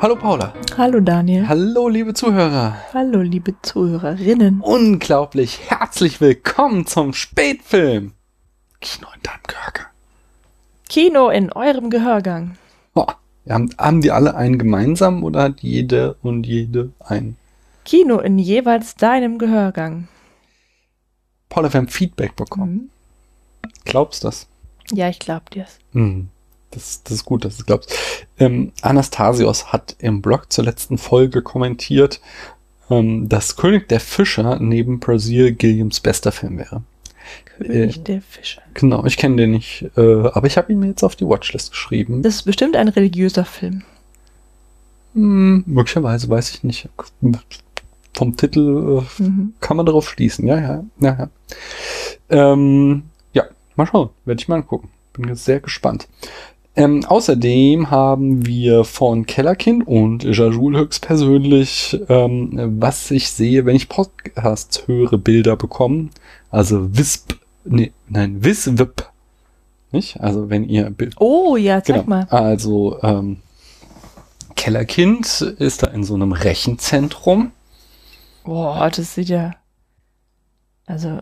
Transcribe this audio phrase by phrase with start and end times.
[0.00, 0.54] Hallo Paula.
[0.76, 1.48] Hallo Daniel.
[1.48, 2.76] Hallo liebe Zuhörer.
[2.94, 4.60] Hallo liebe Zuhörerinnen.
[4.60, 8.12] Unglaublich herzlich willkommen zum Spätfilm.
[8.80, 9.86] Kino in deinem Gehörgang.
[10.88, 12.56] Kino in eurem Gehörgang.
[12.94, 13.06] Oh,
[13.48, 17.36] haben, haben die alle einen gemeinsam oder hat jede und jede einen?
[17.84, 20.06] Kino in jeweils deinem Gehörgang.
[21.48, 22.90] Paula, wir haben Feedback bekommen.
[23.64, 23.70] Mhm.
[23.84, 24.46] Glaubst du das?
[24.92, 25.80] Ja, ich glaub dir's.
[25.92, 26.28] Mhm.
[26.70, 27.94] Das, das ist gut, dass du glaubst.
[28.38, 32.20] Ähm, Anastasios hat im Blog zur letzten Folge kommentiert,
[32.90, 36.82] ähm, dass König der Fischer neben Brazil Gilliams bester Film wäre.
[37.58, 38.62] König Äh, der Fischer.
[38.74, 41.70] Genau, ich kenne den nicht, äh, aber ich habe ihn mir jetzt auf die Watchlist
[41.70, 42.22] geschrieben.
[42.22, 43.82] Das ist bestimmt ein religiöser Film.
[45.14, 46.88] Hm, möglicherweise, weiß ich nicht.
[48.14, 49.54] Vom Titel äh, Mhm.
[49.60, 50.46] kann man darauf schließen.
[50.46, 51.30] Ja, ja, ja, ja.
[52.30, 53.44] Ähm, ja,
[53.76, 54.10] mal schauen.
[54.24, 54.90] Werde ich mal angucken.
[55.12, 56.08] Bin jetzt sehr gespannt.
[56.78, 63.88] Ähm, außerdem haben wir von Kellerkind und Jajul höchstpersönlich, ähm, was ich sehe, wenn ich
[63.88, 66.10] Podcasts höre, Bilder bekommen.
[66.50, 67.34] Also Wisp,
[67.64, 69.08] nee, nein, Wiswip.
[69.90, 70.20] Nicht?
[70.20, 72.08] Also wenn ihr Bild Oh ja, zeig Genau.
[72.08, 72.26] mal.
[72.30, 73.38] Also ähm,
[74.54, 77.52] Kellerkind ist da in so einem Rechenzentrum.
[78.44, 79.52] Boah, das sieht ja.
[80.86, 81.18] Also,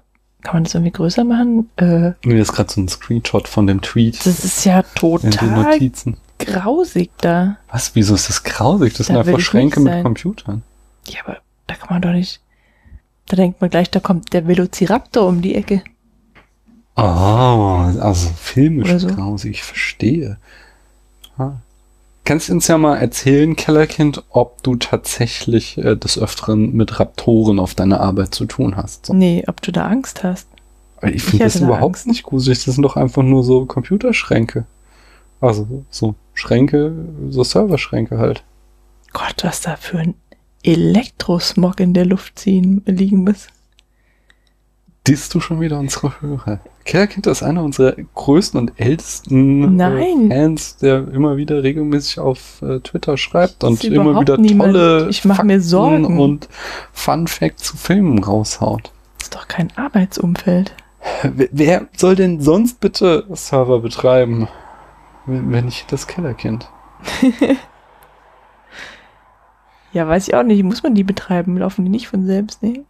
[0.47, 1.69] kann man das irgendwie größer machen?
[1.77, 6.17] Äh, Mir ist gerade so ein Screenshot von dem Tweet das ist ja total Notizen.
[6.39, 7.57] grausig da.
[7.71, 7.95] Was?
[7.97, 8.95] Wieso ist das grausig?
[8.95, 10.03] Das Da sind einfach Schränke mit.
[10.05, 10.63] Computern.
[11.09, 12.41] Ja, aber da kann man doch nicht.
[13.27, 15.83] Da denkt man gleich, da kommt der Velociraptor um die Ecke.
[16.97, 17.03] Oh,
[18.01, 19.09] also filmisch so.
[19.09, 20.39] grausig, ich verstehe.
[21.37, 21.55] Ah.
[22.27, 27.61] Kannst du uns ja mal erzählen, Kellerkind, ob du tatsächlich äh, des Öfteren mit Raptoren
[27.61, 29.07] auf deiner Arbeit zu tun hast?
[29.07, 29.15] So.
[29.15, 30.49] Nee, ob du da Angst hast.
[31.03, 32.09] Ich finde das da überhaupt Angst.
[32.09, 32.65] nicht gruselig.
[32.65, 34.65] Das sind doch einfach nur so Computerschränke.
[35.41, 36.93] Also so Schränke,
[37.31, 38.43] so Serverschränke halt.
[39.13, 40.15] Gott, was da für ein
[40.65, 43.47] Elektrosmog in der Luft ziehen, liegen muss.
[45.07, 46.61] Disst du schon wieder unsere Hörer?
[46.85, 50.31] Kellerkind ist einer unserer größten und ältesten Nein.
[50.31, 54.75] Äh, Fans, der immer wieder regelmäßig auf äh, Twitter schreibt und immer wieder niemand.
[54.75, 56.19] tolle Ich mach mir Sorgen.
[56.19, 56.49] und
[56.93, 58.93] Fun Fact zu Filmen raushaut.
[59.19, 60.75] Das ist doch kein Arbeitsumfeld.
[61.23, 64.49] Wer, wer soll denn sonst bitte Server betreiben,
[65.27, 66.69] wenn wenn nicht das Kellerkind?
[69.93, 70.63] Ja, weiß ich auch nicht.
[70.63, 71.57] Muss man die betreiben?
[71.57, 72.63] Laufen die nicht von selbst?
[72.63, 72.83] Nee.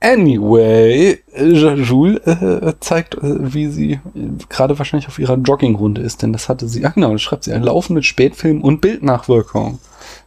[0.00, 4.00] Anyway, Jajul äh, zeigt, äh, wie sie äh,
[4.48, 7.52] gerade wahrscheinlich auf ihrer Joggingrunde ist, denn das hatte sie, ah genau, das schreibt sie,
[7.52, 9.80] ein Laufen mit Spätfilm und Bildnachwirkung.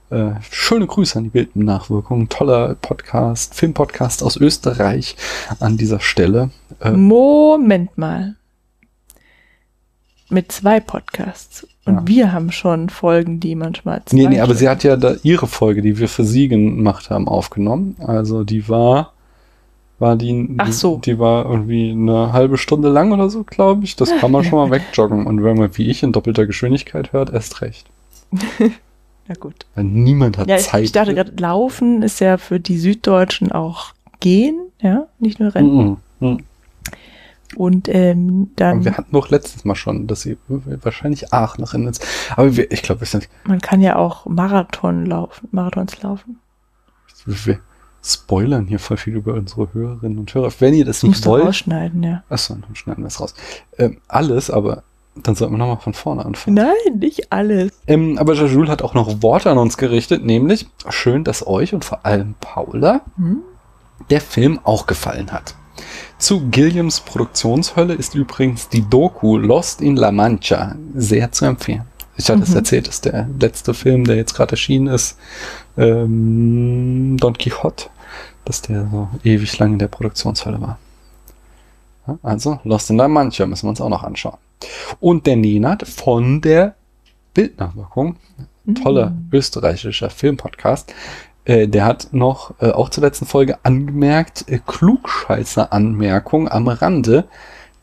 [0.10, 5.16] Äh, schöne Grüße an die Bildnachwirkung, toller Podcast, Filmpodcast aus Österreich
[5.62, 6.50] an dieser Stelle.
[6.82, 8.36] Äh, Moment mal.
[10.30, 11.66] Mit zwei Podcasts.
[11.86, 12.08] Und Ja.
[12.08, 15.48] wir haben schon Folgen, die manchmal zwei nee, nee, aber sie hat ja da ihre
[15.48, 17.96] Folge, die wir für sie gemacht haben, aufgenommen.
[18.00, 19.11] Also die war,
[20.02, 20.98] war die, Ach so.
[20.98, 23.96] die, die war irgendwie eine halbe Stunde lang oder so, glaube ich.
[23.96, 25.26] Das kann man schon mal wegjoggen.
[25.26, 27.88] Und wenn man wie ich in doppelter Geschwindigkeit hört, erst recht.
[29.28, 29.66] Ja, gut.
[29.76, 30.84] Weil niemand hat Ja, ich, Zeit.
[30.84, 35.98] ich dachte gerade, Laufen ist ja für die Süddeutschen auch gehen, ja, nicht nur Rennen.
[36.20, 36.28] Mhm.
[36.28, 36.44] Mhm.
[37.56, 42.06] Und ähm, Aber dann, wir hatten doch letztes Mal schon, dass sie wahrscheinlich Aachenerin ist.
[42.36, 46.40] Aber wir, ich glaube, wir sind, man kann ja auch Marathon laufen, Marathons laufen.
[47.26, 47.60] wir
[48.04, 50.52] spoilern hier voll viel über unsere Hörerinnen und Hörer.
[50.60, 52.24] Wenn ihr das Das musst nicht du wollt, rausschneiden, ja.
[52.30, 53.34] achso, dann schneiden wir es raus.
[53.78, 54.84] Ähm, alles, aber
[55.16, 56.56] dann sollten wir nochmal von vorne anfangen.
[56.56, 57.72] Nein, nicht alles.
[57.88, 61.86] Ähm, aber Jajul hat auch noch Worte an uns gerichtet, nämlich schön, dass euch und
[61.86, 63.42] vor allem Paula Hm?
[64.10, 65.54] der Film auch gefallen hat.
[66.18, 71.84] Zu Gilliams Produktionshölle ist übrigens die Doku Lost in La Mancha sehr zu empfehlen.
[72.18, 72.56] Ich hatte es Mhm.
[72.58, 75.18] erzählt, das ist der letzte Film, der jetzt gerade erschienen ist,
[75.78, 77.86] ähm, Don Quixote,
[78.46, 80.78] dass der so ewig lang in der Produktionshölle war.
[82.08, 84.38] Ja, also Lost in La Mancha müssen wir uns auch noch anschauen.
[85.00, 86.76] Und der Nenad von der
[87.34, 88.18] Bildnachwirkung,
[88.84, 89.30] toller Mhm.
[89.32, 90.94] österreichischer Filmpodcast,
[91.46, 97.26] äh, der hat noch äh, auch zur letzten Folge angemerkt, äh, Klugscheißer-Anmerkung am Rande.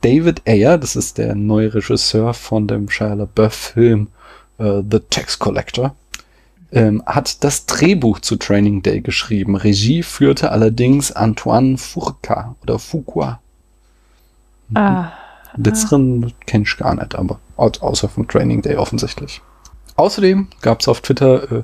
[0.02, 4.08] David Ayer, das ist der neue Regisseur von dem Shia LaBeouf-Film
[4.58, 5.94] äh, The Tax Collector,
[6.72, 9.56] ähm, hat das Drehbuch zu Training Day geschrieben.
[9.56, 13.40] Regie führte allerdings Antoine Fuqua oder Fuqua.
[14.74, 15.12] Ah,
[15.56, 19.40] Letzteren kenne ich gar nicht, aber au- außer vom Training Day offensichtlich.
[19.96, 21.62] Außerdem gab es auf Twitter äh,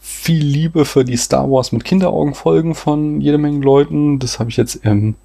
[0.00, 4.18] viel Liebe für die Star Wars mit Kinderaugen-Folgen von jede Menge Leuten.
[4.18, 5.16] Das habe ich jetzt im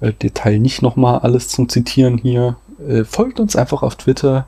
[0.00, 2.56] äh, Detail nicht nochmal alles zum Zitieren hier.
[2.88, 4.46] Äh, folgt uns einfach auf Twitter,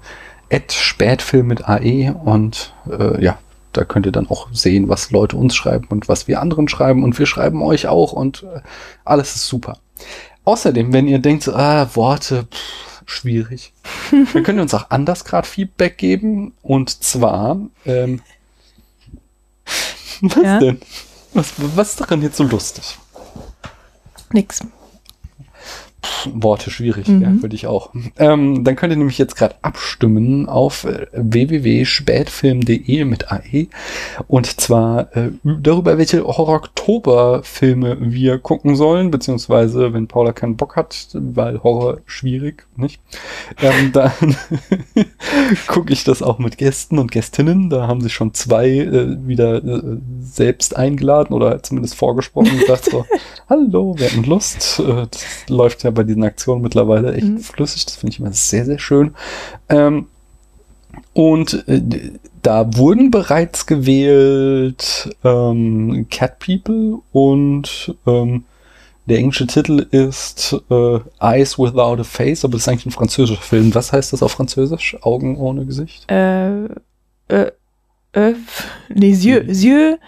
[0.70, 3.38] Spätfilm mit AE und äh, ja,
[3.72, 7.04] da könnt ihr dann auch sehen, was Leute uns schreiben und was wir anderen schreiben
[7.04, 8.60] und wir schreiben euch auch und äh,
[9.04, 9.78] alles ist super.
[10.44, 13.72] Außerdem, wenn ihr denkt, so, ah, Worte, pff, schwierig,
[14.32, 18.20] dann könnt ihr uns auch anders gerade Feedback geben und zwar, ähm,
[20.20, 20.58] was Ja?
[20.58, 20.80] denn?
[21.34, 22.98] Was, was ist daran jetzt so lustig?
[24.32, 24.60] Nix.
[26.32, 27.22] Worte schwierig, Mhm.
[27.22, 27.90] ja, würde ich auch.
[28.18, 33.66] Ähm, dann könnt ihr nämlich jetzt gerade abstimmen auf äh, www.spätfilm.de mit AE
[34.28, 41.08] und zwar äh, darüber, welche Horror-Oktober-Filme wir gucken sollen, beziehungsweise wenn Paula keinen Bock hat,
[41.14, 43.00] weil Horror schwierig, nicht?
[43.60, 44.12] Ähm, dann
[45.66, 47.70] gucke ich das auch mit Gästen und Gästinnen.
[47.70, 49.82] Da haben sich schon zwei äh, wieder äh,
[50.20, 53.04] selbst eingeladen oder zumindest vorgesprochen und gesagt so,
[53.52, 54.80] hallo, wir hätten Lust.
[54.80, 57.38] Äh, das läuft ja bei diesen Aktionen mittlerweile echt Mhm.
[57.38, 57.84] flüssig.
[57.84, 59.14] Das finde ich immer sehr, sehr schön.
[59.68, 60.06] Ähm,
[61.12, 61.82] und äh,
[62.42, 68.44] da wurden bereits gewählt ähm, Cat People und ähm,
[69.06, 73.42] der englische Titel ist äh, Eyes Without a Face, aber das ist eigentlich ein französischer
[73.42, 73.74] Film.
[73.74, 74.96] Was heißt das auf Französisch?
[75.02, 76.10] Augen ohne Gesicht?
[76.10, 76.64] Äh,
[77.28, 77.50] äh,
[78.12, 78.34] äh,
[78.88, 79.98] les yeux, yeux,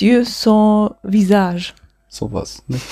[0.00, 1.74] yeux sans visage.
[2.16, 2.62] Sowas.
[2.68, 2.78] Ne?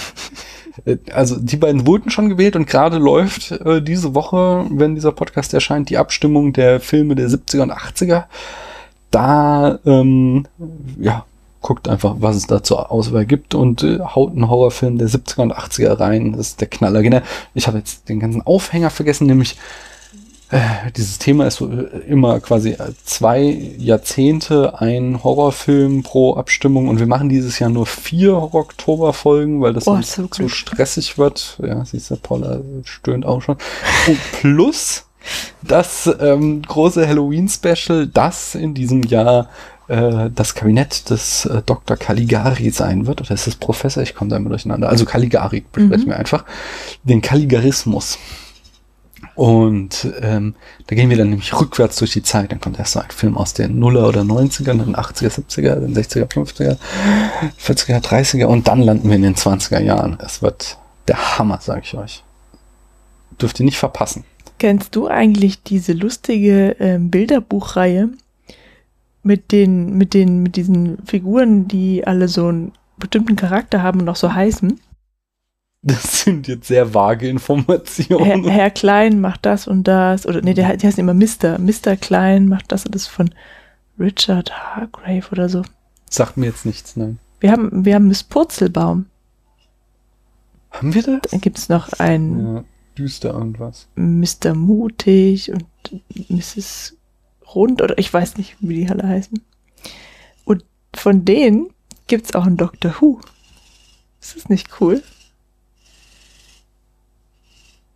[0.87, 5.13] Äh, also die beiden wurden schon gewählt und gerade läuft äh, diese Woche, wenn dieser
[5.13, 8.25] Podcast erscheint, die Abstimmung der Filme der 70er und 80er.
[9.13, 10.49] Da, ähm,
[10.99, 11.25] ja,
[11.61, 15.43] guckt einfach, was es da zur Auswahl gibt und äh, haut einen Horrorfilm der 70er
[15.43, 16.33] und 80er rein.
[16.33, 17.03] Das ist der Knaller.
[17.03, 17.21] Genau.
[17.55, 19.57] Ich habe jetzt den ganzen Aufhänger vergessen, nämlich
[20.97, 21.65] dieses Thema ist äh,
[22.07, 23.41] immer quasi äh, zwei
[23.79, 29.87] Jahrzehnte ein Horrorfilm pro Abstimmung und wir machen dieses Jahr nur vier Horror-Oktober-Folgen, weil das
[29.87, 30.51] Oh, zu Glück.
[30.51, 31.59] stressig wird.
[31.65, 33.57] Ja, siehst du, Paula stöhnt auch schon.
[34.07, 35.07] Und plus
[35.63, 39.49] das ähm, große Halloween-Special, das in diesem Jahr
[39.89, 41.97] äh, das Kabinett des äh, Dr.
[41.97, 43.21] Caligari sein wird.
[43.23, 44.03] Oder ist das Professor?
[44.03, 44.89] Ich komme da immer durcheinander.
[44.89, 46.11] Also Caligari besprechen Mhm.
[46.11, 46.45] wir einfach.
[47.05, 48.19] Den Caligarismus.
[49.35, 50.55] Und ähm,
[50.87, 52.53] da gehen wir dann nämlich rückwärts durch die Zeit.
[52.53, 55.95] Dann kommt erst so ein Film aus den Nuller oder 90ern, dann 80er, 70er, dann
[55.95, 56.77] 60er, 50er,
[57.61, 60.19] 40er, 30er und dann landen wir in den 20er Jahren.
[60.21, 60.79] Es wird
[61.09, 62.23] der Hammer, sage ich euch.
[63.41, 64.25] Dürft ihr nicht verpassen.
[64.59, 68.11] Kennst du eigentlich diese lustige ähm, Bilderbuchreihe
[69.25, 74.09] mit den, mit den, mit diesen Figuren, die alle so einen bestimmten Charakter haben und
[74.09, 74.79] auch so heißen?
[75.87, 78.49] Das sind jetzt sehr vage Herr, Informationen.
[78.49, 81.59] Herr Klein macht das und das, oder nee, der, die heißen immer Mr.
[81.59, 81.97] Mr.
[81.97, 83.31] Klein macht das und das von
[83.99, 85.63] Richard Hargrave oder so.
[86.09, 87.19] Sagt mir jetzt nichts, nein.
[87.41, 89.07] Wir haben, wir haben Miss Purzelbaum.
[90.71, 91.31] Haben wir das?
[91.31, 92.65] Dann gibt es noch einen Ja,
[92.97, 93.87] düster irgendwas.
[93.97, 94.55] Mr.
[94.55, 95.67] Mutig und
[96.31, 96.97] Mrs.
[97.55, 99.39] Rund oder ich weiß nicht, wie die alle heißen.
[100.47, 100.65] Und
[100.95, 101.69] von denen
[102.07, 103.21] gibt es auch einen Doctor Who.
[104.21, 105.03] Ist das nicht cool?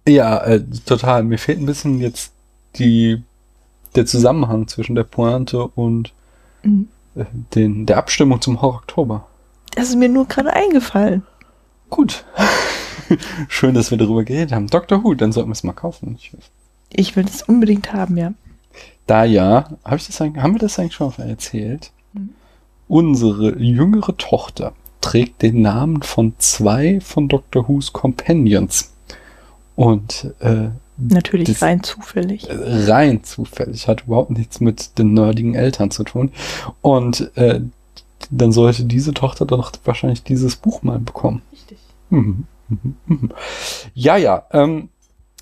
[0.08, 1.22] Ja, äh, total.
[1.24, 2.32] Mir fehlt ein bisschen jetzt
[2.76, 3.22] die,
[3.94, 6.12] der Zusammenhang zwischen der Pointe und
[6.62, 6.88] Mhm.
[7.14, 9.26] äh, den, der Abstimmung zum Horror Oktober.
[9.76, 11.22] Das ist mir nur gerade eingefallen.
[11.90, 12.24] Gut.
[13.48, 14.66] Schön, dass wir darüber geredet haben.
[14.66, 15.02] Dr.
[15.04, 16.16] Who, dann sollten wir es mal kaufen.
[16.18, 16.32] Ich,
[16.90, 18.32] Ich will das unbedingt haben, ja.
[19.06, 21.92] da ja, hab ich das haben wir das eigentlich schon mal erzählt?
[22.12, 22.30] Mhm.
[22.88, 27.68] Unsere jüngere Tochter trägt den Namen von zwei von Dr.
[27.68, 28.90] Who's Companions.
[29.78, 32.48] Und äh, Natürlich rein zufällig.
[32.50, 36.32] rein zufällig, hat überhaupt nichts mit den nerdigen Eltern zu tun.
[36.80, 37.60] Und äh,
[38.30, 41.42] dann sollte diese Tochter dann doch wahrscheinlich dieses Buch mal bekommen.
[41.52, 41.78] Richtig.
[42.10, 43.30] Mhm, mhm, mhm.
[43.94, 44.42] Ja, ja.
[44.50, 44.88] Ähm,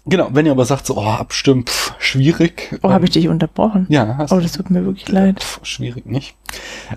[0.04, 2.78] genau, wenn ihr aber sagt, so, oh, abstimmen, pff, schwierig.
[2.82, 3.86] Oh, ähm, habe ich dich unterbrochen?
[3.88, 5.40] Ja, hast Oh, das tut mir wirklich leid.
[5.40, 6.36] Pff, schwierig nicht.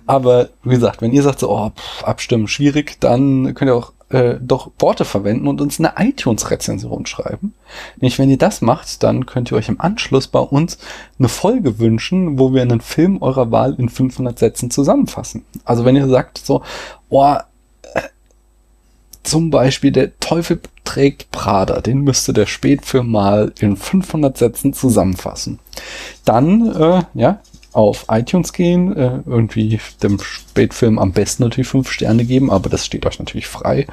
[0.07, 3.93] Aber wie gesagt, wenn ihr sagt, so, oh, pff, abstimmen, schwierig, dann könnt ihr auch
[4.09, 7.53] äh, doch Worte verwenden und uns eine iTunes-Rezension schreiben.
[7.97, 10.77] Nämlich, wenn ihr das macht, dann könnt ihr euch im Anschluss bei uns
[11.17, 15.45] eine Folge wünschen, wo wir einen Film eurer Wahl in 500 Sätzen zusammenfassen.
[15.63, 16.63] Also wenn ihr sagt, so,
[17.09, 17.35] oh,
[17.93, 18.01] äh,
[19.23, 25.59] zum Beispiel der Teufel trägt Prada, den müsste der Spätfilm mal in 500 Sätzen zusammenfassen.
[26.25, 27.39] Dann, äh, ja,
[27.71, 32.85] auf iTunes gehen, äh, irgendwie dem Spätfilm am besten natürlich fünf Sterne geben, aber das
[32.85, 33.87] steht euch natürlich frei.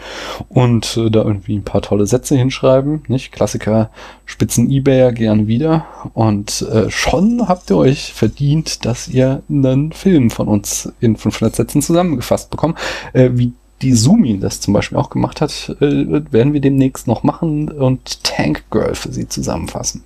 [0.48, 3.32] Und äh, da irgendwie ein paar tolle Sätze hinschreiben, nicht?
[3.32, 3.90] Klassiker
[4.24, 5.86] spitzen Ebayer gerne wieder.
[6.14, 11.54] Und äh, schon habt ihr euch verdient, dass ihr einen Film von uns in 500
[11.54, 12.78] Sätzen zusammengefasst bekommt.
[13.12, 13.52] Äh, wie
[13.82, 18.24] die Sumi das zum Beispiel auch gemacht hat, äh, werden wir demnächst noch machen und
[18.24, 20.02] Tank Girl für sie zusammenfassen.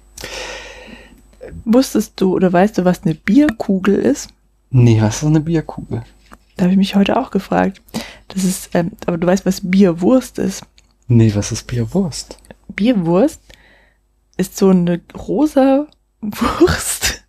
[1.64, 4.30] Wusstest du oder weißt du, was eine Bierkugel ist?
[4.70, 6.02] Nee, was ist eine Bierkugel?
[6.56, 7.80] Da habe ich mich heute auch gefragt.
[8.28, 10.62] Das ist, ähm, aber du weißt, was Bierwurst ist.
[11.08, 12.38] Nee, was ist Bierwurst?
[12.68, 13.40] Bierwurst
[14.36, 15.86] ist so eine rosa
[16.20, 17.24] Wurst.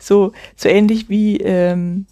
[0.00, 2.06] So, so ähnlich wie ähm,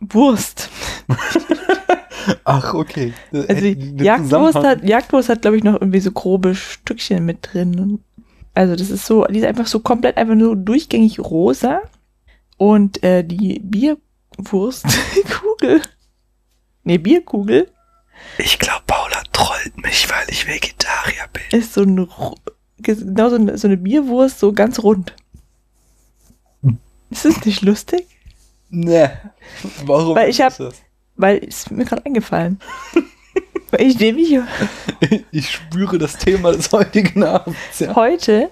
[0.00, 0.70] Wurst.
[2.44, 3.12] Ach, okay.
[3.32, 7.38] Also Äh, der Jagdwurst hat, Jagdwurst hat, glaube ich, noch irgendwie so grobe Stückchen mit
[7.52, 8.00] drin.
[8.54, 11.80] Also das ist so, die ist einfach so komplett einfach nur durchgängig rosa.
[12.56, 15.82] Und äh, die Bierwurstkugel,
[16.84, 17.68] nee, Bierkugel
[18.38, 21.42] Ich glaube, Paula trollt mich, weil ich Vegetarier bin.
[21.60, 22.38] ist so eine, ru-
[22.78, 25.14] genau so eine, so eine Bierwurst, so ganz rund.
[27.10, 28.06] Ist das nicht lustig?
[28.70, 29.08] Nee.
[29.84, 30.80] Warum Weil ich ist hab- das?
[31.16, 32.60] Weil es mir gerade eingefallen.
[33.70, 34.38] Weil ich nämlich
[35.32, 37.94] Ich spüre das Thema des heutigen Abends, ja.
[37.96, 38.50] heute,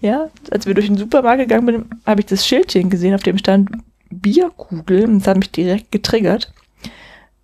[0.00, 3.38] ja, als wir durch den Supermarkt gegangen sind, habe ich das Schildchen gesehen, auf dem
[3.38, 3.70] stand
[4.10, 6.52] Bierkugel und das hat mich direkt getriggert.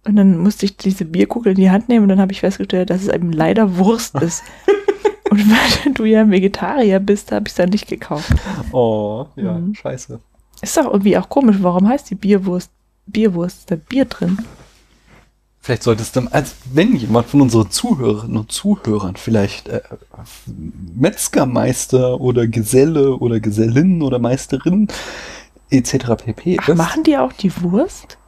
[0.05, 2.91] Und dann musste ich diese Bierkugel in die Hand nehmen und dann habe ich festgestellt,
[2.91, 4.43] dass es eben leider Wurst ist.
[5.31, 8.31] und weil du ja ein Vegetarier bist, habe ich es dann nicht gekauft.
[8.73, 9.75] Oh, ja, Mhm.
[9.77, 10.19] scheiße.
[10.61, 12.71] Ist doch irgendwie auch komisch, warum heißt die Bierwurst
[13.07, 13.59] Bierwurst?
[13.61, 14.39] Ist da Bier drin?
[15.65, 19.81] Vielleicht solltest du, als wenn jemand von unseren Zuhörerinnen und Zuhörern vielleicht äh,
[20.97, 24.89] Metzgermeister oder Geselle oder Gesellin oder Meisterin
[25.71, 26.17] etc.
[26.17, 26.59] pp.
[26.61, 26.77] Ach, ist.
[26.77, 28.19] machen die auch die Wurst?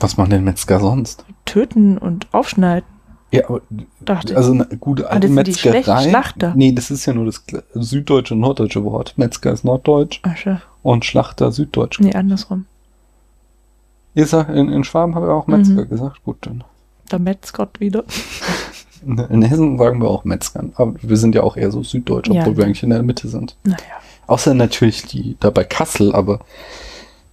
[0.00, 1.26] Was machen denn Metzger sonst?
[1.44, 2.88] Töten und aufschneiden?
[3.32, 3.60] Ja, aber,
[4.00, 6.08] Dachte also eine gute Ah, das sind die Metzgerei.
[6.08, 6.54] Schlachter.
[6.56, 9.12] Nee, das ist ja nur das süddeutsche und norddeutsche Wort.
[9.18, 10.58] Metzger ist norddeutsch schön.
[10.82, 12.00] und Schlachter süddeutsch.
[12.00, 12.64] Nee, andersrum.
[14.14, 15.88] Ihr sagt, in, in Schwaben habe ich auch Metzger Mhm.
[15.88, 16.22] gesagt.
[16.24, 16.64] Gut, dann.
[17.10, 18.04] Der Metzgott wieder.
[19.06, 20.72] In, in Hessen sagen wir auch Metzgern.
[20.76, 22.42] Aber wir sind ja auch eher so süddeutsch, Ja.
[22.42, 23.56] obwohl wir eigentlich in der Mitte sind.
[23.64, 23.78] Naja.
[24.26, 26.40] Außer natürlich die da bei Kassel, aber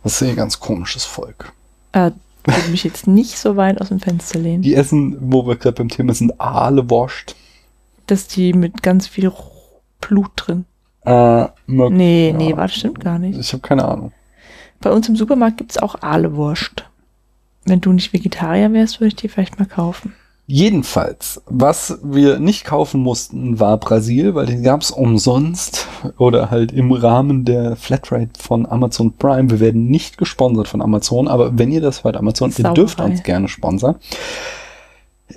[0.03, 1.51] das ist ja ein ganz komisches Volk.
[1.91, 2.11] Äh,
[2.45, 4.63] würde mich jetzt nicht so weit aus dem Fenster lehnen.
[4.63, 7.35] Die essen, wo wir gerade beim Thema sind, Aale Wurst.
[8.07, 9.31] dass die mit ganz viel
[10.01, 10.65] Blut drin.
[11.05, 11.11] Äh,
[11.67, 12.37] mög- Nee, ja.
[12.37, 13.37] nee, warte, stimmt gar nicht.
[13.37, 14.11] Ich habe keine Ahnung.
[14.81, 16.85] Bei uns im Supermarkt gibt's auch Ahlewurst.
[17.65, 20.13] Wenn du nicht Vegetarier wärst, würde ich die vielleicht mal kaufen.
[20.51, 26.91] Jedenfalls, was wir nicht kaufen mussten, war Brasil, weil den gab's umsonst oder halt im
[26.91, 29.51] Rahmen der Flatrate von Amazon Prime.
[29.51, 32.73] Wir werden nicht gesponsert von Amazon, aber wenn ihr das hört, Amazon, ihr Sauerei.
[32.73, 33.97] dürft uns gerne sponsern.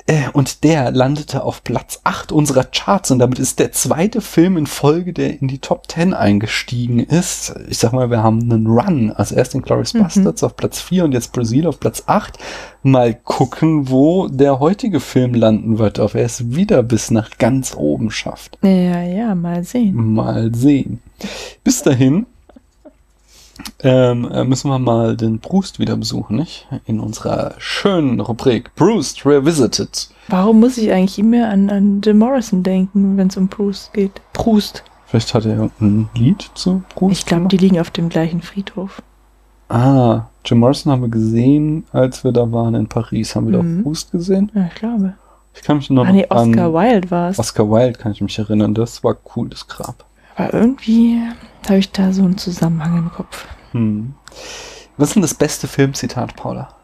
[0.07, 4.57] Äh, Und der landete auf Platz 8 unserer Charts und damit ist der zweite Film
[4.57, 7.55] in Folge, der in die Top 10 eingestiegen ist.
[7.69, 9.13] Ich sag mal, wir haben einen Run.
[9.13, 10.03] Also erst in Glorious Mhm.
[10.05, 12.39] Bastards auf Platz 4 und jetzt Brasil auf Platz 8.
[12.83, 17.75] Mal gucken, wo der heutige Film landen wird, ob er es wieder bis nach ganz
[17.77, 18.59] oben schafft.
[18.63, 19.95] Ja, ja, mal sehen.
[20.15, 21.01] Mal sehen.
[21.63, 22.27] Bis dahin
[23.83, 26.67] ähm, äh, müssen wir mal den Proust wieder besuchen, nicht?
[26.87, 30.09] In unserer schönen Rubrik Proust Revisited.
[30.29, 34.21] Warum muss ich eigentlich immer an, an Jim Morrison denken, wenn es um Proust geht?
[34.33, 34.85] Proust.
[35.07, 37.13] Vielleicht hat er ein Lied zu Proust.
[37.21, 39.03] Ich glaube, die liegen auf dem gleichen Friedhof.
[39.69, 43.35] Ah, Jim Morrison haben wir gesehen, als wir da waren in Paris.
[43.37, 43.81] Haben wir da Mhm.
[43.81, 44.51] auch Proust gesehen?
[44.55, 45.15] Ja, ich glaube.
[45.55, 47.39] Ich kann mich noch Ah, nee, Oscar an Wilde war es.
[47.39, 48.73] Oscar Wilde kann ich mich erinnern.
[48.75, 50.05] Das war cool, das Grab.
[50.37, 51.21] Aber irgendwie
[51.69, 53.47] habe ich da so einen Zusammenhang im Kopf.
[53.73, 54.15] Hm.
[54.97, 56.75] Was ist denn das beste Filmzitat, Paula?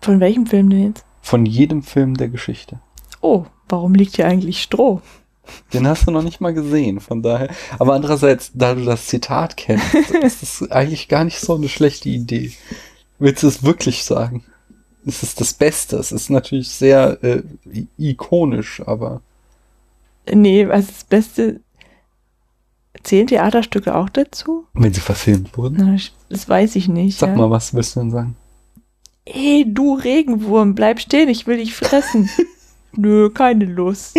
[0.00, 1.04] Von welchem Film denn jetzt?
[1.22, 2.80] Von jedem Film der Geschichte.
[3.20, 5.00] Oh, warum liegt hier eigentlich Stroh?
[5.72, 7.50] Den hast du noch nicht mal gesehen, von daher.
[7.78, 12.08] Aber andererseits, da du das Zitat kennst, ist das eigentlich gar nicht so eine schlechte
[12.08, 12.52] Idee.
[13.18, 14.44] Willst du es wirklich sagen?
[15.04, 15.96] Es ist das Beste.
[15.96, 17.42] Es ist natürlich sehr äh,
[17.98, 19.22] ikonisch, aber
[20.32, 21.60] Nee, also das Beste.
[23.02, 24.66] Zählen Theaterstücke auch dazu?
[24.74, 25.76] wenn sie verfilmt wurden.
[25.78, 25.96] Na,
[26.28, 27.18] das weiß ich nicht.
[27.18, 27.36] Sag ja.
[27.36, 28.36] mal, was willst du denn sagen?
[29.24, 32.28] Ey, du Regenwurm, bleib stehen, ich will dich fressen.
[32.92, 34.18] Nö, keine Lust.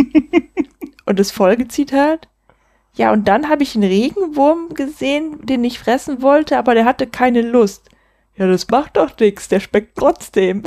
[1.06, 2.28] und das Folgezitat?
[2.96, 7.08] Ja, und dann habe ich einen Regenwurm gesehen, den ich fressen wollte, aber der hatte
[7.08, 7.90] keine Lust.
[8.36, 10.64] Ja, das macht doch nix, der schmeckt trotzdem.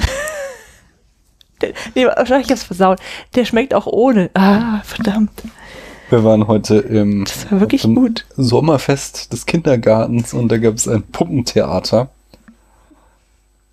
[1.61, 3.01] der, nee, wahrscheinlich hab's versaut.
[3.35, 4.31] Der schmeckt auch ohne.
[4.35, 5.33] Ah, verdammt.
[6.11, 8.25] Wir waren heute im war.
[8.37, 12.11] Sommerfest des Kindergartens und da gab es ein Puppentheater.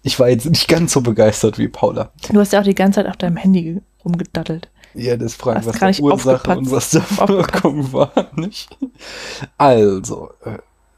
[0.03, 2.09] Ich war jetzt nicht ganz so begeistert wie Paula.
[2.31, 4.69] Du hast ja auch die ganze Zeit auf deinem Handy ge- rumgedattelt.
[4.93, 7.03] Ja, das fragen, was die Ursache und was der.
[7.27, 8.75] Wirkung war, nicht?
[9.57, 10.57] Also, äh,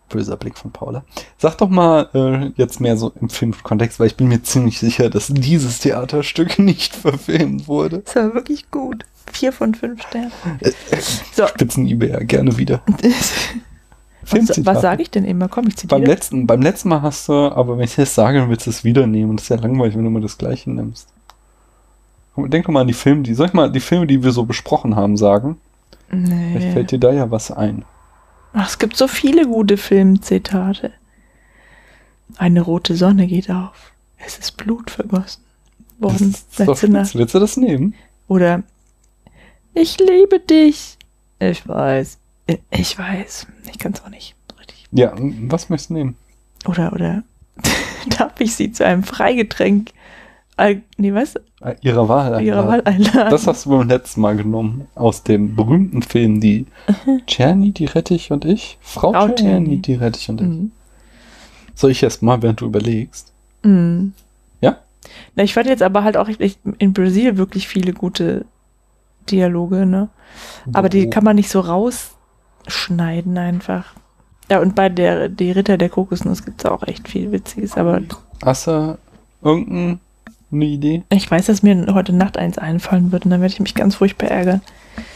[0.09, 1.03] böser Blick von Paula.
[1.37, 5.09] Sag doch mal äh, jetzt mehr so im Filmkontext, weil ich bin mir ziemlich sicher,
[5.09, 7.99] dass dieses Theaterstück nicht verfilmt wurde.
[7.99, 9.03] Das war wirklich gut.
[9.33, 10.31] Vier von fünf Sternen.
[10.61, 10.71] Äh,
[11.33, 12.81] So, Spitzen eBay gerne wieder.
[14.29, 15.49] Was, was sage ich denn immer?
[15.49, 16.05] Komm, ich Beim zitiere.
[16.05, 18.85] letzten, beim letzten Mal hast du, aber wenn ich das sage, dann willst du es
[18.85, 19.31] wieder nehmen.
[19.31, 21.09] Und das ist ja langweilig, wenn du immer das Gleiche nimmst.
[22.37, 24.45] Denk doch mal an die Filme, die, soll ich mal die Filme, die wir so
[24.45, 25.57] besprochen haben, sagen?
[26.09, 26.31] Vielleicht
[26.67, 26.71] Nee.
[26.71, 27.83] fällt dir da ja was ein.
[28.53, 30.93] Ach, es gibt so viele gute Filmzitate.
[32.37, 33.91] Eine rote Sonne geht auf.
[34.25, 35.43] Es ist Blut vergossen
[35.99, 36.33] worden.
[36.57, 37.93] Willst du das nehmen?
[38.29, 38.63] Oder
[39.73, 40.97] Ich liebe dich.
[41.39, 42.17] Ich weiß.
[42.71, 43.47] Ich weiß.
[43.71, 44.35] Ich kann es auch nicht.
[44.59, 44.85] Richtig.
[44.91, 46.15] Ja, was möchtest du nehmen?
[46.65, 47.23] Oder, oder
[48.17, 49.91] darf ich sie zu einem Freigetränk,
[50.97, 51.35] nee, was?
[51.61, 52.41] Äh, Ihrer Wahl.
[52.43, 53.07] Ihrer Wahl einladen.
[53.07, 53.31] einladen?
[53.31, 54.87] Das hast du beim letzten Mal genommen.
[54.95, 56.67] Aus dem berühmten Film Die
[57.27, 58.77] Czerny, die Rettich und ich.
[58.81, 60.47] Frau, Frau Czerny, die Rettich und ich.
[60.47, 60.71] Mhm.
[61.75, 63.31] Soll ich erst mal, während du überlegst?
[63.63, 64.13] Mhm.
[64.61, 64.77] Ja?
[65.35, 66.29] Na, ich fand jetzt aber halt auch
[66.77, 68.45] in Brasil wirklich viele gute
[69.31, 70.09] Dialoge, ne?
[70.73, 73.93] Aber die kann man nicht so rausschneiden einfach.
[74.49, 78.01] Ja, und bei der die Ritter der Kokosnuss gibt es auch echt viel Witziges, aber
[78.43, 78.97] Hast du
[79.41, 79.99] irgendeine
[80.51, 81.03] Idee?
[81.09, 83.95] ich weiß, dass mir heute Nacht eins einfallen wird und dann werde ich mich ganz
[83.95, 84.61] furchtbar ärgern.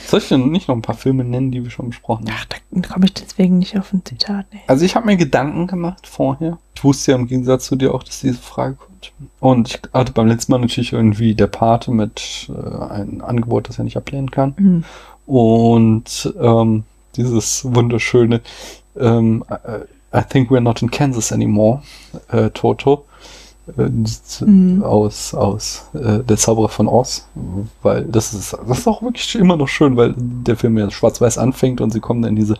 [0.08, 2.36] Soll ich denn nicht noch ein paar Filme nennen, die wir schon besprochen haben?
[2.40, 4.46] Ach, da komme ich deswegen nicht auf ein Zitat.
[4.52, 4.62] Nee.
[4.68, 6.58] Also ich habe mir Gedanken gemacht vorher.
[6.76, 8.87] Ich wusste ja im Gegensatz zu dir auch, dass diese Frage kommt.
[9.39, 13.77] Und ich hatte beim letzten Mal natürlich irgendwie der Pate mit äh, einem Angebot, das
[13.77, 14.56] er nicht ablehnen kann.
[14.58, 14.84] Hm.
[15.25, 16.84] Und ähm,
[17.16, 18.42] dieses wunderschöne
[18.98, 21.82] ähm, I, I think we're not in Kansas anymore,
[22.30, 23.06] äh, Toto.
[23.77, 23.89] Äh,
[24.39, 24.82] Mhm.
[24.82, 27.27] aus aus äh, der Zauberer von Oz,
[27.82, 31.38] weil das ist das ist auch wirklich immer noch schön, weil der Film ja schwarz-weiß
[31.38, 32.56] anfängt und sie kommen dann in diese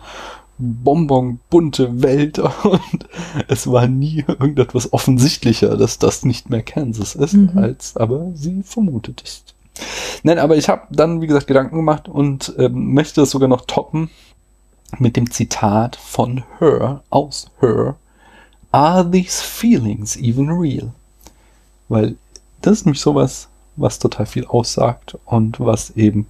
[0.58, 3.08] bonbon bunte Welt und
[3.48, 7.58] es war nie irgendetwas offensichtlicher, dass das nicht mehr Kansas ist, Mhm.
[7.58, 9.54] als aber sie vermutet ist.
[10.24, 13.64] Nein, aber ich habe dann, wie gesagt, Gedanken gemacht und ähm, möchte es sogar noch
[13.66, 14.10] toppen
[14.98, 17.94] mit dem Zitat von Her, aus Her.
[18.72, 20.92] Are these feelings even real?
[21.88, 22.16] Weil
[22.60, 26.26] das ist nämlich sowas, was total viel aussagt und was eben,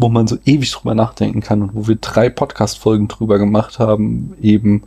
[0.00, 4.34] wo man so ewig drüber nachdenken kann und wo wir drei Podcast-Folgen drüber gemacht haben,
[4.40, 4.84] eben,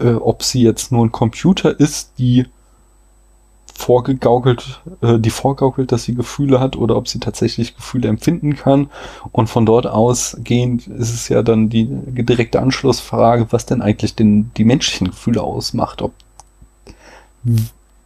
[0.00, 2.46] äh, ob sie jetzt nur ein Computer ist, die
[3.72, 8.90] vorgegaukelt, äh, die vorgaukelt, dass sie Gefühle hat oder ob sie tatsächlich Gefühle empfinden kann.
[9.32, 14.52] Und von dort ausgehend ist es ja dann die direkte Anschlussfrage, was denn eigentlich den,
[14.56, 16.12] die menschlichen Gefühle ausmacht, ob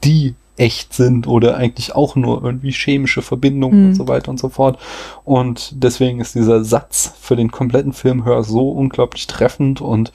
[0.05, 3.87] die echt sind oder eigentlich auch nur irgendwie chemische Verbindungen Mhm.
[3.89, 4.79] und so weiter und so fort.
[5.25, 10.13] Und deswegen ist dieser Satz für den kompletten Film Hör so unglaublich treffend und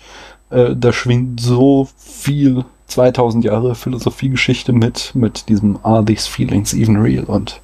[0.49, 6.97] äh, da schwingt so viel 2000 Jahre Philosophiegeschichte mit, mit diesem Are these feelings even
[6.97, 7.23] real?
[7.23, 7.59] Und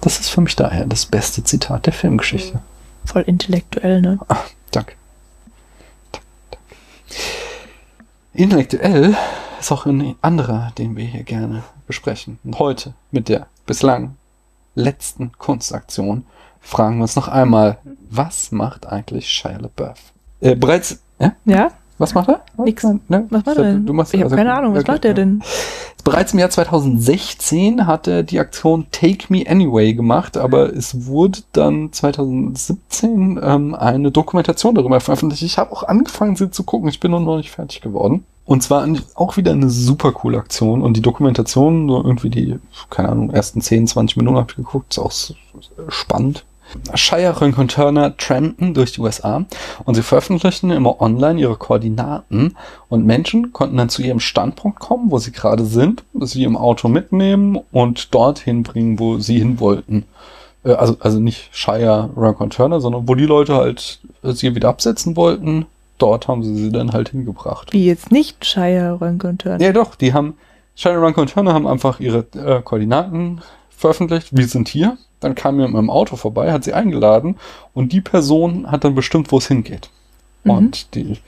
[0.00, 2.60] das ist für mich daher das beste Zitat der Filmgeschichte.
[3.04, 4.18] Voll intellektuell, ne?
[4.28, 4.92] Danke, danke.
[8.34, 9.16] Intellektuell
[9.60, 12.38] ist auch ein anderer, den wir hier gerne besprechen.
[12.44, 14.16] Und heute mit der bislang
[14.74, 16.24] letzten Kunstaktion
[16.60, 17.78] fragen wir uns noch einmal,
[18.10, 19.98] was macht eigentlich Shia LaBeouf?
[20.40, 21.34] Äh, bereits, ja?
[21.44, 21.70] Ja?
[21.98, 22.42] Was macht er?
[22.58, 22.84] Nix.
[22.84, 23.26] Ne?
[23.30, 23.86] Was macht er denn?
[23.86, 25.42] Du machst, ich habe also- keine Ahnung, was okay, macht er denn?
[26.04, 31.40] Bereits im Jahr 2016 hat er die Aktion Take Me Anyway gemacht, aber es wurde
[31.52, 35.42] dann 2017 ähm, eine Dokumentation darüber veröffentlicht.
[35.42, 36.88] Ich habe auch angefangen, sie zu gucken.
[36.88, 38.24] Ich bin noch nicht fertig geworden.
[38.44, 40.80] Und zwar auch wieder eine super coole Aktion.
[40.82, 42.56] Und die Dokumentation, so irgendwie die,
[42.88, 45.12] keine Ahnung, ersten 10, 20 Minuten habe ich geguckt, ist auch
[45.88, 46.44] spannend.
[46.94, 49.44] Shire Renconturner trampen durch die USA
[49.84, 52.56] und sie veröffentlichten immer online ihre Koordinaten
[52.88, 56.88] und Menschen konnten dann zu ihrem Standpunkt kommen, wo sie gerade sind, sie im Auto
[56.88, 60.04] mitnehmen und dorthin bringen, wo sie hin wollten.
[60.64, 65.16] Äh, Also, also nicht Shire Renconturner, sondern wo die Leute halt äh, sie wieder absetzen
[65.16, 65.66] wollten,
[65.98, 67.72] dort haben sie sie dann halt hingebracht.
[67.72, 69.60] Wie jetzt nicht Shire Renconturn.
[69.60, 70.34] Ja, doch, die haben,
[70.74, 74.28] Shire Renconturner haben einfach ihre äh, Koordinaten veröffentlicht.
[74.36, 74.98] Wir sind hier.
[75.20, 77.36] Dann kam mir mit meinem Auto vorbei, hat sie eingeladen
[77.74, 79.90] und die Person hat dann bestimmt, wo es hingeht.
[80.44, 80.50] Mhm.
[80.50, 81.18] Und die,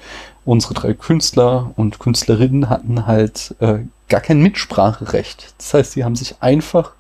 [0.45, 5.55] unsere drei Künstler und Künstlerinnen hatten halt äh, gar kein Mitspracherecht.
[5.59, 6.93] Das heißt, sie haben sich einfach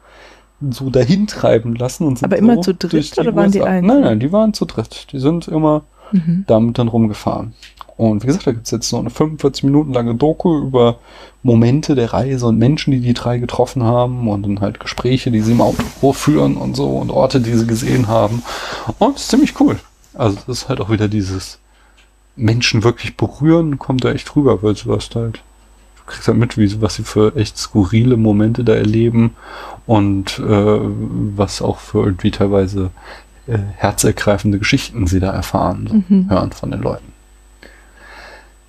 [0.71, 3.71] so dahin treiben lassen und sind Aber immer so zu dritt oder waren die USA
[3.71, 3.87] einzeln?
[3.87, 5.09] Nein, nein, die waren zu dritt.
[5.13, 6.45] Die sind immer Mhm.
[6.47, 7.55] damit dann rumgefahren.
[7.99, 10.99] Und wie gesagt, da gibt's jetzt so eine 45 Minuten lange Doku über
[11.43, 15.41] Momente der Reise und Menschen, die die drei getroffen haben und dann halt Gespräche, die
[15.41, 18.43] sie im Auto führen und so und Orte, die sie gesehen haben.
[19.01, 19.79] Und das ist ziemlich cool.
[20.15, 21.59] Also das ist halt auch wieder dieses
[22.37, 25.43] Menschen wirklich berühren, kommt da echt rüber, weil du hast halt,
[25.97, 29.35] du kriegst halt mit, wie, was sie für echt skurrile Momente da erleben
[29.87, 30.79] und äh,
[31.37, 32.91] was auch für irgendwie teilweise
[33.49, 36.31] äh, herzergreifende Geschichten sie da erfahren, so Mhm.
[36.31, 37.18] hören von den Leuten.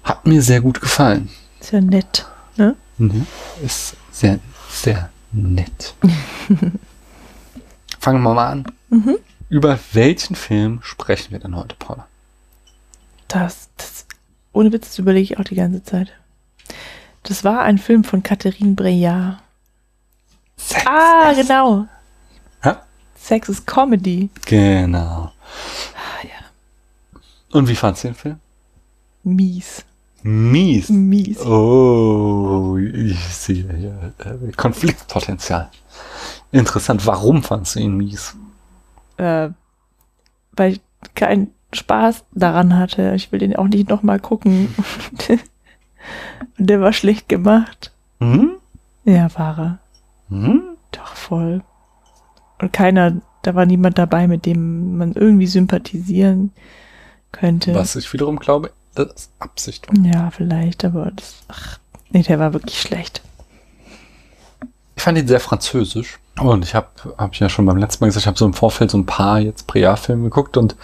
[0.09, 1.29] Hat mir sehr gut gefallen.
[1.59, 2.25] Ist ja nett,
[2.57, 2.75] ne?
[2.97, 3.25] Mhm.
[3.63, 5.93] Ist sehr, sehr nett.
[7.99, 8.65] Fangen wir mal an.
[8.89, 9.17] Mhm.
[9.49, 12.07] Über welchen Film sprechen wir denn heute, Paula?
[13.27, 14.05] Das, das,
[14.53, 16.11] ohne Witz, das überlege ich auch die ganze Zeit.
[17.23, 19.39] Das war ein Film von Catherine Breillat.
[20.57, 21.85] Sex Ah, ist- genau.
[22.63, 22.73] Hä?
[23.15, 24.29] Sex is Comedy.
[24.45, 25.31] Genau.
[25.95, 27.19] Ah, ja.
[27.51, 28.39] Und wie fandst du den Film?
[29.23, 29.83] Mies.
[30.23, 30.89] Mies.
[30.89, 31.39] Mies.
[31.45, 35.69] Oh, ich sehe hier äh, Konfliktpotenzial.
[36.51, 37.05] Interessant.
[37.05, 38.35] Warum fandst du ihn mies?
[39.17, 39.49] Äh,
[40.53, 40.81] weil ich
[41.15, 43.13] keinen Spaß daran hatte.
[43.15, 44.73] Ich will den auch nicht nochmal gucken.
[45.11, 45.39] Und
[46.57, 47.91] der war schlecht gemacht.
[48.19, 48.57] Hm?
[49.05, 49.79] Ja, war er.
[50.29, 50.61] Hm?
[50.91, 51.63] Doch, voll.
[52.61, 56.51] Und keiner, da war niemand dabei, mit dem man irgendwie sympathisieren
[57.31, 57.73] könnte.
[57.75, 58.71] Was ich wiederum glaube,
[59.05, 59.87] das Absicht.
[59.87, 60.05] war.
[60.05, 61.35] Ja, vielleicht, aber das.
[61.47, 63.21] Ach, nee, der war wirklich schlecht.
[64.95, 66.19] Ich fand ihn sehr französisch.
[66.39, 68.91] Und ich habe hab ja schon beim letzten Mal gesagt, ich habe so im Vorfeld
[68.91, 70.75] so ein paar jetzt Priya-Filme geguckt und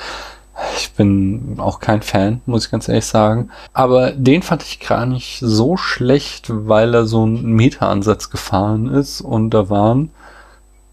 [0.77, 3.49] ich bin auch kein Fan, muss ich ganz ehrlich sagen.
[3.73, 9.21] Aber den fand ich gar nicht so schlecht, weil er so einen Meta-Ansatz gefahren ist
[9.21, 10.11] und da waren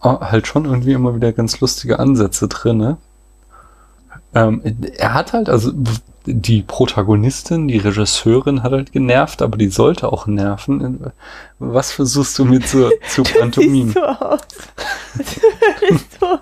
[0.03, 2.97] äh, halt schon irgendwie immer wieder ganz lustige Ansätze drinne.
[4.35, 4.63] Ähm,
[4.97, 5.73] er hat halt, also
[6.27, 11.13] die Protagonistin, die Regisseurin hat halt genervt, aber die sollte auch nerven.
[11.59, 13.95] Was versuchst du mir zu, zu pantomimen?
[13.95, 14.41] Siehst so aus.
[16.21, 16.39] Du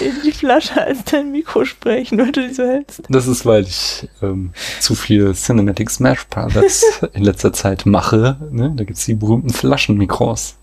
[0.00, 3.02] in die Flasche als dein Mikro sprechen, weil du die so hältst.
[3.08, 8.36] Das ist, weil ich ähm, zu viel Cinematic Smash Brothers in letzter Zeit mache.
[8.50, 8.72] Ne?
[8.76, 10.56] Da gibt's die berühmten Flaschenmikros.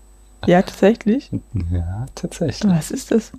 [0.46, 1.30] Ja, tatsächlich.
[1.70, 2.72] Ja, tatsächlich.
[2.72, 3.32] Was ist das?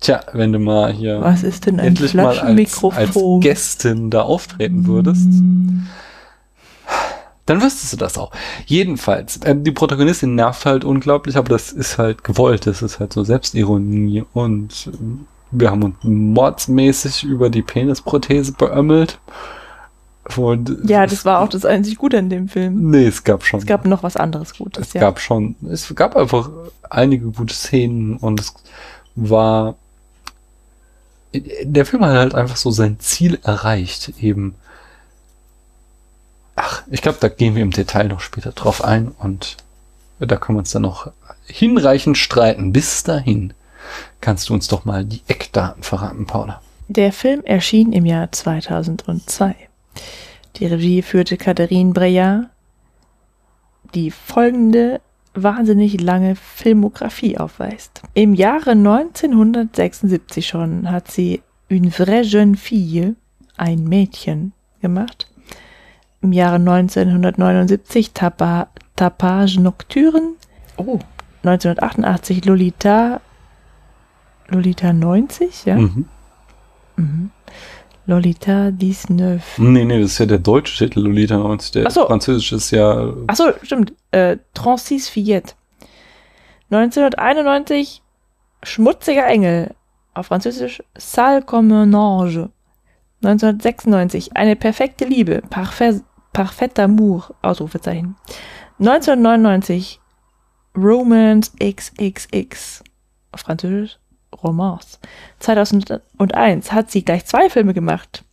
[0.00, 3.16] Tja, wenn du mal hier Was ist denn ein endlich mal als, als?
[3.40, 5.28] Gästin da auftreten würdest,
[7.46, 8.30] dann wüsstest du das auch.
[8.64, 12.66] Jedenfalls, ähm, die Protagonistin nervt halt unglaublich, aber das ist halt gewollt.
[12.66, 19.18] Das ist halt so Selbstironie und ähm, wir haben uns mordsmäßig über die Penisprothese beömmelt.
[20.36, 22.90] Und Ja, das war auch das einzig Gute an dem Film.
[22.90, 23.60] Nee, es gab schon.
[23.60, 25.00] Es gab noch was anderes Gutes, es ja.
[25.00, 26.50] gab schon, es gab einfach
[26.88, 28.54] einige gute Szenen und es
[29.16, 29.74] war,
[31.32, 34.54] der Film hat halt einfach so sein Ziel erreicht, eben.
[36.56, 39.56] Ach, ich glaube, da gehen wir im Detail noch später drauf ein und
[40.18, 41.10] da können wir uns dann noch
[41.46, 42.72] hinreichend streiten.
[42.72, 43.54] Bis dahin
[44.20, 46.60] kannst du uns doch mal die Eckdaten verraten, Paula.
[46.88, 49.54] Der Film erschien im Jahr 2002.
[50.56, 52.50] Die Regie führte Catherine Breillat,
[53.94, 55.00] die folgende
[55.42, 58.02] wahnsinnig lange Filmografie aufweist.
[58.14, 63.14] Im Jahre 1976 schon hat sie Une vraie jeune fille,
[63.56, 65.28] ein Mädchen, gemacht.
[66.20, 70.34] Im Jahre 1979 Tapa, Tapage Nocturne.
[70.76, 70.98] Oh.
[71.42, 73.20] 1988 Lolita,
[74.48, 75.76] Lolita 90, ja?
[75.76, 76.06] Mhm.
[76.96, 77.30] Mhm.
[78.10, 79.40] Lolita 19.
[79.58, 81.70] Nee, nee, das ist ja der deutsche Titel, Lolita 90.
[81.70, 82.06] Der Ach so.
[82.06, 83.92] französische ist ja Achso, stimmt.
[84.10, 85.54] Äh, Transis Fillette.
[86.70, 88.02] 1991
[88.64, 89.74] Schmutziger Engel.
[90.12, 92.50] Auf Französisch Sale comme un ange.
[93.22, 95.40] 1996 Eine perfekte Liebe.
[95.48, 97.32] Parfait, Parfait amour.
[97.42, 98.16] Ausrufezeichen.
[98.80, 100.00] 1999
[100.76, 102.82] Romance XXX.
[103.30, 103.99] Auf Französisch
[104.42, 104.98] Romance.
[105.40, 108.24] 2001 hat sie gleich zwei Filme gemacht.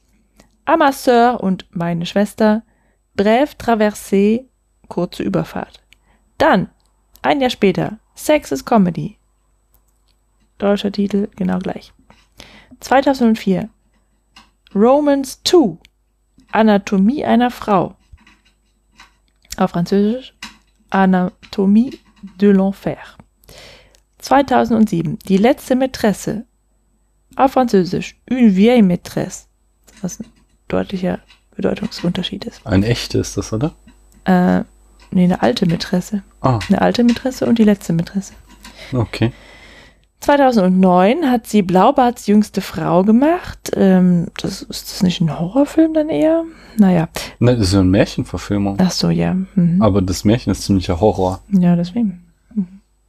[0.65, 2.63] Ama Sœur und Meine Schwester.
[3.15, 4.45] Brève Traversée,
[4.89, 5.81] kurze Überfahrt.
[6.37, 6.69] Dann,
[7.23, 9.17] ein Jahr später, Sex is Comedy.
[10.59, 11.93] Deutscher Titel, genau gleich.
[12.79, 13.69] 2004,
[14.75, 15.77] Romance 2,
[16.51, 17.95] Anatomie einer Frau.
[19.57, 20.35] Auf Französisch,
[20.89, 21.99] Anatomie
[22.39, 22.97] de l'Enfer.
[24.31, 26.43] 2007, Die letzte Mätresse.
[27.37, 29.45] Auf Französisch, Une vieille maîtresse.
[30.01, 30.25] Was ein
[30.67, 31.19] deutlicher
[31.55, 32.59] Bedeutungsunterschied ist.
[32.67, 33.71] ein echtes, das, oder?
[34.25, 34.63] Äh,
[35.11, 36.23] nee, eine alte Mätresse.
[36.41, 38.33] Ah, Eine alte Mätresse und die letzte Mätresse.
[38.93, 39.31] okay.
[40.19, 43.71] 2009 hat sie Blaubarts jüngste Frau gemacht.
[43.75, 46.43] Ähm, das, ist das nicht ein Horrorfilm dann eher?
[46.77, 47.07] Naja,
[47.39, 48.77] Ne, das ist ja eine Märchenverfilmung.
[48.81, 49.35] ach so, ja.
[49.55, 49.81] Mhm.
[49.81, 51.39] Aber das Märchen ist ziemlicher Horror.
[51.49, 52.23] Ja, deswegen.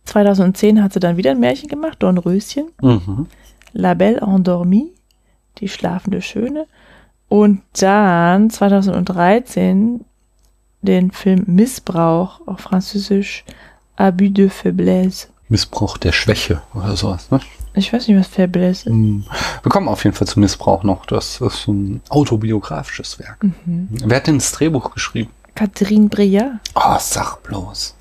[0.08, 0.12] Mhm.
[0.12, 2.70] 2010 hat sie dann wieder ein Märchen gemacht, Dornröschen.
[2.80, 3.26] Mhm.
[3.72, 4.92] La Belle Endormie,
[5.58, 6.66] die schlafende Schöne.
[7.28, 10.04] Und dann 2013
[10.80, 13.44] den Film Missbrauch, auf Französisch
[13.96, 15.28] Abus de Faiblesse.
[15.48, 17.40] Missbrauch der Schwäche oder sowas, ne?
[17.74, 18.86] Ich weiß nicht, was Fabulous ist.
[18.86, 19.24] Hm.
[19.62, 21.06] Wir kommen auf jeden Fall zum Missbrauch noch.
[21.06, 23.42] Das ist ein autobiografisches Werk.
[23.42, 23.88] Mhm.
[23.90, 25.30] Wer hat denn das Drehbuch geschrieben?
[25.54, 26.60] Catherine Breillat.
[26.74, 27.94] Oh, sag bloß.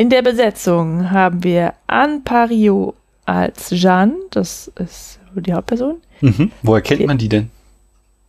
[0.00, 2.94] In der Besetzung haben wir Anne Pario
[3.26, 5.96] als Jeanne, das ist die Hauptperson.
[6.22, 6.50] Mhm.
[6.62, 7.50] Woher kennt man die denn?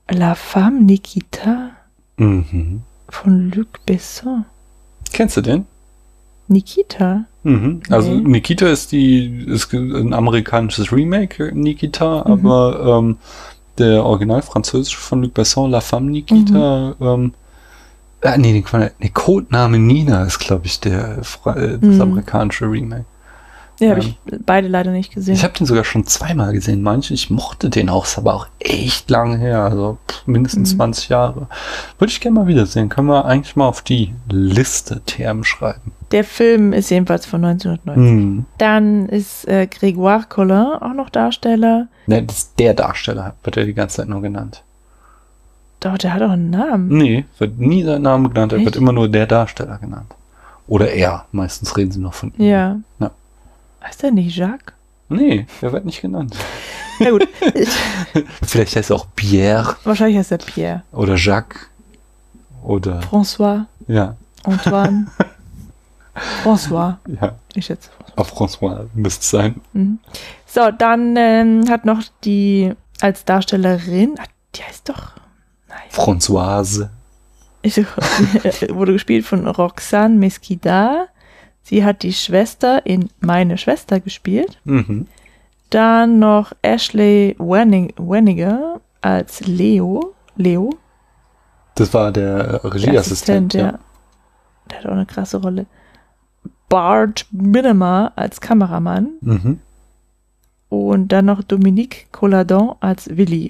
[0.10, 1.70] La Femme Nikita
[2.18, 2.82] Mhm.
[3.08, 4.44] von Luc Besson.
[5.14, 5.66] Kennst du den?
[6.50, 7.24] Nikita?
[7.44, 7.80] Mhm.
[7.90, 8.28] Also Nee.
[8.32, 12.34] Nikita ist die ist ein amerikanisches Remake Nikita, Mhm.
[12.34, 13.18] aber ähm,
[13.78, 17.08] der Original französische von Luc Besson, La Femme Nikita, Mhm.
[17.08, 17.34] ähm,
[18.24, 22.02] ah, nee, den, nee, Codename Nina ist, glaube ich, der äh, das Mhm.
[22.02, 23.06] amerikanische Remake.
[23.80, 25.34] Ja, habe Ähm, ich beide leider nicht gesehen.
[25.34, 27.16] Ich habe den sogar schon zweimal gesehen, manche.
[27.16, 30.78] Ich mochte den auch, ist aber auch echt lange her, also pff, mindestens Mhm.
[30.78, 31.48] 20 Jahre.
[31.98, 32.90] Würde ich gerne mal wiedersehen.
[32.90, 35.94] Können wir eigentlich mal auf die Liste Term schreiben.
[36.12, 38.12] der Film ist jedenfalls von 1990.
[38.12, 38.46] Hm.
[38.60, 41.88] Dann ist äh, Grégoire Collin auch noch Darsteller.
[42.06, 44.62] Ne, das ist der Darsteller, wird er die ganze Zeit nur genannt.
[45.82, 46.88] Doch, der hat auch einen Namen.
[46.90, 50.14] Nee, wird nie sein Name genannt, er wird immer nur der Darsteller genannt.
[50.68, 52.46] Oder er, meistens reden sie noch von ihm.
[52.46, 52.78] Ja.
[53.00, 53.12] Ja.
[53.84, 54.74] Heißt der nicht Jacques?
[55.10, 56.36] Nee, er wird nicht genannt.
[57.00, 57.68] Na gut, ich,
[58.44, 60.84] Vielleicht heißt er auch Pierre wahrscheinlich heißt er Pierre.
[60.94, 61.68] oder Jacques
[62.64, 65.08] oder, François, ja, Antoine.
[66.44, 66.98] François.
[67.20, 67.90] ja, Ich schätze.
[68.16, 69.62] auch François müsste es sein.
[69.74, 70.00] Mhm.
[70.46, 75.14] So, dann ähm, hat noch die als Darstellerin, ah, die heißt doch,
[75.92, 76.90] Françoise.
[77.64, 81.08] wurde gespielt von Roxane Mesquida.
[81.64, 84.60] Sie hat die Schwester in Meine Schwester gespielt.
[84.64, 85.08] Mhm.
[85.70, 90.14] Dann noch Ashley Wenning Wenniger als Leo.
[90.36, 90.72] Leo.
[91.76, 93.80] Das war der äh, der Regieassistent, ja.
[94.70, 95.66] Der hat auch eine krasse Rolle.
[96.68, 99.10] Bart Minnemer als Kameramann.
[99.22, 99.60] Mhm.
[100.70, 103.50] Und dann noch Dominique Colladon als Willi.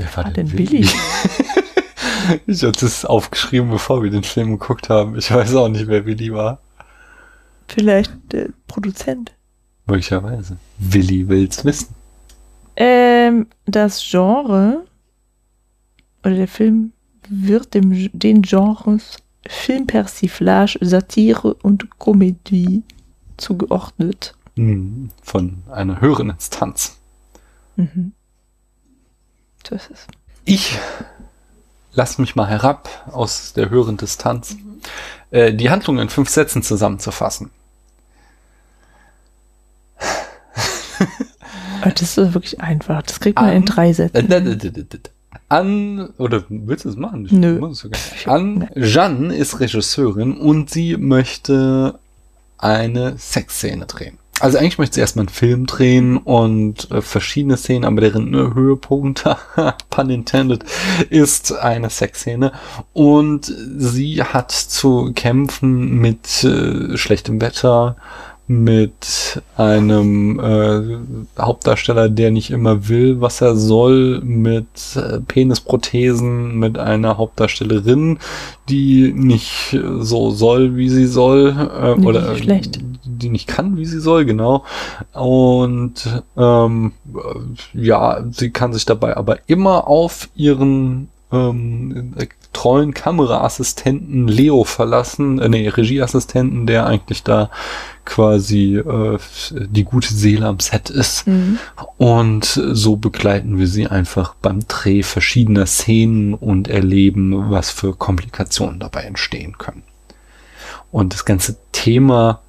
[0.00, 0.84] Wer war Ah, denn denn Willi?
[0.84, 0.88] Willi?
[2.46, 5.16] ich habe das aufgeschrieben, bevor wir den Film geguckt haben.
[5.16, 6.60] Ich weiß auch nicht, wer Willi war.
[7.68, 9.32] Vielleicht der Produzent.
[9.86, 10.56] Möglicherweise.
[10.78, 11.94] Willi will's wissen.
[12.76, 14.84] Ähm, das Genre
[16.24, 16.92] oder der Film
[17.28, 22.82] wird dem, den Genres Filmpersiflage, Satire und Komödie
[23.36, 24.34] zugeordnet.
[24.56, 25.10] Mhm.
[25.22, 26.98] Von einer höheren Instanz.
[27.76, 28.12] Mhm.
[29.68, 30.06] So ist es.
[30.44, 30.78] Ich
[31.92, 34.56] lass mich mal herab aus der höheren Distanz,
[35.30, 37.50] äh, die Handlung in fünf Sätzen zusammenzufassen.
[41.82, 43.02] Das ist wirklich einfach.
[43.02, 44.28] Das kriegt man An- in drei Äh, Sätzen.
[44.28, 44.98] d-
[45.48, 47.26] An, oder willst du es machen?
[47.26, 47.60] Ich Nö.
[48.26, 51.98] An, Jeanne ist Regisseurin und sie möchte
[52.58, 54.18] eine Sexszene drehen.
[54.40, 58.54] Also eigentlich möchte sie erstmal einen Film drehen und äh, verschiedene Szenen, aber deren äh,
[58.54, 59.24] Höhepunkt,
[59.90, 60.64] pun intended,
[61.10, 62.52] ist eine Sexszene.
[62.92, 67.96] Und sie hat zu kämpfen mit äh, schlechtem Wetter,
[68.50, 76.76] mit einem äh, Hauptdarsteller, der nicht immer will, was er soll, mit äh, Penisprothesen, mit
[76.76, 78.18] einer Hauptdarstellerin,
[78.68, 82.80] die nicht so soll, wie sie soll, äh, Nee, oder die schlecht.
[83.04, 84.64] die nicht kann, wie sie soll, genau.
[85.12, 92.14] Und ähm, äh, ja, sie kann sich dabei aber immer auf ihren ähm,
[92.52, 97.50] treuen Kameraassistenten Leo verlassen, äh, nee, Regieassistenten, der eigentlich da
[98.04, 99.18] quasi äh,
[99.50, 101.26] die gute Seele am Set ist.
[101.26, 101.58] Mhm.
[101.96, 108.80] Und so begleiten wir sie einfach beim Dreh verschiedener Szenen und erleben, was für Komplikationen
[108.80, 109.82] dabei entstehen können.
[110.90, 112.40] Und das ganze Thema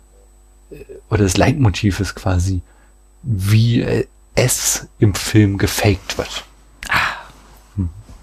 [0.71, 0.77] äh,
[1.09, 2.61] oder das Leitmotiv ist quasi,
[3.21, 6.45] wie es im Film gefaked wird.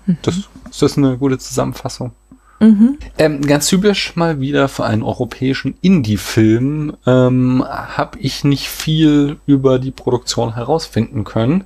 [0.09, 0.17] Hm.
[0.23, 2.13] Das, ist das eine gute Zusammenfassung?
[2.61, 2.99] Mhm.
[3.19, 9.79] Ähm, ganz typisch mal wieder für einen europäischen Indie-Film ähm, habe ich nicht viel über
[9.79, 11.65] die Produktion herausfinden können.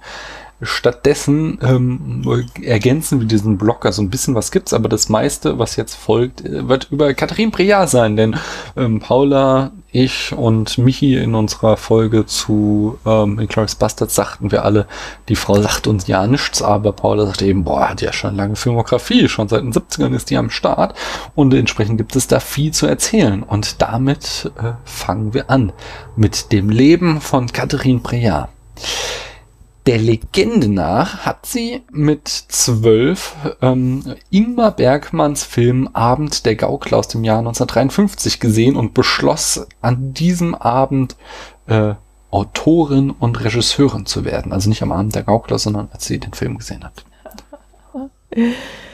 [0.61, 2.23] Stattdessen ähm,
[2.63, 6.45] ergänzen wir diesen Blog, also ein bisschen was gibt's, aber das meiste, was jetzt folgt,
[6.45, 8.37] äh, wird über Katharine Breillat sein, denn
[8.77, 14.87] ähm, Paula, ich und Michi in unserer Folge zu ähm, Inglourious Bastards sagten wir alle,
[15.29, 18.57] die Frau sagt uns ja nichts, aber Paula sagt eben, boah, hat ja schon lange
[18.57, 20.99] Filmografie, schon seit den 70ern ist die am Start
[21.35, 25.73] und entsprechend gibt es da viel zu erzählen und damit äh, fangen wir an
[26.17, 28.49] mit dem Leben von Katharine Breillat.
[29.87, 37.09] Der Legende nach hat sie mit zwölf ähm, Ingmar Bergmanns Film Abend der Gaukler aus
[37.09, 41.17] dem Jahr 1953 gesehen und beschloss an diesem Abend
[41.67, 41.95] äh,
[42.31, 44.53] Autorin und Regisseurin zu werden.
[44.53, 47.05] Also nicht am Abend der Gaukler, sondern als sie den Film gesehen hat.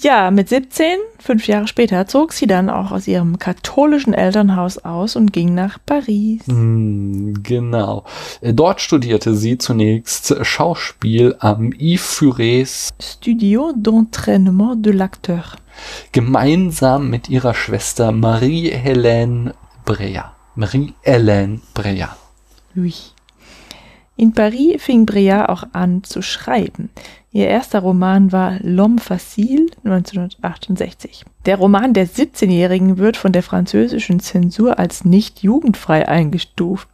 [0.00, 5.16] Ja, mit 17, fünf Jahre später, zog sie dann auch aus ihrem katholischen Elternhaus aus
[5.16, 6.42] und ging nach Paris.
[6.46, 8.04] Mm, genau.
[8.40, 15.56] Äh, dort studierte sie zunächst Schauspiel am Yves Furets Studio d'entraînement de l'acteur.
[16.12, 19.52] gemeinsam mit ihrer Schwester Marie-Hélène
[19.84, 20.34] Breillat.
[20.56, 22.16] Marie-Hélène Breillat.
[22.76, 23.13] Oui.
[24.16, 26.90] In Paris fing Breillat auch an zu schreiben.
[27.32, 31.24] Ihr erster Roman war L'Homme Facile 1968.
[31.46, 36.88] Der Roman der 17-Jährigen wird von der französischen Zensur als nicht jugendfrei eingestuft.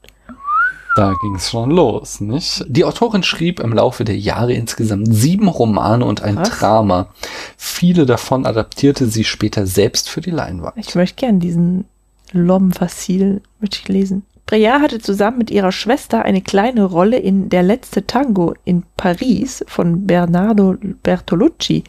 [0.97, 2.65] Da ging es schon los, nicht?
[2.69, 6.51] Die Autorin schrieb im Laufe der Jahre insgesamt sieben Romane und ein Was?
[6.51, 7.09] Drama.
[7.57, 10.77] Viele davon adaptierte sie später selbst für die Leinwand.
[10.77, 11.85] Ich möchte gern diesen
[12.33, 14.25] L'Homme Facile möchte ich lesen.
[14.51, 19.65] Breillat hatte zusammen mit ihrer Schwester eine kleine Rolle in Der letzte Tango in Paris
[19.69, 21.85] von Bernardo Bertolucci.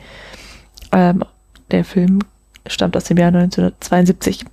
[0.92, 1.24] Ähm,
[1.72, 2.20] der Film
[2.68, 4.46] stammt aus dem Jahr 1972.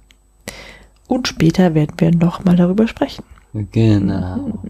[1.07, 3.25] Und später werden wir nochmal darüber sprechen.
[3.73, 4.61] Genau.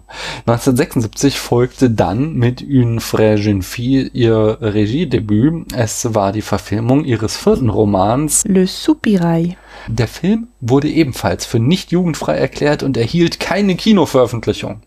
[0.46, 5.72] 1976 folgte dann mit Une Frère Jeune Fille ihr Regiedebüt.
[5.74, 8.44] Es war die Verfilmung ihres vierten Romans.
[8.46, 9.57] Le Soupirail.
[9.88, 14.83] Der Film wurde ebenfalls für nicht jugendfrei erklärt und erhielt keine Kinoveröffentlichung.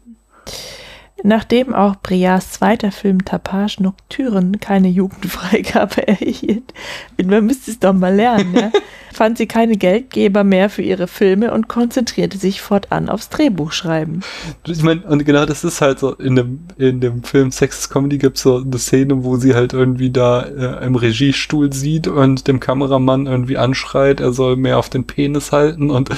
[1.24, 6.74] Nachdem auch Briards zweiter Film Tapage Nocturne keine Jugendfreigabe erhielt,
[7.24, 8.72] man müsste es doch mal lernen, ja,
[9.14, 14.24] fand sie keine Geldgeber mehr für ihre Filme und konzentrierte sich fortan aufs Drehbuchschreiben.
[14.66, 18.18] Ich meine, und genau das ist halt so, in dem, in dem Film Sex Comedy
[18.18, 22.48] gibt es so eine Szene, wo sie halt irgendwie da äh, im Regiestuhl sieht und
[22.48, 26.10] dem Kameramann irgendwie anschreit, er soll mehr auf den Penis halten und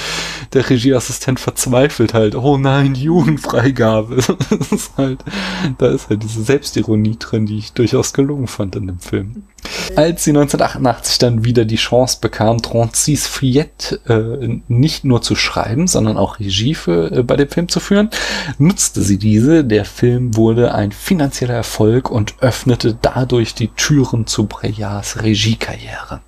[0.52, 4.22] der Regieassistent verzweifelt halt, oh nein, Jugendfreigabe.
[4.96, 5.24] Halt,
[5.78, 9.44] da ist halt diese Selbstironie drin, die ich durchaus gelungen fand in dem Film.
[9.96, 15.86] Als sie 1988 dann wieder die Chance bekam, Trancis Friette äh, nicht nur zu schreiben,
[15.86, 18.10] sondern auch Regie für, äh, bei dem Film zu führen,
[18.58, 19.64] nutzte sie diese.
[19.64, 26.20] Der Film wurde ein finanzieller Erfolg und öffnete dadurch die Türen zu Breillards Regiekarriere.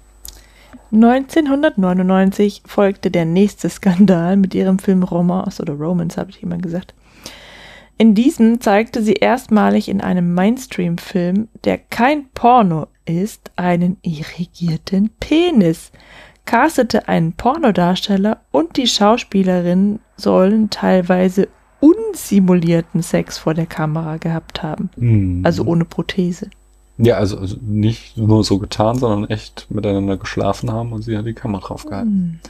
[0.92, 6.94] 1999 folgte der nächste Skandal mit ihrem Film Romance oder Romance, habe ich immer gesagt.
[7.98, 15.92] In diesem zeigte sie erstmalig in einem Mainstream-Film, der kein Porno ist, einen irrigierten Penis,
[16.44, 21.48] castete einen Pornodarsteller und die Schauspielerin sollen teilweise
[21.80, 25.40] unsimulierten Sex vor der Kamera gehabt haben, Hm.
[25.44, 26.50] also ohne Prothese.
[26.98, 31.26] ja, also, also nicht nur so getan, sondern echt miteinander geschlafen haben und sie hat
[31.26, 32.40] die Kamera draufgehalten.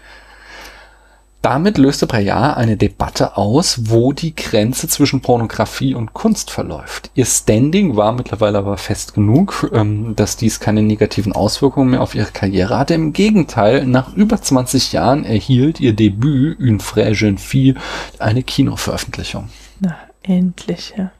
[1.46, 7.12] Damit löste Breillat eine Debatte aus, wo die Grenze zwischen Pornografie und Kunst verläuft.
[7.14, 12.16] Ihr Standing war mittlerweile aber fest genug, ähm, dass dies keine negativen Auswirkungen mehr auf
[12.16, 12.94] ihre Karriere hatte.
[12.94, 17.76] Im Gegenteil, nach über 20 Jahren erhielt ihr Debüt Une Frère Jeune Fille
[18.18, 19.48] eine Kinoveröffentlichung.
[19.78, 21.12] Na, endlich, ja.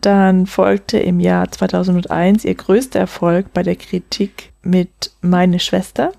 [0.00, 6.12] Dann folgte im Jahr 2001 ihr größter Erfolg bei der Kritik mit Meine Schwester.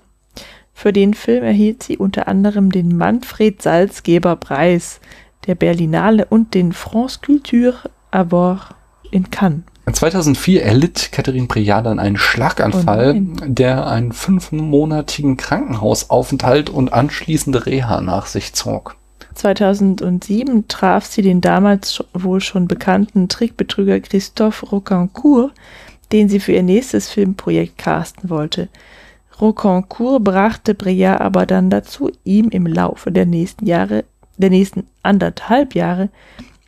[0.80, 5.00] Für den Film erhielt sie unter anderem den Manfred Salzgeber Preis
[5.46, 7.74] der Berlinale und den France Culture
[8.12, 8.74] Award
[9.10, 9.64] in Cannes.
[9.92, 18.00] 2004 erlitt Catherine Breillat dann einen Schlaganfall, Oh der einen fünfmonatigen Krankenhausaufenthalt und anschließende Reha
[18.00, 18.96] nach sich zog.
[19.34, 25.52] 2007 traf sie den damals wohl schon bekannten Trickbetrüger Christophe Rocancourt,
[26.10, 28.70] den sie für ihr nächstes Filmprojekt casten wollte.
[29.40, 34.04] Rocancourt brachte Breillat aber dann dazu, ihm im Laufe der nächsten Jahre,
[34.36, 36.10] der nächsten anderthalb Jahre,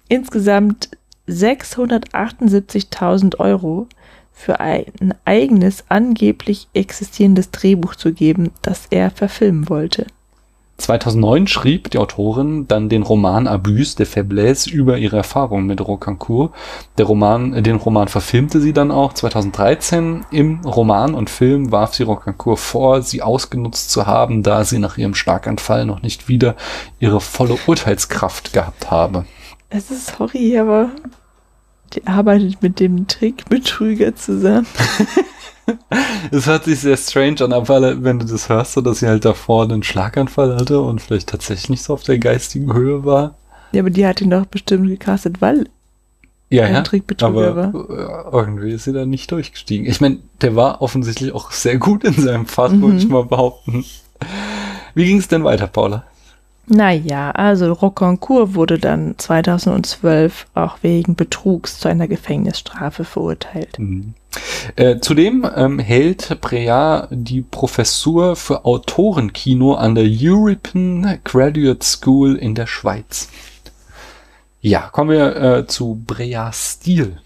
[0.08, 0.90] insgesamt
[1.28, 3.86] 678.000 Euro
[4.32, 10.06] für ein eigenes angeblich existierendes Drehbuch zu geben, das er verfilmen wollte.
[10.82, 16.52] 2009 schrieb die Autorin dann den Roman Abus de Faiblesse über ihre Erfahrungen mit Rocancourt.
[16.98, 20.26] Der Roman, äh, den Roman verfilmte sie dann auch 2013.
[20.30, 24.98] Im Roman und Film warf sie Rocancourt vor, sie ausgenutzt zu haben, da sie nach
[24.98, 26.56] ihrem Schlaganfall noch nicht wieder
[26.98, 29.24] ihre volle Urteilskraft gehabt habe.
[29.68, 30.90] Es ist sorry, aber
[31.94, 34.66] die arbeitet mit dem Trickbetrüger zusammen.
[36.30, 39.24] Es hört sich sehr strange an, aber wenn du das hörst, so dass sie halt
[39.24, 43.34] davor einen Schlaganfall hatte und vielleicht tatsächlich nicht so auf der geistigen Höhe war.
[43.72, 45.68] Ja, aber die hat ihn doch bestimmt gecastet, weil
[46.50, 46.82] Ja, Ein ja.
[47.26, 49.86] Aber äh, irgendwie ist sie da nicht durchgestiegen.
[49.86, 52.82] Ich meine, der war offensichtlich auch sehr gut in seinem Fach, Mhm.
[52.82, 53.84] würde ich mal behaupten.
[54.94, 56.04] Wie ging es denn weiter, Paula?
[56.66, 63.78] Naja, also Rocancourt wurde dann 2012 auch wegen Betrugs zu einer Gefängnisstrafe verurteilt.
[63.78, 64.14] Mhm.
[64.76, 72.54] Äh, zudem ähm, hält Breard die Professur für Autorenkino an der European Graduate School in
[72.54, 73.28] der Schweiz.
[74.60, 77.18] Ja, kommen wir äh, zu Breards Stil.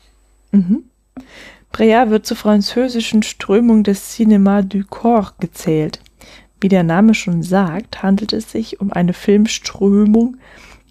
[0.51, 0.85] Mhm.
[1.71, 6.01] Breard wird zur französischen Strömung des Cinéma du Corps gezählt.
[6.61, 10.39] Wie der Name schon sagt, handelt es sich um eine Filmströmung,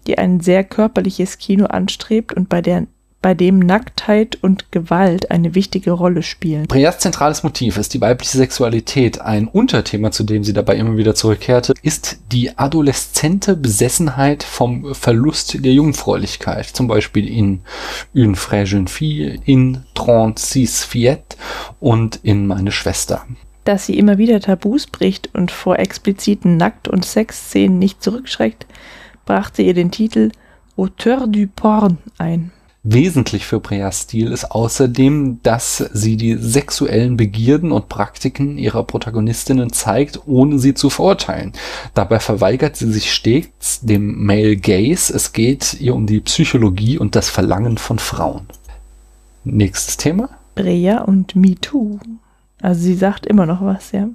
[0.06, 2.86] die ein sehr körperliches Kino anstrebt und bei der
[3.22, 6.66] bei dem Nacktheit und Gewalt eine wichtige Rolle spielen.
[6.66, 9.20] Breas zentrales Motiv ist die weibliche Sexualität.
[9.20, 15.64] Ein Unterthema, zu dem sie dabei immer wieder zurückkehrte, ist die adoleszente Besessenheit vom Verlust
[15.64, 16.66] der Jungfräulichkeit.
[16.66, 17.62] Zum Beispiel in
[18.14, 19.82] Une Frère Jeune Fille, in
[20.36, 21.36] Six Fillettes
[21.80, 23.26] und in Meine Schwester.
[23.64, 28.66] Dass sie immer wieder Tabus bricht und vor expliziten Nackt- und Sexszenen nicht zurückschreckt,
[29.24, 30.30] brachte ihr den Titel
[30.76, 32.52] Auteur du Porn ein.
[32.88, 39.72] Wesentlich für Breas Stil ist außerdem, dass sie die sexuellen Begierden und Praktiken ihrer Protagonistinnen
[39.72, 41.52] zeigt, ohne sie zu verurteilen.
[41.94, 45.12] Dabei verweigert sie sich stets dem Male Gaze.
[45.12, 48.46] Es geht ihr um die Psychologie und das Verlangen von Frauen.
[49.42, 50.28] Nächstes Thema.
[50.54, 51.98] Brea und Me Too.
[52.62, 54.08] Also sie sagt immer noch was, ja.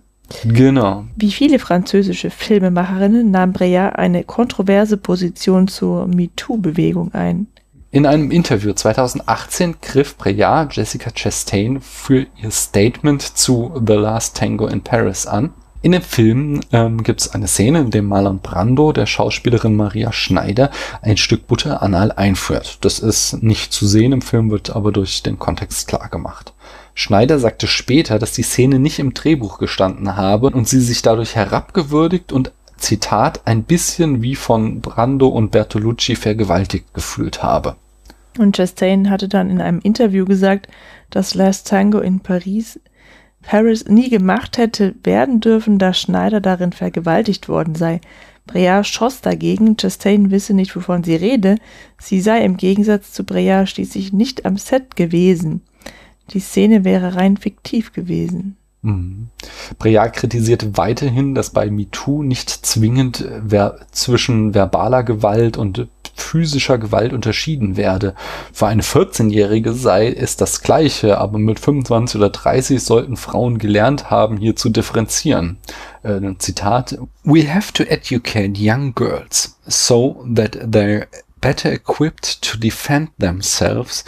[0.45, 1.03] Genau.
[1.17, 7.47] Wie viele französische Filmemacherinnen nahm Brea eine kontroverse Position zur MeToo-Bewegung ein.
[7.93, 14.67] In einem Interview 2018 griff Breillat Jessica Chastain für ihr Statement zu The Last Tango
[14.67, 15.53] in Paris an.
[15.81, 20.13] In dem Film ähm, gibt es eine Szene, in der Marlon Brando der Schauspielerin Maria
[20.13, 20.71] Schneider
[21.01, 22.77] ein Stück Butter anal einführt.
[22.79, 26.53] Das ist nicht zu sehen im Film, wird aber durch den Kontext klar gemacht.
[26.93, 31.35] Schneider sagte später, dass die Szene nicht im Drehbuch gestanden habe und sie sich dadurch
[31.35, 37.75] herabgewürdigt und Zitat, ein bisschen wie von Brando und Bertolucci vergewaltigt gefühlt habe.
[38.37, 40.67] Und Chastain hatte dann in einem Interview gesagt,
[41.09, 42.79] dass Last Tango in Paris
[43.41, 47.99] Paris nie gemacht hätte werden dürfen, da Schneider darin vergewaltigt worden sei.
[48.45, 51.57] Breard schoss dagegen, Chastain wisse nicht, wovon sie rede,
[51.99, 55.61] sie sei im Gegensatz zu Breard schließlich nicht am Set gewesen.
[56.31, 58.57] Die Szene wäre rein fiktiv gewesen.
[58.83, 59.29] Mhm.
[59.77, 67.13] Breard kritisierte weiterhin, dass bei MeToo nicht zwingend ver zwischen verbaler Gewalt und physischer Gewalt
[67.13, 68.15] unterschieden werde.
[68.53, 74.09] Für eine 14-Jährige sei es das Gleiche, aber mit 25 oder 30 sollten Frauen gelernt
[74.09, 75.57] haben, hier zu differenzieren.
[76.03, 81.07] Äh, Zitat: We have to educate young girls so that they're
[81.39, 84.05] better equipped to defend themselves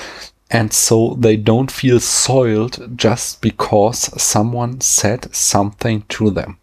[0.54, 6.60] and so they don't feel soiled just because someone said something to them.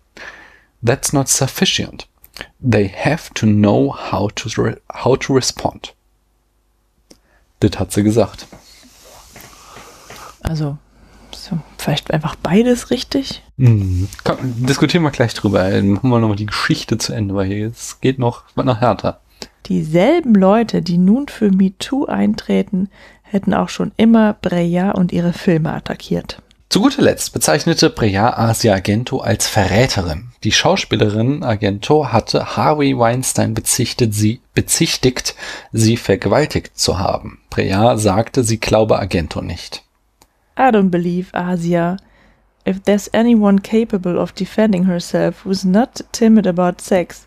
[0.80, 2.06] That's not sufficient.
[2.60, 5.92] They have to know how to, how to respond.
[7.58, 8.46] Das hat sie gesagt.
[10.42, 10.78] Also,
[11.32, 13.42] so, vielleicht einfach beides richtig?
[13.56, 14.08] Mhm.
[14.24, 15.68] Komm, diskutieren wir gleich drüber.
[15.68, 19.20] Dann machen wir nochmal die Geschichte zu Ende, weil hier es geht noch, noch härter.
[19.66, 22.88] Dieselben Leute, die nun für MeToo eintreten,
[23.30, 26.42] hätten auch schon immer Breya und ihre Filme attackiert.
[26.68, 30.28] Zu guter Letzt bezeichnete Breya Asia Argento als Verräterin.
[30.44, 35.34] Die Schauspielerin Argento hatte Harvey Weinstein bezichtet, sie, bezichtigt,
[35.72, 37.40] sie vergewaltigt zu haben.
[37.50, 39.82] Breya sagte, sie glaube Argento nicht.
[40.56, 41.96] I don't believe Asia.
[42.64, 47.26] If there's anyone capable of defending herself who's not timid about sex,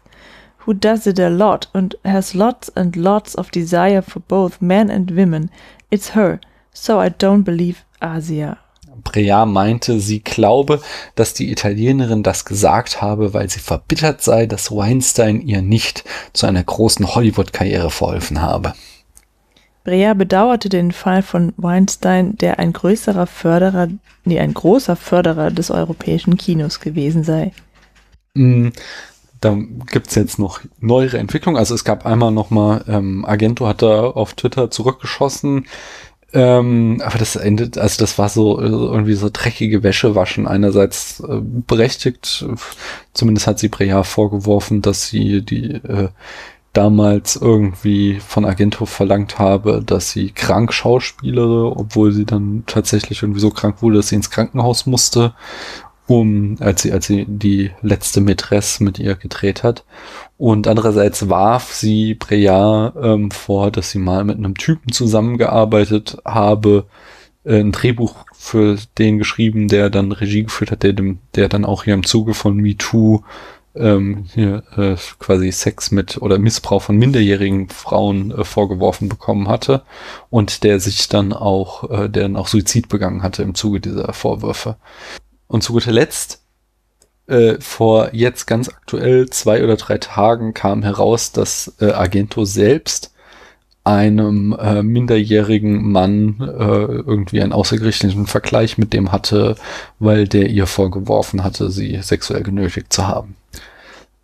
[0.66, 4.90] who does it a lot and has lots and lots of desire for both men
[4.90, 5.50] and women,
[5.94, 6.40] It's her.
[6.74, 8.58] So I don't believe Asia.
[9.04, 10.82] Brea meinte, sie glaube,
[11.14, 16.04] dass die Italienerin das gesagt habe, weil sie verbittert sei, dass Weinstein ihr nicht
[16.34, 18.74] zu einer großen Hollywood-Karriere verholfen habe.
[19.84, 23.90] Brea bedauerte den Fall von Weinstein, der ein größerer Förderer,
[24.26, 27.52] nee, ein großer Förderer des europäischen Kinos gewesen sei.
[29.44, 29.58] Da
[29.92, 31.58] gibt's jetzt noch neuere Entwicklungen.
[31.58, 35.66] Also es gab einmal nochmal, ähm, Agento hat da auf Twitter zurückgeschossen.
[36.32, 40.48] Ähm, aber das endet, also das war so äh, irgendwie so dreckige Wäsche waschen.
[40.48, 42.46] Einerseits äh, berechtigt,
[43.14, 46.08] zumindest hat sie Breja vorgeworfen, dass sie die äh,
[46.72, 53.42] damals irgendwie von Agento verlangt habe, dass sie krank schauspielere, obwohl sie dann tatsächlich irgendwie
[53.42, 55.34] so krank wurde, dass sie ins Krankenhaus musste
[56.08, 59.86] um, als sie, als sie die letzte Mätresse mit ihr gedreht hat.
[60.38, 66.86] Und andererseits warf sie Breya ähm, vor, dass sie mal mit einem Typen zusammengearbeitet habe,
[67.46, 71.66] äh, ein Drehbuch für den geschrieben, der dann Regie geführt hat, der, dem, der dann
[71.66, 73.22] auch hier im Zuge von MeToo
[73.76, 79.84] ähm, hier, äh, quasi Sex mit oder Missbrauch von minderjährigen Frauen äh, vorgeworfen bekommen hatte
[80.30, 84.14] und der sich dann auch, äh, der dann auch Suizid begangen hatte im Zuge dieser
[84.14, 84.78] Vorwürfe.
[85.48, 86.42] Und zu guter Letzt,
[87.28, 93.14] äh, vor jetzt ganz aktuell zwei oder drei Tagen kam heraus, dass äh, Argento selbst
[93.86, 99.56] einem äh, minderjährigen Mann äh, irgendwie einen außergerichtlichen Vergleich mit dem hatte,
[100.00, 103.36] weil der ihr vorgeworfen hatte, sie sexuell genötigt zu haben.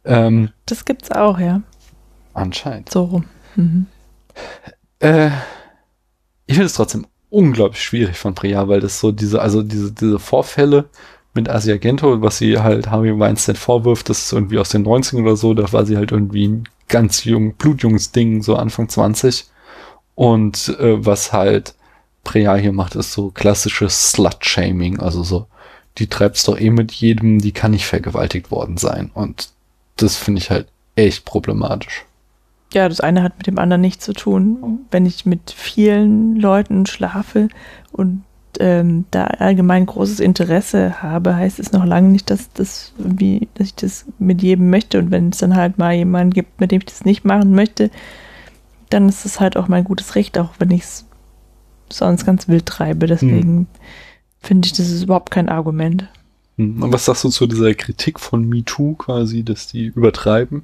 [0.06, 1.62] Ähm, das gibt's auch, ja.
[2.34, 2.90] Anscheinend.
[2.90, 3.26] So rum.
[3.56, 3.88] Mhm.
[5.00, 5.28] Äh,
[6.46, 10.20] ich finde es trotzdem unglaublich schwierig von Priya, weil das so diese, also diese, diese
[10.20, 10.86] Vorfälle
[11.34, 15.22] mit Asia Gento, was sie halt Harvey Weinstein vorwirft, das ist irgendwie aus den 90ern
[15.22, 19.46] oder so, da war sie halt irgendwie ein ganz jung, blutjunges Ding, so Anfang 20.
[20.16, 21.76] Und äh, was halt
[22.24, 25.48] Priya hier macht, ist so klassisches Slut-Shaming, also so,
[25.98, 29.12] die treibt's doch eh mit jedem, die kann nicht vergewaltigt worden sein.
[29.14, 29.50] Und
[29.98, 32.06] das finde ich halt echt problematisch.
[32.74, 34.86] Ja, das eine hat mit dem anderen nichts zu tun.
[34.92, 37.48] Wenn ich mit vielen Leuten schlafe
[37.92, 38.24] und
[38.60, 43.68] ähm, da allgemein großes Interesse habe, heißt es noch lange nicht, dass das wie, dass
[43.68, 45.00] ich das mit jedem möchte.
[45.00, 47.90] Und wenn es dann halt mal jemanden gibt, mit dem ich das nicht machen möchte,
[48.90, 51.06] dann ist es halt auch mein gutes Recht, auch wenn ich es
[51.92, 53.08] sonst ganz wild treibe.
[53.08, 53.68] Deswegen hm.
[54.40, 56.08] finde ich, das ist überhaupt kein Argument.
[56.58, 56.84] Hm.
[56.84, 60.64] Und was sagst du zu dieser Kritik von MeToo quasi, dass die übertreiben?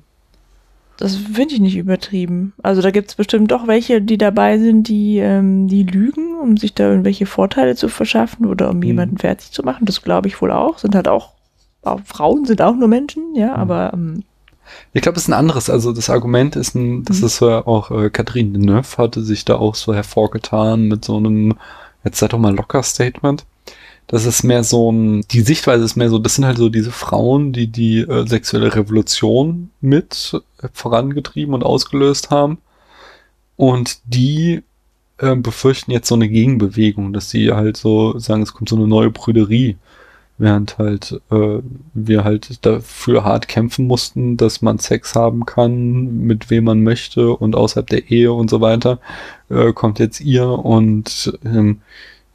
[0.98, 2.54] Das finde ich nicht übertrieben.
[2.64, 6.56] Also da gibt es bestimmt doch welche, die dabei sind, die, ähm, die lügen, um
[6.56, 8.84] sich da irgendwelche Vorteile zu verschaffen oder um mhm.
[8.84, 9.86] jemanden fertig zu machen.
[9.86, 10.78] Das glaube ich wohl auch.
[10.78, 11.34] Sind halt auch,
[11.84, 13.54] auch, Frauen sind auch nur Menschen, ja, mhm.
[13.54, 14.24] aber ähm,
[14.94, 15.70] ich glaube, es ist ein anderes.
[15.70, 17.26] Also das Argument ist ein, das mhm.
[17.26, 21.56] ist ja auch äh, Catherine Deneuve hatte sich da auch so hervorgetan mit so einem,
[22.04, 23.46] jetzt sei doch mal locker Statement
[24.08, 26.92] das ist mehr so ein, die Sichtweise ist mehr so, das sind halt so diese
[26.92, 30.42] Frauen, die die äh, sexuelle Revolution mit
[30.74, 32.60] vorangetrieben und ausgelöst haben.
[33.56, 34.62] Und die
[35.18, 38.88] äh, befürchten jetzt so eine Gegenbewegung, dass sie halt so sagen, es kommt so eine
[38.88, 39.78] neue Brüderie.
[40.38, 41.60] Während halt äh,
[41.94, 47.30] wir halt dafür hart kämpfen mussten, dass man Sex haben kann, mit wem man möchte
[47.38, 49.00] und außerhalb der Ehe und so weiter,
[49.50, 51.80] äh, kommt jetzt ihr und ähm,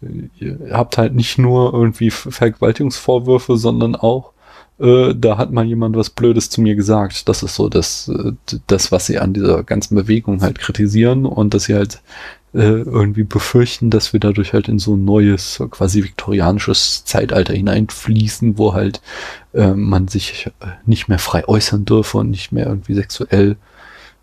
[0.03, 4.33] ihr habt halt nicht nur irgendwie Vergewaltigungsvorwürfe, sondern auch,
[4.79, 7.29] äh, da hat mal jemand was Blödes zu mir gesagt.
[7.29, 8.33] Das ist so das, äh,
[8.67, 12.01] das, was sie an dieser ganzen Bewegung halt kritisieren und dass sie halt
[12.55, 18.59] äh, irgendwie befürchten, dass wir dadurch halt in so ein neues, quasi viktorianisches Zeitalter hineinfließen,
[18.59, 19.03] wo halt
[19.53, 23.57] äh, man sich äh, nicht mehr frei äußern dürfe und nicht mehr irgendwie sexuell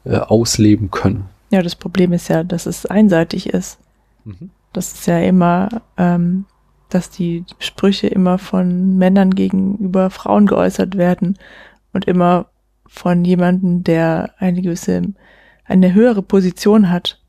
[0.05, 1.25] ausleben können.
[1.49, 3.77] Ja, das Problem ist ja, dass es einseitig ist.
[4.23, 4.51] Mhm.
[4.73, 6.45] Das ist ja immer, ähm,
[6.89, 11.37] dass die Sprüche immer von Männern gegenüber Frauen geäußert werden
[11.93, 12.47] und immer
[12.85, 15.01] von jemandem, der eine gewisse,
[15.65, 17.19] eine höhere Position hat,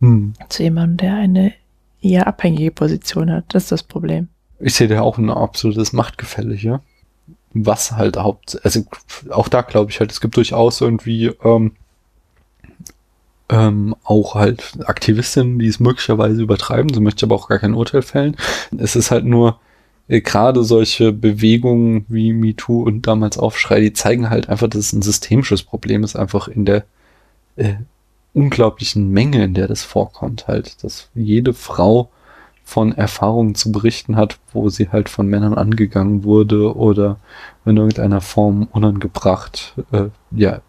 [0.00, 0.34] hm.
[0.48, 1.52] zu jemandem, der eine
[2.00, 3.44] eher abhängige Position hat.
[3.48, 4.28] Das ist das Problem.
[4.58, 6.80] Ich sehe da auch ein absolutes Machtgefälle hier.
[7.52, 8.84] Was halt haupt, also
[9.30, 11.72] auch da glaube ich halt, es gibt durchaus irgendwie ähm,
[13.50, 16.94] ähm, auch halt Aktivistinnen, die es möglicherweise übertreiben.
[16.94, 18.36] So möchte ich aber auch gar kein Urteil fällen.
[18.78, 19.58] Es ist halt nur
[20.08, 24.92] äh, gerade solche Bewegungen wie MeToo und damals Aufschrei, die zeigen halt einfach, dass es
[24.92, 26.84] ein systemisches Problem ist, einfach in der
[27.56, 27.74] äh,
[28.32, 32.10] unglaublichen Menge, in der das vorkommt, halt, dass jede Frau
[32.62, 37.18] von Erfahrungen zu berichten hat, wo sie halt von Männern angegangen wurde oder
[37.64, 40.60] in irgendeiner Form unangebracht, äh, ja,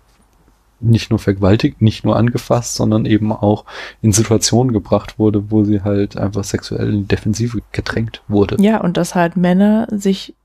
[0.82, 3.66] nicht nur vergewaltigt, nicht nur angefasst, sondern eben auch
[4.02, 8.58] in Situationen gebracht wurde, wo sie halt einfach sexuell in die Defensive gedrängt wurde.
[8.60, 10.36] Ja, und dass halt Männer sich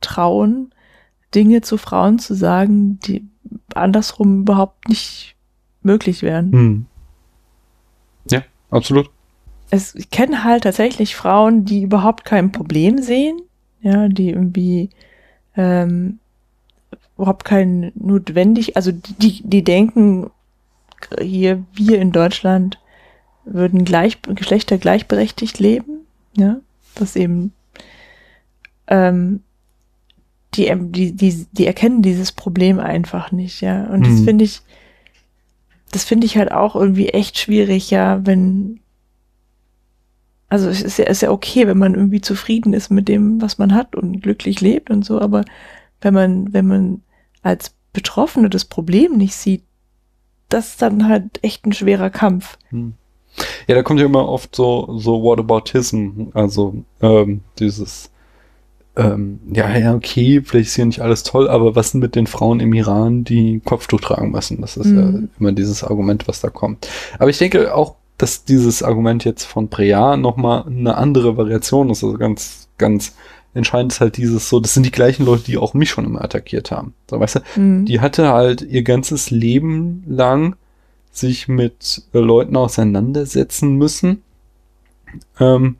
[0.00, 0.72] trauen,
[1.34, 3.28] Dinge zu Frauen zu sagen, die
[3.74, 5.36] andersrum überhaupt nicht
[5.82, 6.52] möglich wären.
[6.52, 6.86] Hm.
[8.30, 9.10] Ja, absolut.
[9.70, 13.40] Es, ich kenne halt tatsächlich Frauen, die überhaupt kein Problem sehen,
[13.80, 14.90] ja, die irgendwie
[15.56, 16.19] ähm,
[17.20, 20.30] überhaupt kein notwendig, also die, die denken
[21.20, 22.78] hier, wir in Deutschland
[23.44, 26.60] würden gleich, Geschlechter gleichberechtigt leben, ja,
[26.96, 27.52] was eben,
[28.86, 29.40] ähm,
[30.54, 34.04] die, die, die, die erkennen dieses Problem einfach nicht, ja, und mhm.
[34.04, 34.62] das finde ich,
[35.92, 38.80] das finde ich halt auch irgendwie echt schwierig, ja, wenn,
[40.48, 43.58] also es ist ja, ist ja okay, wenn man irgendwie zufrieden ist mit dem, was
[43.58, 45.44] man hat und glücklich lebt und so, aber
[46.00, 47.02] wenn man, wenn man
[47.42, 49.64] als Betroffene das Problem nicht sieht,
[50.48, 52.58] das ist dann halt echt ein schwerer Kampf.
[52.70, 52.94] Hm.
[53.66, 58.10] Ja, da kommt ja immer oft so, so Whataboutism, also ähm, dieses
[58.96, 62.26] ähm, ja, ja, okay, vielleicht ist hier nicht alles toll, aber was denn mit den
[62.26, 64.60] Frauen im Iran, die Kopftuch tragen müssen?
[64.60, 64.98] Das ist mhm.
[64.98, 66.88] ja immer dieses Argument, was da kommt.
[67.18, 72.04] Aber ich denke auch, dass dieses Argument jetzt von Preya nochmal eine andere Variation ist,
[72.04, 73.14] also ganz, ganz
[73.54, 76.22] entscheidend ist halt dieses so, das sind die gleichen Leute, die auch mich schon immer
[76.22, 76.94] attackiert haben.
[77.08, 77.84] So, weißt du, mhm.
[77.84, 80.56] die hatte halt ihr ganzes Leben lang
[81.12, 84.22] sich mit äh, Leuten auseinandersetzen müssen,
[85.40, 85.76] ähm,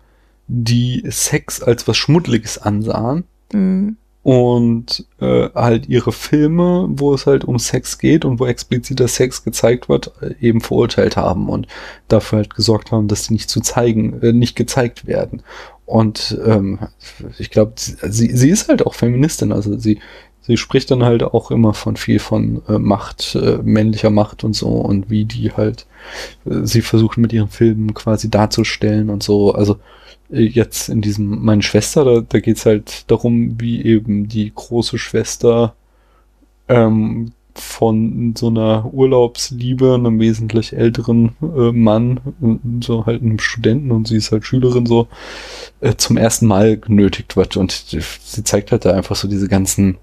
[0.49, 3.25] die Sex als was Schmuddeliges ansahen.
[3.53, 3.97] Mhm.
[4.23, 9.45] Und äh, halt ihre Filme, wo es halt um Sex geht und wo expliziter Sex
[9.45, 11.67] gezeigt wird, äh, eben verurteilt haben und
[12.09, 15.43] dafür halt gesorgt haben, dass die nicht zu zeigen, äh, nicht gezeigt werden.
[15.87, 16.79] Und ähm,
[17.39, 19.99] ich glaube, sie, sie ist halt auch Feministin, also sie,
[20.43, 24.55] sie spricht dann halt auch immer von viel von äh, Macht, äh, männlicher Macht und
[24.55, 25.87] so und wie die halt
[26.45, 29.53] äh, sie versuchen mit ihren Filmen quasi darzustellen und so.
[29.53, 29.79] Also
[30.31, 34.99] jetzt in diesem Meine Schwester, da, da geht es halt darum, wie eben die große
[34.99, 35.75] Schwester
[36.69, 42.21] ähm, von so einer Urlaubsliebe, einem wesentlich älteren äh, Mann,
[42.81, 45.09] so halt einem Studenten und sie ist halt Schülerin so,
[45.81, 47.57] äh, zum ersten Mal genötigt wird.
[47.57, 49.99] Und sie zeigt halt da einfach so diese ganzen,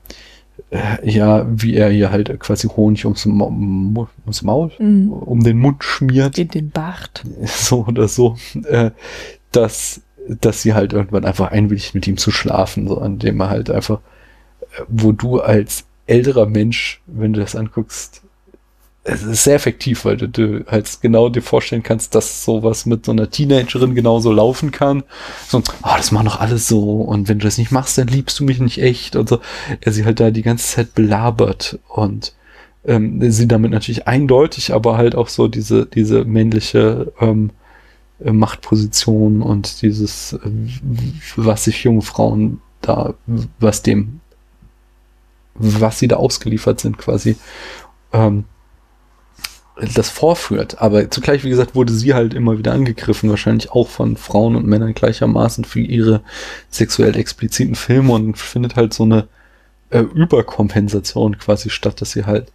[0.70, 5.12] äh, ja, wie er ihr halt quasi Honig ums, Ma ums Maul, mhm.
[5.12, 6.38] um den Mund schmiert.
[6.38, 7.24] In den Bart.
[7.46, 8.38] So oder so.
[8.66, 8.92] Äh,
[9.52, 13.50] dass, dass sie halt irgendwann einfach einwilligt, mit ihm zu schlafen, so an dem er
[13.50, 14.00] halt einfach,
[14.62, 18.22] äh, wo du als älterer Mensch, wenn du das anguckst,
[19.10, 23.06] es ist sehr effektiv, weil du, du halt genau dir vorstellen kannst, dass sowas mit
[23.06, 25.04] so einer Teenagerin genauso laufen kann.
[25.48, 28.38] So, oh, das machen doch alles so und wenn du das nicht machst, dann liebst
[28.40, 29.40] du mich nicht echt und so.
[29.80, 32.34] Er sie halt da die ganze Zeit belabert und
[32.86, 37.67] ähm, sie damit natürlich eindeutig, aber halt auch so diese, diese männliche ähm, äh,
[38.20, 40.40] Machtposition und dieses, äh,
[41.36, 43.14] was sich junge Frauen da,
[43.60, 44.22] was dem
[45.60, 47.36] was sie da ausgeliefert sind, quasi
[48.14, 48.46] ähm,
[49.96, 50.82] das vorführt.
[50.82, 54.66] Aber zugleich, wie gesagt, wurde sie halt immer wieder angegriffen, wahrscheinlich auch von Frauen und
[54.66, 56.22] Männern gleichermaßen für ihre
[56.70, 59.28] sexuell expliziten Filme und findet halt so eine
[59.90, 62.52] äh, Überkompensation quasi statt, dass sie halt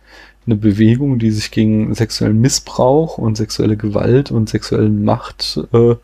[0.47, 5.95] eine Bewegung, die sich gegen sexuellen Missbrauch und sexuelle Gewalt und sexuellen Macht äh,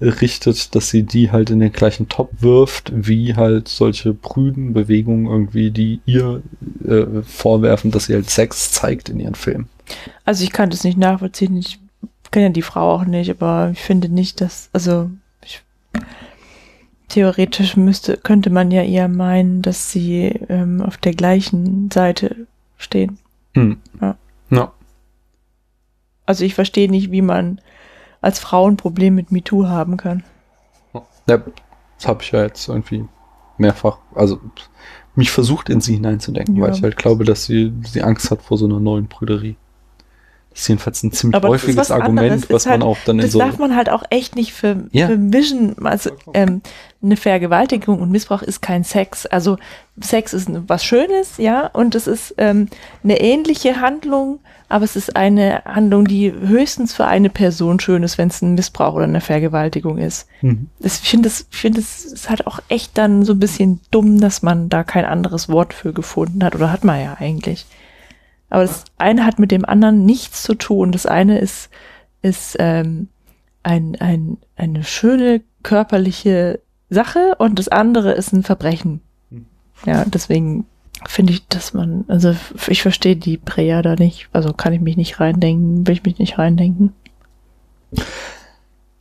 [0.00, 5.26] richtet, dass sie die halt in den gleichen Top wirft, wie halt solche prüden Bewegungen
[5.26, 6.42] irgendwie, die ihr
[6.86, 9.68] äh, vorwerfen, dass sie halt Sex zeigt in ihren Filmen.
[10.24, 11.78] Also ich kann das nicht nachvollziehen, ich
[12.30, 15.10] kenne ja die Frau auch nicht, aber ich finde nicht, dass, also
[15.44, 15.62] ich,
[17.08, 23.18] theoretisch müsste, könnte man ja eher meinen, dass sie ähm, auf der gleichen Seite stehen.
[23.56, 23.78] Hm.
[24.00, 24.16] Ja.
[24.50, 24.72] ja.
[26.26, 27.60] Also ich verstehe nicht, wie man
[28.20, 30.24] als Frau ein Problem mit MeToo haben kann.
[31.28, 31.42] Ja,
[31.98, 33.04] das habe ich ja jetzt irgendwie
[33.58, 34.40] mehrfach, also
[35.14, 36.62] mich versucht in sie hineinzudenken, ja.
[36.62, 39.56] weil ich halt glaube, dass sie, sie Angst hat vor so einer neuen Brüderie.
[40.56, 43.38] Das ist jedenfalls ein ziemlich Aber häufiges Argument, was halt, man auch dann in so.
[43.38, 45.06] Das darf man halt auch echt nicht für, ja.
[45.06, 45.84] vermischen.
[45.84, 46.62] Also, ähm,
[47.02, 49.26] eine Vergewaltigung und Missbrauch ist kein Sex.
[49.26, 49.58] Also,
[50.00, 52.68] Sex ist was Schönes, ja, und es ist ähm,
[53.04, 54.38] eine ähnliche Handlung,
[54.70, 58.54] aber es ist eine Handlung, die höchstens für eine Person schön ist, wenn es ein
[58.54, 60.26] Missbrauch oder eine Vergewaltigung ist.
[60.40, 60.70] Mhm.
[60.78, 64.40] Das, ich finde, es find ist halt auch echt dann so ein bisschen dumm, dass
[64.40, 66.54] man da kein anderes Wort für gefunden hat.
[66.54, 67.66] Oder hat man ja eigentlich.
[68.48, 70.92] Aber das eine hat mit dem anderen nichts zu tun.
[70.92, 71.70] Das eine ist,
[72.22, 73.08] ist ähm,
[73.62, 79.00] ein, ein, eine schöne körperliche Sache und das andere ist ein Verbrechen.
[79.30, 79.46] Hm.
[79.84, 80.66] Ja, deswegen
[81.06, 82.34] finde ich, dass man, also
[82.68, 86.18] ich verstehe die Prea da nicht, also kann ich mich nicht reindenken, will ich mich
[86.18, 86.92] nicht reindenken.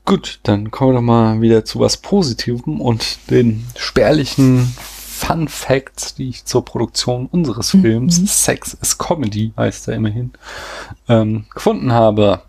[0.05, 4.75] Gut, dann kommen wir doch mal wieder zu was Positivem und den spärlichen
[5.15, 7.81] Fun Facts, die ich zur Produktion unseres mhm.
[7.81, 8.27] Films mhm.
[8.27, 10.31] Sex is Comedy, heißt er immerhin,
[11.07, 12.41] ähm, gefunden habe.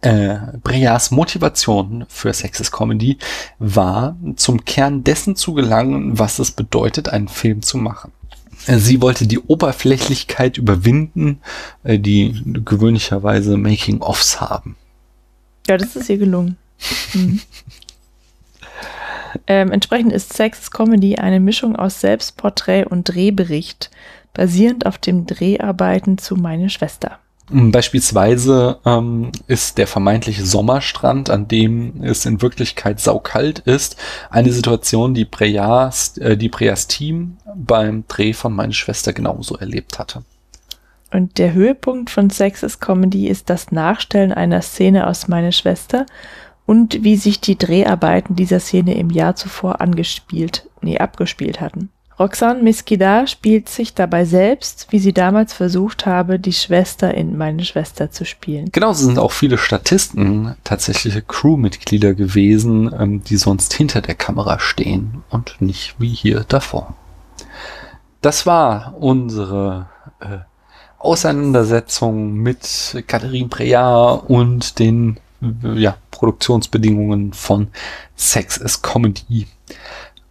[0.00, 3.18] Äh, Breas Motivation für Sex is Comedy
[3.58, 8.12] war, zum Kern dessen zu gelangen, was es bedeutet, einen Film zu machen.
[8.66, 11.40] Äh, sie wollte die Oberflächlichkeit überwinden,
[11.82, 14.76] äh, die gewöhnlicherweise Making-ofs haben.
[15.66, 16.56] Ja, das ist ihr gelungen.
[17.12, 17.40] Mhm.
[19.46, 23.90] ähm, entsprechend ist Sex Comedy eine Mischung aus Selbstporträt und Drehbericht,
[24.34, 27.18] basierend auf dem Dreharbeiten zu Meine Schwester.
[27.48, 33.96] Beispielsweise ähm, ist der vermeintliche Sommerstrand, an dem es in Wirklichkeit saukalt ist,
[34.30, 40.00] eine Situation, die Preas, äh, die Preas Team beim Dreh von Meine Schwester genauso erlebt
[40.00, 40.24] hatte.
[41.12, 46.04] Und der Höhepunkt von Sexes Comedy ist das Nachstellen einer Szene aus Meine Schwester
[46.66, 51.90] und wie sich die Dreharbeiten dieser Szene im Jahr zuvor angespielt nee, abgespielt hatten.
[52.18, 57.62] Roxane Miskida spielt sich dabei selbst, wie sie damals versucht habe, die Schwester in Meine
[57.62, 58.70] Schwester zu spielen.
[58.72, 64.58] Genau, es sind auch viele Statisten tatsächliche Crewmitglieder gewesen, ähm, die sonst hinter der Kamera
[64.58, 66.94] stehen und nicht wie hier davor.
[68.22, 69.86] Das war unsere
[70.20, 70.38] äh,
[70.98, 75.20] Auseinandersetzung mit Catherine Breillat und den
[75.74, 77.68] ja, Produktionsbedingungen von
[78.16, 79.46] Sex is Comedy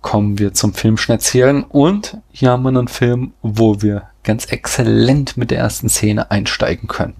[0.05, 5.49] kommen wir zum Filmschnätzchen und hier haben wir einen Film, wo wir ganz exzellent mit
[5.49, 7.15] der ersten Szene einsteigen können.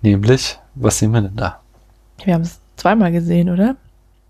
[0.00, 1.58] Nämlich, was sehen wir denn da?
[2.24, 3.74] Wir haben es zweimal gesehen, oder?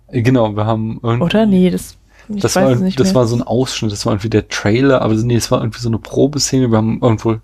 [0.08, 1.24] Äh, genau, wir haben irgendwie.
[1.24, 1.44] Oder?
[1.44, 1.98] Nee, das,
[2.30, 5.36] ich das, war, das war so ein Ausschnitt, das war irgendwie der Trailer, aber nee,
[5.36, 6.70] es war irgendwie so eine Probeszene.
[6.70, 7.36] Wir haben irgendwo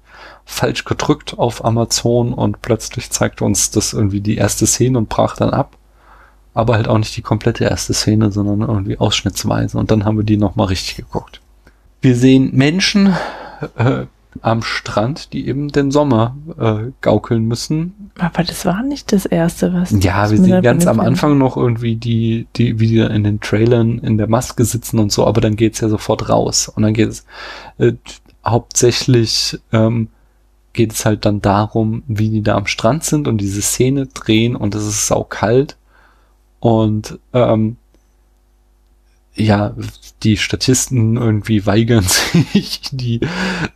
[0.47, 5.36] falsch gedrückt auf Amazon und plötzlich zeigte uns das irgendwie die erste Szene und brach
[5.36, 5.76] dann ab
[6.57, 9.76] aber halt auch nicht die komplette erste Szene, sondern irgendwie ausschnittsweise.
[9.76, 11.42] Und dann haben wir die nochmal richtig geguckt.
[12.00, 13.14] Wir sehen Menschen
[13.76, 14.07] äh,
[14.40, 18.11] am Strand, die eben den Sommer äh, gaukeln müssen.
[18.18, 19.90] Aber das war nicht das erste, was.
[20.02, 23.98] Ja, wir sehen ganz am Anfang noch irgendwie die, die, wie die in den Trailern
[23.98, 26.72] in der Maske sitzen und so, aber dann geht's ja sofort raus.
[26.74, 27.26] Und dann geht es
[27.76, 27.92] äh,
[28.46, 30.09] hauptsächlich ähm,
[30.72, 34.57] geht es halt dann darum, wie die da am Strand sind und diese Szene drehen
[34.57, 35.76] und es ist sau kalt
[36.61, 37.76] und ähm,
[39.36, 39.74] ja,
[40.22, 42.04] die Statisten irgendwie weigern
[42.52, 43.20] sich, die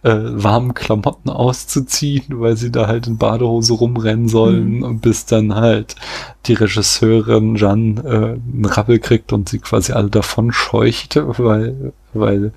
[0.03, 4.83] äh, warmen Klamotten auszuziehen, weil sie da halt in Badehose rumrennen sollen mhm.
[4.83, 5.97] und bis dann halt
[6.47, 12.53] die Regisseurin Jeanne äh, einen Rappel kriegt und sie quasi alle davon scheucht, weil, weil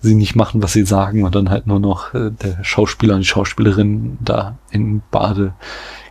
[0.00, 3.20] sie nicht machen, was sie sagen und dann halt nur noch äh, der Schauspieler und
[3.20, 5.54] die Schauspielerin da in Bade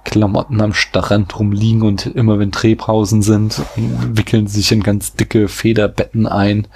[0.04, 6.28] Klamotten am Strand rumliegen und immer wenn Drehpausen sind, wickeln sich in ganz dicke Federbetten
[6.28, 6.68] ein,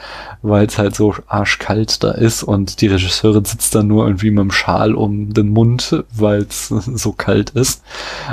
[0.41, 4.39] weil es halt so arschkalt da ist und die Regisseurin sitzt da nur irgendwie mit
[4.39, 7.83] dem Schal um den Mund, weil es so kalt ist.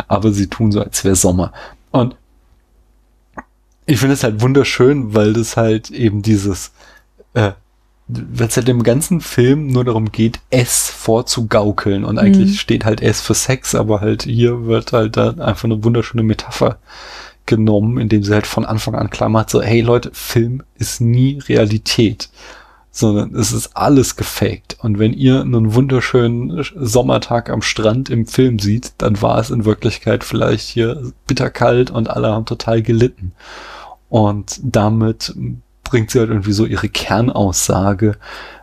[0.07, 1.53] Aber sie tun so, als wäre Sommer.
[1.91, 2.17] Und
[3.87, 6.73] ich finde es halt wunderschön, weil das halt eben dieses
[7.35, 7.53] äh,
[8.07, 12.57] wenn es halt im ganzen Film nur darum geht, S vorzugaukeln und eigentlich mhm.
[12.57, 16.79] steht halt S für Sex, aber halt hier wird halt da einfach eine wunderschöne Metapher
[17.47, 21.39] genommen, indem sie halt von Anfang an klar macht, so, hey Leute, Film ist nie
[21.49, 22.29] Realität,
[22.91, 24.77] sondern es ist alles gefaked.
[24.81, 29.65] Und wenn ihr einen wunderschönen Sommertag am Strand im Film sieht, dann war es in
[29.65, 33.33] Wirklichkeit vielleicht hier bitterkalt und alle haben total gelitten.
[34.09, 35.35] Und damit
[35.95, 38.17] bringt sie halt irgendwie so ihre Kernaussage,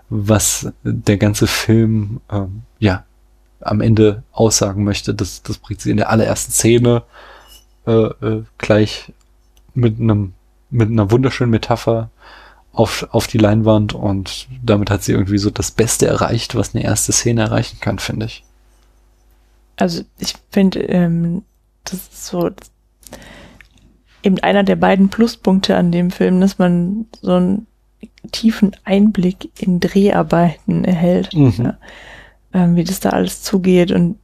[0.09, 3.05] was der ganze Film ähm, ja
[3.61, 5.15] am Ende aussagen möchte.
[5.15, 7.03] Das, das bringt sie in der allerersten Szene
[7.88, 9.13] äh, äh, gleich
[9.73, 10.34] mit einem
[10.71, 12.09] mit einer wunderschönen Metapher
[12.73, 16.84] auf, auf die Leinwand und damit hat sie irgendwie so das Beste erreicht, was eine
[16.84, 18.43] erste Szene erreichen kann, finde ich.
[19.77, 21.43] Also ich finde, ähm,
[21.86, 22.49] das ist so
[24.24, 27.67] eben einer der beiden Pluspunkte an dem Film, dass man so einen
[28.32, 31.53] tiefen Einblick in Dreharbeiten erhält, mhm.
[31.57, 31.78] ja,
[32.53, 34.17] ähm, wie das da alles zugeht und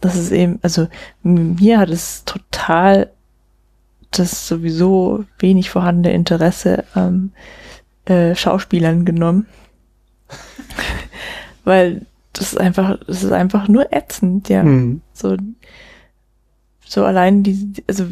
[0.00, 0.88] das ist eben, also
[1.22, 3.10] mir hat es total
[4.10, 7.32] das sowieso wenig vorhandene Interesse ähm,
[8.04, 9.46] äh, Schauspielern genommen,
[11.64, 14.62] weil das ist einfach, das ist einfach nur ätzend, ja.
[14.62, 15.00] Mhm.
[15.12, 15.36] So
[16.86, 18.06] so allein die, also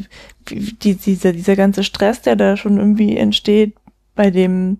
[0.48, 3.74] die, dieser, dieser ganze Stress, der da schon irgendwie entsteht,
[4.14, 4.78] bei dem,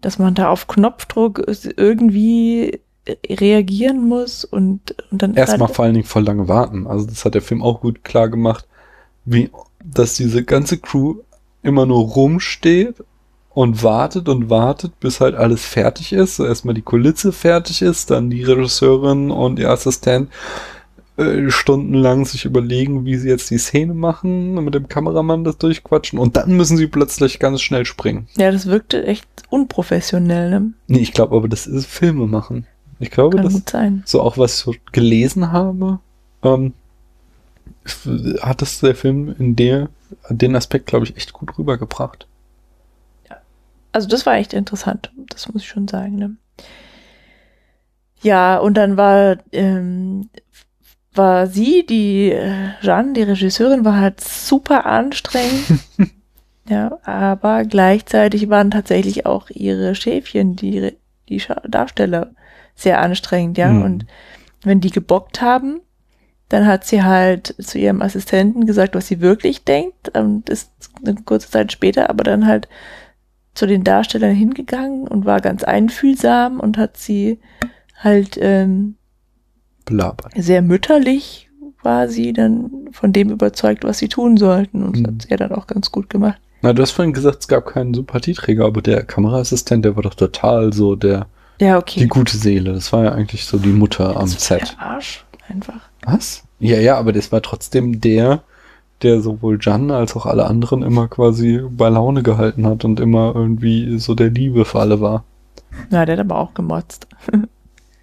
[0.00, 1.42] dass man da auf Knopfdruck
[1.76, 2.80] irgendwie
[3.28, 6.86] reagieren muss und, und dann erstmal halt vor allen Dingen voll lange warten.
[6.86, 8.66] Also das hat der Film auch gut klar gemacht,
[9.24, 9.50] wie
[9.82, 11.16] dass diese ganze Crew
[11.62, 12.96] immer nur rumsteht
[13.50, 16.36] und wartet und wartet, bis halt alles fertig ist.
[16.36, 20.30] So erstmal die Kulisse fertig ist, dann die Regisseurin und ihr Assistent
[21.20, 26.18] äh, stundenlang sich überlegen, wie sie jetzt die Szene machen, mit dem Kameramann das durchquatschen
[26.18, 28.26] und dann müssen sie plötzlich ganz schnell springen.
[28.36, 30.72] Ja, das wirkte echt unprofessionell, ne?
[30.86, 32.66] Nee, ich glaube aber, das ist Filme machen.
[33.00, 34.02] Ich glaube, Kann das sein.
[34.06, 35.98] so auch was ich so gelesen habe,
[36.42, 36.72] ähm,
[38.40, 39.88] hat das der Film in der,
[40.30, 42.26] den Aspekt, glaube ich, echt gut rübergebracht.
[43.28, 43.36] Ja.
[43.92, 46.36] Also das war echt interessant, das muss ich schon sagen, ne?
[48.22, 50.28] Ja, und dann war ähm,
[51.20, 55.66] war sie, die äh, Jeanne, die Regisseurin, war halt super anstrengend.
[56.66, 60.96] ja, aber gleichzeitig waren tatsächlich auch ihre Schäfchen, die,
[61.28, 62.30] die Darsteller,
[62.74, 63.68] sehr anstrengend, ja.
[63.68, 63.82] Mhm.
[63.82, 64.06] Und
[64.62, 65.82] wenn die gebockt haben,
[66.48, 70.16] dann hat sie halt zu ihrem Assistenten gesagt, was sie wirklich denkt.
[70.16, 70.72] Und ist
[71.04, 72.66] eine kurze Zeit später, aber dann halt
[73.52, 77.40] zu den Darstellern hingegangen und war ganz einfühlsam und hat sie
[78.02, 78.96] halt ähm,
[79.90, 80.32] Belabert.
[80.36, 81.48] sehr mütterlich
[81.82, 84.82] war sie dann von dem überzeugt, was sie tun sollten.
[84.82, 85.06] Und das Mhm.
[85.06, 86.38] hat sie ja dann auch ganz gut gemacht.
[86.62, 90.14] Na, du hast vorhin gesagt, es gab keinen Sympathieträger, aber der Kameraassistent, der war doch
[90.14, 91.26] total so der,
[91.58, 92.00] Ja, okay.
[92.00, 92.74] die gute Seele.
[92.74, 94.76] Das war ja eigentlich so die Mutter am Set.
[94.78, 95.80] Der Arsch, einfach.
[96.04, 96.42] Was?
[96.58, 98.42] Ja, ja, aber das war trotzdem der,
[99.02, 103.32] der sowohl Jan als auch alle anderen immer quasi bei Laune gehalten hat und immer
[103.34, 105.24] irgendwie so der Liebe für alle war.
[105.90, 107.06] Ja, der hat aber auch gemotzt.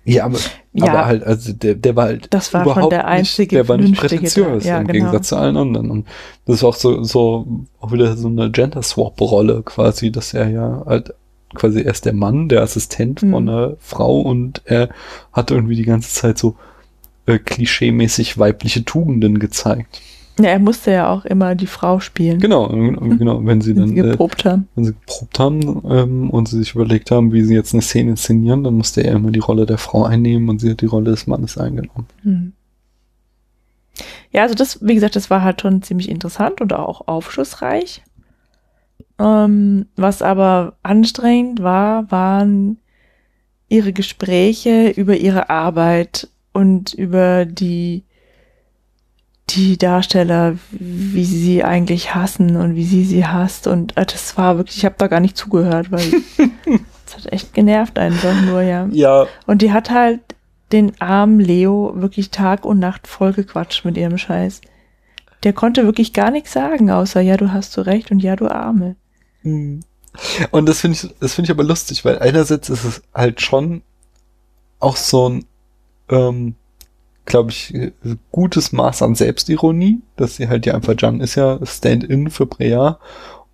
[0.08, 0.40] Ja, aber,
[0.74, 0.86] Ja.
[0.88, 3.78] aber halt, also der, der war halt Das war überhaupt der einzige nicht, der war
[3.78, 4.94] nicht prätentiös Ja, im genau.
[4.94, 5.92] Gegensatz zu allen anderen.
[5.92, 6.08] Und
[6.46, 7.46] das ist auch so, so
[7.82, 11.14] auch wieder so eine Gender-Swap-Rolle quasi, dass er ja halt
[11.54, 13.32] quasi erst der Mann, der Assistent Mhm.
[13.32, 14.90] von einer Frau und er
[15.34, 16.56] hat irgendwie die ganze Zeit so
[17.26, 20.02] äh, klischeemäßig weibliche Tugenden gezeigt.
[20.40, 23.82] Ja, er musste ja auch immer die Frau spielen, Genau, und genau, wenn sie wenn
[23.82, 24.68] dann sie äh, geprobt haben.
[24.76, 28.12] wenn sie geprobt haben ähm, und sie sich überlegt haben, wie sie jetzt eine Szene
[28.12, 31.12] inszenieren, dann musste er immer die Rolle der Frau einnehmen und sie hat die Rolle
[31.12, 32.08] des Mannes eingenommen.
[32.22, 32.54] Hm.
[34.32, 38.04] Ja, also das, wie gesagt, das war halt schon ziemlich interessant und auch aufschlussreich.
[39.20, 42.78] Ähm, was aber anstrengend war, waren
[43.70, 48.04] ihre Gespräche über ihre Arbeit und über die,
[49.50, 53.68] die Darsteller, wie sie sie eigentlich hassen und wie sie sie hasst.
[53.68, 56.02] Und äh, das war wirklich, ich habe da gar nicht zugehört, weil
[57.06, 58.88] es hat echt genervt einfach nur, ja.
[58.92, 60.20] Ja, Und die hat halt
[60.72, 64.62] den armen Leo wirklich Tag und Nacht vollgequatscht mit ihrem Scheiß.
[65.44, 68.50] Der konnte wirklich gar nichts sagen, außer ja, du hast so recht und ja, du
[68.50, 68.96] Arme.
[69.44, 69.82] Mhm.
[70.52, 73.84] Und das finde ich, das finde ich aber lustig, weil einerseits ist es halt schon
[74.80, 75.46] auch so ein,
[76.10, 76.56] ähm,
[77.28, 77.74] glaube ich,
[78.32, 83.00] gutes Maß an Selbstironie, dass sie halt ja einfach, Jan ist ja Stand-in für Brea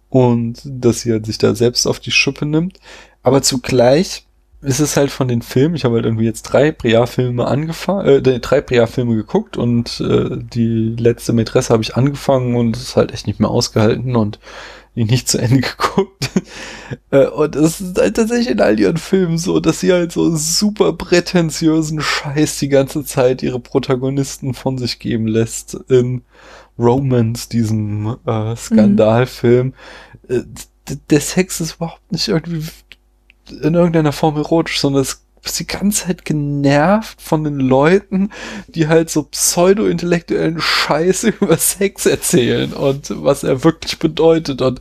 [0.10, 2.80] und dass sie halt sich da selbst auf die Schippe nimmt.
[3.24, 4.26] Aber zugleich
[4.62, 8.40] ist es halt von den Filmen, ich habe halt irgendwie jetzt drei Brea-Filme angefangen, äh,
[8.40, 13.12] drei Brea-Filme geguckt und äh, die letzte Mätresse habe ich angefangen und es ist halt
[13.12, 14.40] echt nicht mehr ausgehalten und
[14.96, 16.30] ihn nicht zu Ende geguckt.
[17.12, 20.36] Äh, und es ist halt tatsächlich in all ihren Filmen so, dass sie halt so
[20.36, 25.74] super prätentiösen Scheiß die ganze Zeit ihre Protagonisten von sich geben lässt.
[25.90, 26.22] In
[26.78, 29.74] Romance, diesem äh, Skandalfilm.
[30.28, 30.42] Äh,
[30.90, 32.68] d- Der Sex ist überhaupt nicht irgendwie
[33.62, 38.30] in irgendeiner Form erotisch, sondern es ist die ganze Zeit genervt von den Leuten,
[38.68, 44.80] die halt so pseudo-intellektuellen Scheiß über Sex erzählen und was er wirklich bedeutet und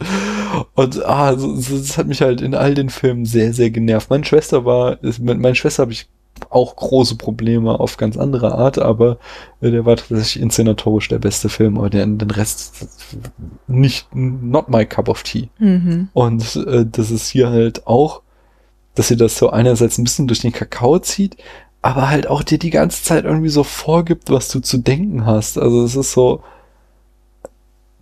[0.75, 4.11] und ah, so, so, das hat mich halt in all den Filmen sehr, sehr genervt.
[4.11, 6.09] Meine Schwester war, ist, mit meiner Schwester habe ich
[6.51, 9.19] auch große Probleme auf ganz andere Art, aber
[9.61, 12.87] äh, der war tatsächlich inszenatorisch der beste Film, aber der, den Rest
[13.67, 15.49] nicht, not my cup of tea.
[15.59, 16.09] Mhm.
[16.13, 18.23] Und äh, das ist hier halt auch,
[18.95, 21.37] dass sie das so einerseits ein bisschen durch den Kakao zieht,
[21.81, 25.59] aber halt auch dir die ganze Zeit irgendwie so vorgibt, was du zu denken hast.
[25.59, 26.43] Also es ist so,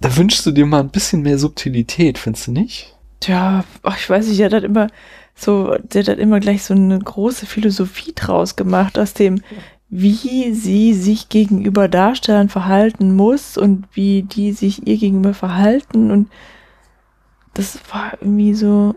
[0.01, 2.97] da wünschst du dir mal ein bisschen mehr Subtilität, findest du nicht?
[3.21, 4.89] Tja, ach, ich weiß nicht, der hat halt immer
[5.35, 9.43] so, der hat immer gleich so eine große Philosophie draus gemacht, aus dem,
[9.89, 16.31] wie sie sich gegenüber Darstellern verhalten muss und wie die sich ihr gegenüber verhalten und
[17.55, 18.95] das war irgendwie so,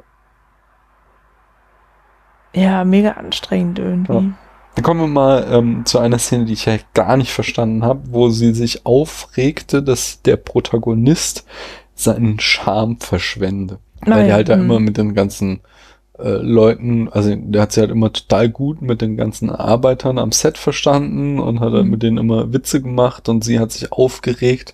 [2.54, 4.14] ja, mega anstrengend irgendwie.
[4.14, 4.24] Ja.
[4.76, 8.02] Dann kommen wir mal ähm, zu einer Szene, die ich ja gar nicht verstanden habe,
[8.10, 11.46] wo sie sich aufregte, dass der Protagonist
[11.94, 13.78] seinen Charme verschwende.
[14.02, 14.62] Weil Nein, der halt da hm.
[14.62, 15.62] immer mit den ganzen
[16.18, 20.32] äh, Leuten, also der hat sich halt immer total gut mit den ganzen Arbeitern am
[20.32, 21.92] Set verstanden und hat halt Mhm.
[21.92, 24.74] mit denen immer Witze gemacht und sie hat sich aufgeregt.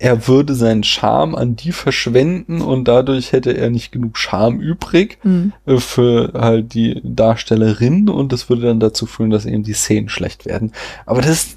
[0.00, 5.18] Er würde seinen Charme an die verschwenden und dadurch hätte er nicht genug Charme übrig
[5.22, 5.52] Hm.
[5.66, 10.08] äh, für halt die Darstellerin und das würde dann dazu führen, dass eben die Szenen
[10.08, 10.72] schlecht werden.
[11.04, 11.56] Aber das,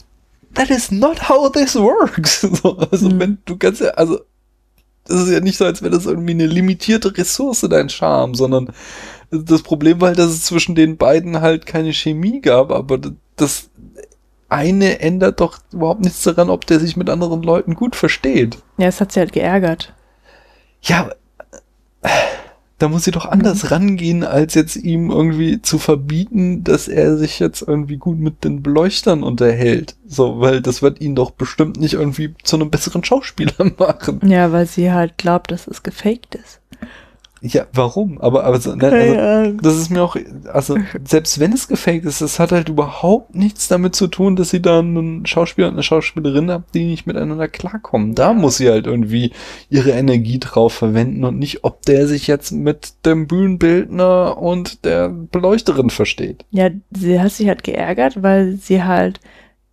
[0.56, 2.42] that is not how this works.
[2.62, 3.20] So, also Mhm.
[3.20, 4.20] wenn du kannst ja, also
[5.06, 8.70] das ist ja nicht so, als wäre das irgendwie eine limitierte Ressource, dein Charme, sondern
[9.32, 13.00] das Problem war halt, dass es zwischen den beiden halt keine Chemie gab, aber
[13.36, 13.70] das
[14.52, 18.58] eine ändert doch überhaupt nichts daran, ob der sich mit anderen Leuten gut versteht.
[18.78, 19.94] Ja, es hat sie halt geärgert.
[20.82, 21.10] Ja,
[22.82, 27.40] da muss sie doch anders rangehen, als jetzt ihm irgendwie zu verbieten, dass er sich
[27.40, 29.96] jetzt irgendwie gut mit den Beleuchtern unterhält.
[30.08, 34.20] So, weil das wird ihn doch bestimmt nicht irgendwie zu einem besseren Schauspieler machen.
[34.26, 36.61] Ja, weil sie halt glaubt, dass es gefaked ist.
[37.44, 38.22] Ja, warum?
[38.22, 40.16] Aber, aber so, ne, also, das ist mir auch,
[40.54, 44.52] also selbst wenn es gefaked ist, das hat halt überhaupt nichts damit zu tun, dass
[44.52, 48.14] sie da einen Schauspieler und eine Schauspielerin hat, die nicht miteinander klarkommen.
[48.14, 49.32] Da muss sie halt irgendwie
[49.70, 55.10] ihre Energie drauf verwenden und nicht, ob der sich jetzt mit dem Bühnenbildner und der
[55.10, 56.46] Beleuchterin versteht.
[56.52, 59.20] Ja, sie hat sich halt geärgert, weil sie halt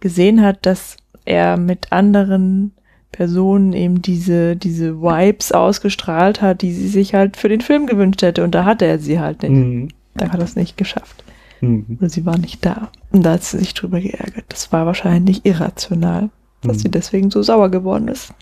[0.01, 0.97] gesehen hat, dass
[1.27, 2.73] er mit anderen
[3.19, 8.23] Personen eben diese, diese Vibes ausgestrahlt hat, die sie sich halt für den Film gewünscht
[8.23, 8.45] hätte.
[8.45, 9.51] Und da hatte er sie halt nicht.
[9.51, 9.89] Mhm.
[10.15, 11.25] Da hat er es nicht geschafft.
[11.61, 11.99] Mhm.
[11.99, 12.93] Oder sie war nicht da.
[13.11, 14.45] Und da hat sie sich drüber geärgert.
[14.51, 16.31] Das war wahrscheinlich irrational,
[16.63, 16.81] dass Mhm.
[16.81, 18.33] sie deswegen so sauer geworden ist.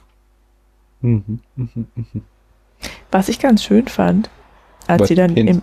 [1.01, 1.39] Mhm.
[1.57, 1.71] Mhm.
[1.95, 2.23] Mhm.
[3.11, 4.29] Was ich ganz schön fand,
[4.87, 5.63] als Bei sie dann im,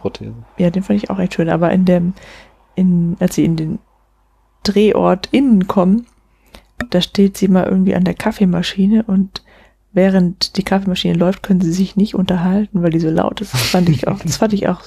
[0.58, 2.14] ja, den fand ich auch echt schön, aber in dem,
[2.74, 3.78] in, als sie in den
[4.64, 6.08] Drehort innen kommen,
[6.90, 9.44] da steht sie mal irgendwie an der Kaffeemaschine und
[9.94, 13.54] während die Kaffeemaschine läuft, können sie sich nicht unterhalten, weil die so laut ist.
[13.54, 14.82] Das fand ich auch, das fand ich auch,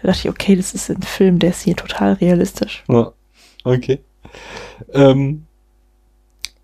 [0.00, 2.82] da dachte ich, okay, das ist ein Film, der ist hier total realistisch.
[2.88, 3.12] Ja,
[3.64, 4.00] okay.
[4.92, 5.44] Ähm,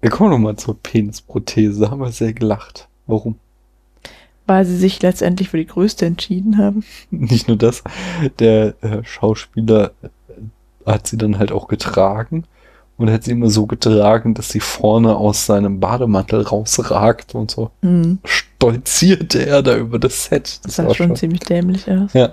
[0.01, 1.83] wir kommen nochmal zur Penisprothese.
[1.83, 2.89] Da haben wir sehr gelacht.
[3.07, 3.37] Warum?
[4.47, 6.85] Weil sie sich letztendlich für die größte entschieden haben.
[7.11, 7.85] Nicht nur das,
[8.39, 12.45] der äh, Schauspieler äh, hat sie dann halt auch getragen
[13.03, 17.71] und hat sie immer so getragen, dass sie vorne aus seinem Bademantel rausragt und so
[17.83, 20.61] Hm, stolzierte er da über das Set.
[20.65, 22.13] das sah schon ziemlich dämlich aus.
[22.15, 22.33] Ja.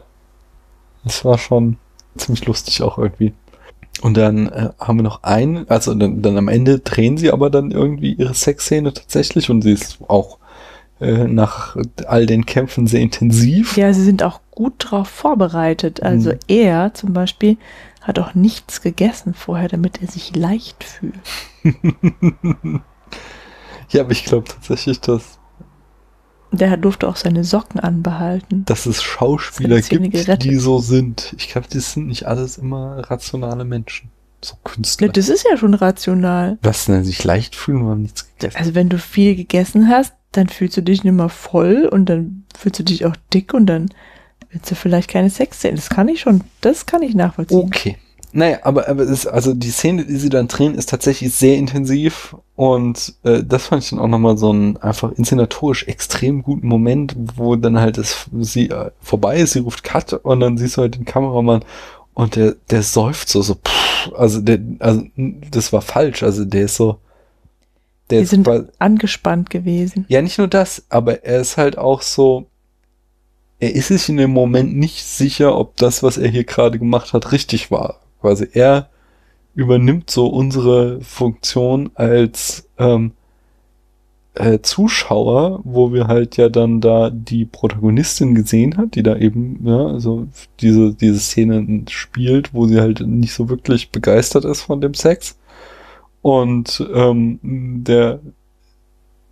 [1.03, 1.77] Das war schon
[2.17, 3.33] ziemlich lustig auch irgendwie.
[4.01, 7.49] Und dann äh, haben wir noch einen, also dann, dann am Ende drehen sie aber
[7.49, 10.37] dann irgendwie ihre Sexszene tatsächlich und sie ist auch
[11.01, 11.75] äh, nach
[12.07, 13.75] all den Kämpfen sehr intensiv.
[13.77, 16.01] Ja, sie sind auch gut drauf vorbereitet.
[16.03, 16.37] Also Mhm.
[16.47, 17.57] er zum Beispiel
[18.01, 21.19] hat auch nichts gegessen vorher, damit er sich leicht fühlt.
[23.91, 25.39] Ja, aber ich glaube tatsächlich, dass,
[26.51, 28.63] Der durfte auch seine Socken anbehalten.
[28.65, 30.43] dass es Schauspieler Das hat gibt, gerettet.
[30.43, 31.33] die so sind.
[31.37, 34.11] Ich glaube, das sind nicht alles immer rationale Menschen.
[34.43, 35.09] So Künstler.
[35.09, 36.59] Das ist ja schon rational.
[36.61, 40.13] Was denn, sich leicht fühlen, wenn man nichts gegessen Also wenn du viel gegessen hast,
[40.31, 43.65] dann fühlst du dich nicht mehr voll und dann fühlst du dich auch dick und
[43.65, 43.89] dann
[44.51, 45.75] willst du vielleicht keine Sex sehen.
[45.75, 47.59] Das kann ich schon, das kann ich nachvollziehen.
[47.59, 47.97] Okay.
[48.31, 51.57] Naja, aber, aber es ist, also die Szene, die sie dann drehen, ist tatsächlich sehr
[51.57, 56.67] intensiv und äh, das fand ich dann auch nochmal so einen einfach inszenatorisch extrem guten
[56.67, 60.77] Moment, wo dann halt es sie äh, vorbei ist, sie ruft Cut und dann siehst
[60.77, 61.65] du halt den Kameramann
[62.13, 65.03] und der, der seufzt so, so pff, also der, also
[65.49, 66.99] das war falsch, also der ist so,
[68.11, 68.47] der Die ist sind
[68.77, 70.05] angespannt gewesen.
[70.07, 72.45] ja, nicht nur das, aber er ist halt auch so,
[73.59, 77.13] er ist sich in dem Moment nicht sicher, ob das, was er hier gerade gemacht
[77.13, 77.99] hat, richtig war.
[78.21, 78.89] Quasi er
[79.55, 83.11] übernimmt so unsere Funktion als ähm,
[84.35, 89.59] äh, Zuschauer, wo wir halt ja dann da die Protagonistin gesehen hat, die da eben,
[89.65, 90.27] ja, also
[90.61, 95.37] diese, diese Szene spielt, wo sie halt nicht so wirklich begeistert ist von dem Sex.
[96.21, 98.19] Und ähm, der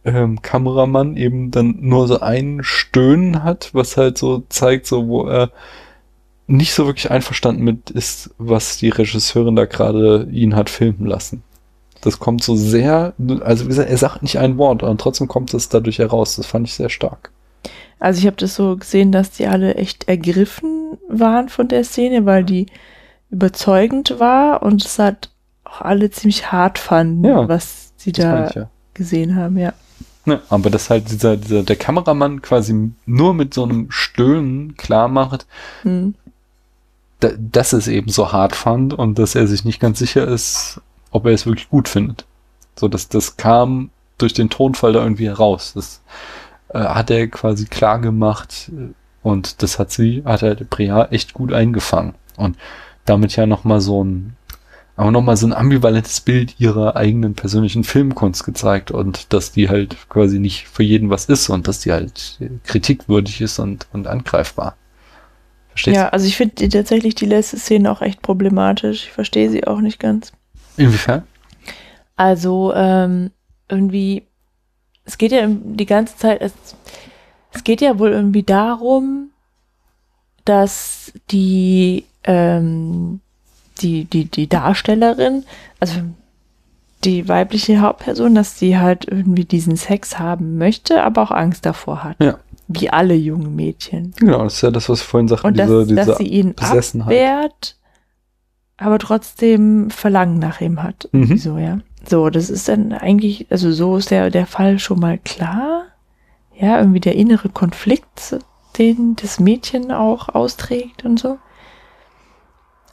[0.07, 5.27] ähm, Kameramann eben dann nur so ein Stöhnen hat, was halt so zeigt, so wo
[5.27, 5.51] er
[6.47, 11.43] nicht so wirklich einverstanden mit ist, was die Regisseurin da gerade ihn hat filmen lassen.
[12.01, 15.53] Das kommt so sehr, also wie gesagt, er sagt nicht ein Wort, und trotzdem kommt
[15.53, 16.37] es dadurch heraus.
[16.37, 17.31] Das fand ich sehr stark.
[17.99, 22.25] Also ich habe das so gesehen, dass die alle echt ergriffen waren von der Szene,
[22.25, 22.67] weil die
[23.29, 25.31] überzeugend war und es hat
[25.65, 28.69] auch alle ziemlich hart fanden, Ja, was sie da ich ja.
[28.93, 29.73] gesehen haben, ja.
[30.27, 35.07] Ne, aber dass halt dieser, dieser, der Kameramann quasi nur mit so einem Stöhnen klar
[35.07, 35.47] macht,
[35.83, 36.15] Hm.
[37.21, 40.81] da, dass es eben so hart fand und dass er sich nicht ganz sicher ist,
[41.11, 42.25] ob er es wirklich gut findet.
[42.75, 45.71] So, dass das kam durch den Tonfall da irgendwie heraus.
[45.73, 46.01] Das
[46.73, 48.69] äh, hat er quasi klar gemacht
[49.23, 52.57] und das hat sie, hat er Brea echt gut eingefangen und
[53.05, 54.35] damit ja nochmal so ein,
[54.97, 59.95] aber nochmal so ein ambivalentes Bild ihrer eigenen persönlichen Filmkunst gezeigt und dass die halt
[60.09, 64.75] quasi nicht für jeden was ist und dass die halt kritikwürdig ist und, und angreifbar.
[65.69, 69.03] Verstehst Ja, also ich finde tatsächlich die letzte Szene auch echt problematisch.
[69.03, 70.33] Ich verstehe sie auch nicht ganz.
[70.77, 71.23] Inwiefern?
[72.15, 73.29] Also ähm,
[73.69, 74.23] irgendwie,
[75.05, 76.53] es geht ja die ganze Zeit, es,
[77.53, 79.29] es geht ja wohl irgendwie darum,
[80.43, 83.19] dass die, ähm,
[83.77, 85.43] die, die, die Darstellerin,
[85.79, 86.01] also
[87.03, 92.03] die weibliche Hauptperson, dass sie halt irgendwie diesen Sex haben möchte, aber auch Angst davor
[92.03, 92.17] hat.
[92.19, 92.39] Ja.
[92.67, 94.13] Wie alle jungen Mädchen.
[94.17, 96.27] Genau, das ist ja das, was ich vorhin sagte, Und diese, dass, diese dass sie
[96.27, 97.07] ihn Besessenheit.
[97.07, 97.75] abwehrt,
[98.77, 101.07] aber trotzdem Verlangen nach ihm hat.
[101.11, 101.37] Mhm.
[101.37, 101.79] So, ja.
[102.09, 105.83] So, das ist dann eigentlich, also so ist der, der Fall schon mal klar.
[106.59, 108.37] Ja, irgendwie der innere Konflikt,
[108.77, 111.37] den das Mädchen auch austrägt und so.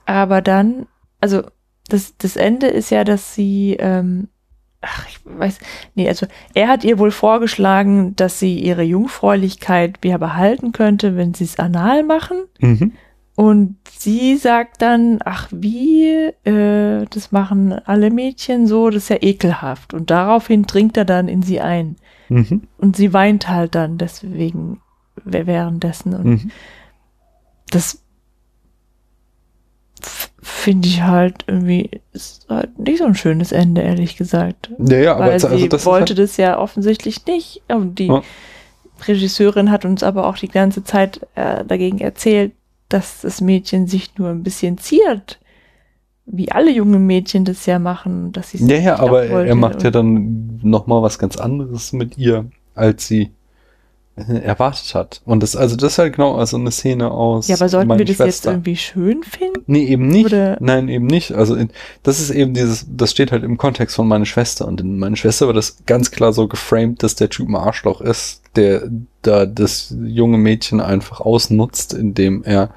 [0.06, 0.86] Aber dann,
[1.20, 1.42] also
[1.88, 4.28] das, das Ende ist ja, dass sie, ähm,
[4.80, 5.58] ach, ich weiß,
[5.94, 11.34] nee, also er hat ihr wohl vorgeschlagen, dass sie ihre Jungfräulichkeit wieder behalten könnte, wenn
[11.34, 12.44] sie es anal machen.
[12.60, 12.92] Mhm.
[13.36, 16.06] Und sie sagt dann, ach wie,
[16.44, 19.92] äh, das machen alle Mädchen so, das ist ja ekelhaft.
[19.92, 21.96] Und daraufhin dringt er dann in sie ein.
[22.28, 22.62] Mhm.
[22.78, 24.80] Und sie weint halt dann deswegen
[25.24, 26.14] währenddessen.
[26.14, 26.50] Und Mhm.
[27.70, 28.03] das
[30.42, 34.70] finde ich halt irgendwie ist halt nicht so ein schönes Ende, ehrlich gesagt.
[34.78, 37.62] Ja, ja, aber Weil jetzt- also sie das wollte halt, das ja offensichtlich nicht.
[37.68, 38.22] Und die Ja.
[39.06, 42.52] Regisseurin hat uns aber auch die ganze Zeit äh, dagegen erzählt,
[42.88, 45.40] dass das Mädchen sich nur ein bisschen ziert.
[46.26, 49.90] Wie alle jungen Mädchen das ja machen, dass sie ja, ja, aber er, macht ja
[49.90, 53.30] dann noch mal was ganz anderes mit ihr, als sie
[54.16, 55.20] erwartet hat.
[55.24, 57.48] Und das, also das ist halt genau also eine Szene aus.
[57.48, 58.50] Ja, aber sollten wir das jetzt Schwester.
[58.52, 59.62] irgendwie schön finden?
[59.66, 60.26] Nee, eben nicht.
[60.26, 61.32] Oder- Nein, eben nicht.
[61.32, 61.70] Also in,
[62.04, 64.68] das ist eben dieses, das steht halt im Kontext von meine Schwester.
[64.68, 68.00] Und in meine Schwester war das ganz klar so geframed, dass der Typ ein Arschloch
[68.00, 68.88] ist, der
[69.22, 72.70] da das junge Mädchen einfach ausnutzt, indem er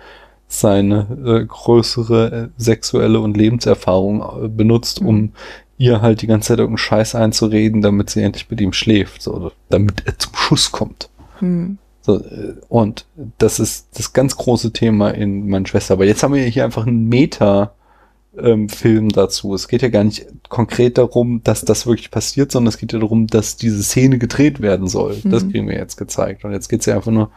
[0.47, 5.31] seine äh, größere äh, sexuelle und Lebenserfahrung äh, benutzt, um Mhm.
[5.77, 9.51] ihr halt die ganze Zeit irgendeinen Scheiß einzureden, damit sie endlich mit ihm schläft, oder
[9.69, 11.09] damit er zum Schuss kommt.
[11.39, 11.77] Hm.
[12.01, 13.05] So, äh, und
[13.37, 15.95] das ist das ganz große Thema in meiner Schwester.
[15.95, 19.53] Aber jetzt haben wir hier einfach einen Meta-Film dazu.
[19.53, 22.99] Es geht ja gar nicht konkret darum, dass das wirklich passiert, sondern es geht ja
[22.99, 25.17] darum, dass diese Szene gedreht werden soll.
[25.25, 25.51] Das Mhm.
[25.51, 26.45] kriegen wir jetzt gezeigt.
[26.45, 27.31] Und jetzt geht es ja einfach nur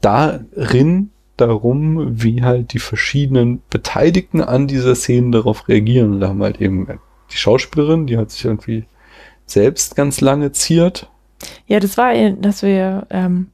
[0.00, 6.14] darin darum, wie halt die verschiedenen Beteiligten an dieser Szene darauf reagieren.
[6.14, 6.86] Und da haben wir halt eben
[7.30, 8.84] die Schauspielerin, die hat sich irgendwie
[9.46, 11.10] selbst ganz lange ziert.
[11.66, 13.48] Ja, das war, dass wir, ähm,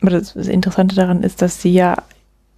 [0.00, 1.96] das Interessante daran ist, dass sie ja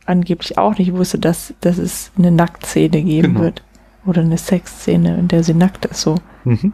[0.06, 3.40] angeblich auch nicht wusste, dass, dass es eine Nacktszene geben Genau.
[3.40, 3.62] wird.
[4.06, 6.16] Oder eine Sexszene, in der sie nackt ist, so.
[6.44, 6.72] Mhm.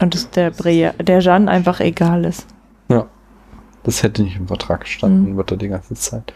[0.00, 2.46] Und dass der Bre der Jeanne einfach egal ist.
[2.88, 3.06] Ja.
[3.82, 5.36] Das hätte nicht im Vertrag gestanden, Mhm.
[5.36, 6.32] wird er die ganze Zeit.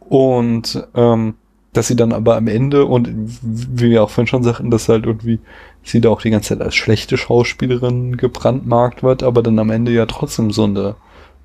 [0.00, 1.34] Und ähm,
[1.76, 3.08] dass sie dann aber am Ende, und
[3.42, 5.40] wie wir auch vorhin schon sagten, dass halt irgendwie
[5.82, 9.92] sie da auch die ganze Zeit als schlechte Schauspielerin gebrandmarkt wird, aber dann am Ende
[9.92, 10.96] ja trotzdem so eine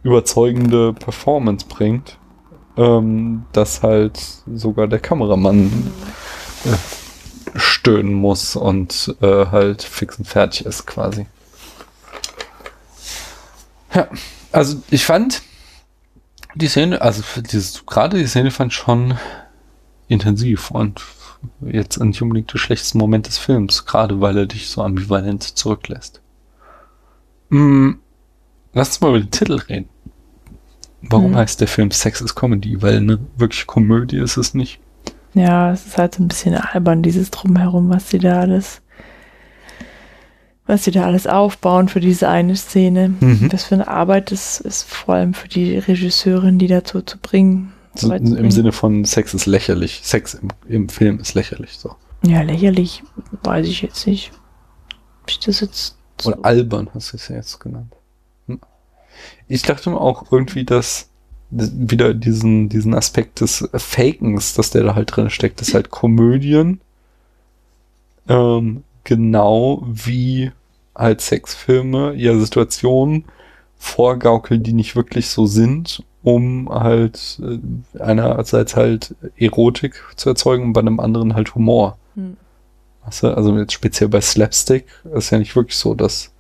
[0.04, 2.18] überzeugende Performance bringt,
[2.78, 4.20] ähm, dass halt
[4.54, 5.92] sogar der Kameramann
[6.66, 11.26] äh, stöhnen muss und äh, halt fix und fertig ist quasi.
[13.94, 14.08] Ja,
[14.52, 15.42] also ich fand
[16.56, 17.22] die Szene, also
[17.86, 19.18] gerade die Szene fand ich schon
[20.12, 21.02] intensiv und
[21.62, 26.22] jetzt nicht unbedingt der schlechteste Moment des Films, gerade weil er dich so ambivalent zurücklässt.
[27.50, 27.92] Mm,
[28.74, 29.90] lass uns mal über den Titel reden.
[31.02, 31.36] Warum Mhm.
[31.38, 32.82] heißt der Film Sex is Comedy?
[32.82, 34.80] Weil eine wirkliche Komödie ist es nicht.
[35.34, 38.82] Ja, es ist halt so ein bisschen albern, dieses Drumherum, was sie da alles,
[40.68, 43.16] was sie da alles aufbauen für diese eine Szene.
[43.20, 43.50] Mhm.
[43.52, 47.74] Was für eine Arbeit es ist, vor allem für die Regisseurin, die dazu zu bringen.
[48.02, 48.52] Im.
[48.52, 50.02] Sinne von Sex ist lächerlich.
[50.04, 51.74] Sex im, im Film ist lächerlich.
[51.74, 51.96] So.
[52.24, 53.04] Ja, lächerlich,
[53.44, 54.32] weiß ich jetzt nicht.
[55.28, 57.94] Ich das jetzt so, Oder albern hast du es ja jetzt genannt.
[58.48, 58.60] Hm.
[59.48, 61.10] Ich dachte mir auch irgendwie, dass
[61.50, 66.80] wieder diesen, diesen Aspekt des Fakens, dass der da halt drin steckt, ist halt Komödien.
[68.30, 70.52] Ähm, genau wie
[70.96, 73.26] halt Sexfilme ja Situationen
[73.78, 80.74] vorgaukeln, die nicht wirklich so sind, um halt äh, einerseits halt Erotik zu erzeugen und
[80.74, 81.98] bei einem anderen halt Humor.
[82.16, 82.38] Hm.
[83.06, 86.32] Weißt du, also jetzt speziell bei Slapstick ist ja nicht wirklich so, dass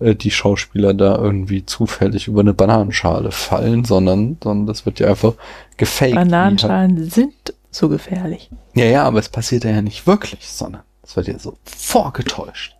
[0.00, 5.08] äh, die Schauspieler da irgendwie zufällig über eine Bananenschale fallen, sondern, sondern das wird ja
[5.08, 5.34] einfach
[5.76, 6.12] gefaked.
[6.12, 8.50] wie Halt, Bananenschalen sind so gefährlich.
[8.74, 12.76] ja, ja, aber es passiert ja nicht wirklich, sondern es wird ja so vorgetäuscht,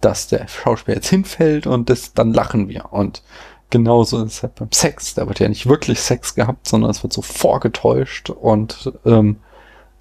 [0.00, 2.92] dass der Schauspieler jetzt hinfällt und das, dann lachen wir.
[2.92, 3.22] Und
[3.70, 5.14] genauso ist es halt beim Sex.
[5.14, 9.36] Da wird ja nicht wirklich Sex gehabt, sondern es wird so vorgetäuscht und ähm,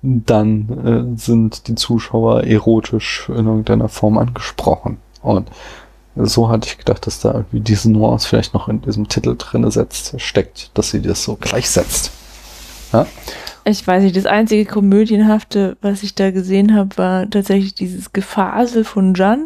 [0.01, 4.97] dann äh, sind die Zuschauer erotisch in irgendeiner Form angesprochen.
[5.21, 5.49] Und
[6.15, 9.71] so hatte ich gedacht, dass da irgendwie diese Nuance vielleicht noch in diesem Titel drinne
[9.71, 12.11] setzt, steckt, dass sie das so gleichsetzt.
[12.93, 13.07] Ja?
[13.65, 18.83] Ich weiß nicht, das einzige Komödienhafte, was ich da gesehen habe, war tatsächlich dieses Gefasel
[18.83, 19.45] von Jan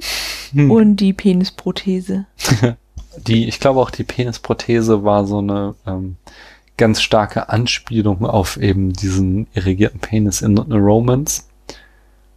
[0.54, 0.72] Hm.
[0.72, 2.26] und die Penisprothese.
[3.28, 6.18] Die, ich glaube auch die Penisprothese war so eine ähm,
[6.78, 11.50] ganz starke Anspielung auf eben diesen irrigierten Penis in Romance,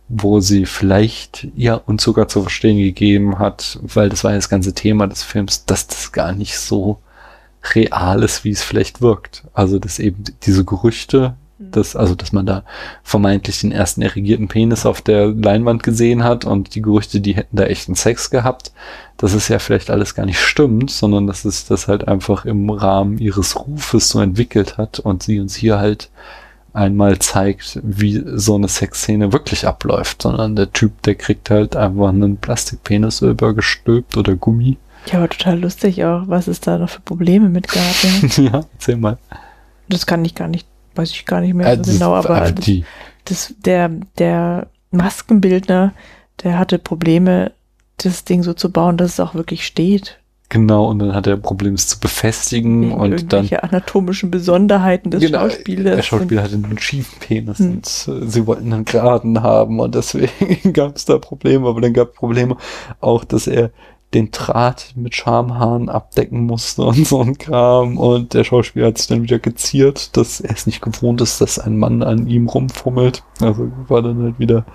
[0.09, 4.49] wo sie vielleicht ja uns sogar zu verstehen gegeben hat, weil das war ja das
[4.49, 6.99] ganze Thema des Films, dass das gar nicht so
[7.75, 9.45] real ist, wie es vielleicht wirkt.
[9.53, 11.37] Also, dass eben diese Gerüchte,
[11.71, 12.65] dass, also, dass man da
[13.03, 17.57] vermeintlich den ersten erregierten Penis auf der Leinwand gesehen hat und die Gerüchte, die hätten
[17.57, 18.73] da echten Sex gehabt,
[19.17, 22.71] dass es ja vielleicht alles gar nicht stimmt, sondern dass es das halt einfach im
[22.71, 26.11] Rahmen ihres Rufes so entwickelt hat und sie uns hier halt
[26.73, 32.09] einmal zeigt, wie so eine Sexszene wirklich abläuft, sondern der Typ, der kriegt halt einfach
[32.09, 34.79] einen Plastikpenis übergestülpt oder Gummi.
[35.07, 37.95] Ja, aber total lustig auch, was es da noch für Probleme mit gab.
[38.03, 39.19] Ja, ja erzähl mal.
[39.89, 42.53] Das kann ich gar nicht, weiß ich gar nicht mehr Äh, so genau, aber äh,
[42.53, 42.67] das,
[43.25, 45.95] das, der, der Maskenbildner,
[46.43, 47.53] der hatte Probleme,
[47.99, 50.19] das Ding so zu bauen, dass es auch wirklich steht.
[50.49, 55.11] genau, und dann hat er Probleme, es zu befestigen Wegen und dann irgendwelche anatomischen Besonderheiten
[55.11, 55.97] des Genau, Schauspielers.
[55.97, 57.71] Der Schauspieler hatte einen schiefen Penis Hm.
[57.71, 61.93] und äh, sie wollten einen geraden haben und deswegen gab es da Probleme, aber dann
[61.95, 62.57] gab es Probleme
[63.01, 63.71] auch, dass er
[64.15, 69.07] den Draht mit Schamhaaren abdecken musste und so ein Kram und der Schauspieler hat sich
[69.07, 73.25] dann wieder geziert, dass er es nicht gewohnt ist, dass ein Mann an ihm rumfummelt.
[73.41, 74.67] Also war dann halt wieder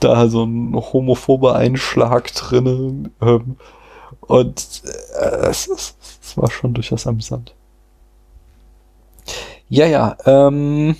[0.00, 3.56] da so ein homophober Einschlag drinne ähm,
[4.20, 4.82] und
[5.20, 7.54] äh, es, es, es war schon durchaus amüsant.
[9.68, 10.96] Ja, ja, ähm,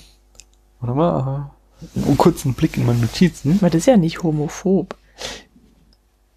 [0.80, 1.50] warte mal,
[1.94, 3.58] einen kurzen Blick in meine Notizen.
[3.60, 4.96] Das ist ja nicht homophob.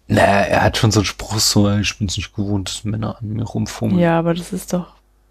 [0.08, 3.28] Naja, er hat schon so einen Spruch, so, ich bin's nicht gewohnt, dass Männer an
[3.28, 3.98] mir rumfummeln.
[4.00, 4.86] Ja, aber das ist doch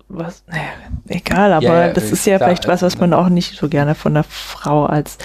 [0.10, 0.64] was, naja,
[1.07, 3.69] egal, aber Ja, ja, das ist ja klar, vielleicht was, was man auch nicht so
[3.69, 5.18] gerne von einer Frau als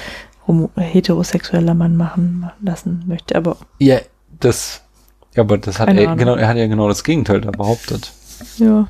[0.77, 3.37] heterosexueller Mann machen lassen möchte.
[3.37, 3.99] Aber Ja,
[4.41, 4.83] das,
[5.35, 6.17] ja, aber das hat er, Ahnung.
[6.19, 8.13] genau, er hat ja genau das Gegenteil da behauptet.
[8.57, 8.87] ja,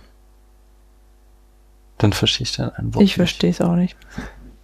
[1.99, 3.03] Dann verstehe ich dann ein Wort.
[3.05, 3.97] ich verstehe es auch nicht.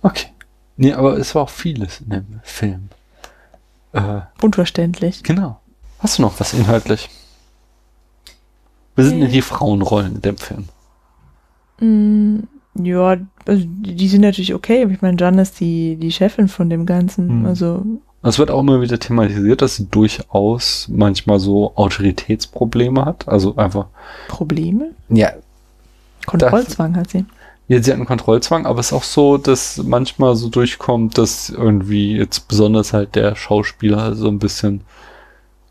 [0.02, 0.28] Okay.
[0.77, 2.89] Nee, aber es war auch vieles in dem Film.
[3.93, 5.23] Äh, Unverständlich.
[5.23, 5.60] genau.
[6.07, 7.09] Hast du noch was inhaltlich?
[8.95, 10.66] Wir sind in die Frauenrollen in dem Film.
[11.81, 14.87] Mm, ja, also die sind natürlich okay.
[14.89, 17.28] Ich meine, Jan ist die, die Chefin von dem Ganzen.
[17.28, 17.47] Hm.
[17.47, 17.85] Also,
[18.23, 23.27] Es wird auch immer wieder thematisiert, dass sie durchaus manchmal so Autoritätsprobleme hat.
[23.27, 23.87] Also einfach,
[24.28, 24.93] Probleme?
[25.09, 25.33] ja,
[26.24, 27.24] Kontrollzwang hat sie.
[27.66, 31.51] Ja, sie hat einen Kontrollzwang, aber es ist auch so, dass manchmal so durchkommt, dass
[31.51, 34.83] irgendwie jetzt besonders halt der Schauspieler so ein bisschen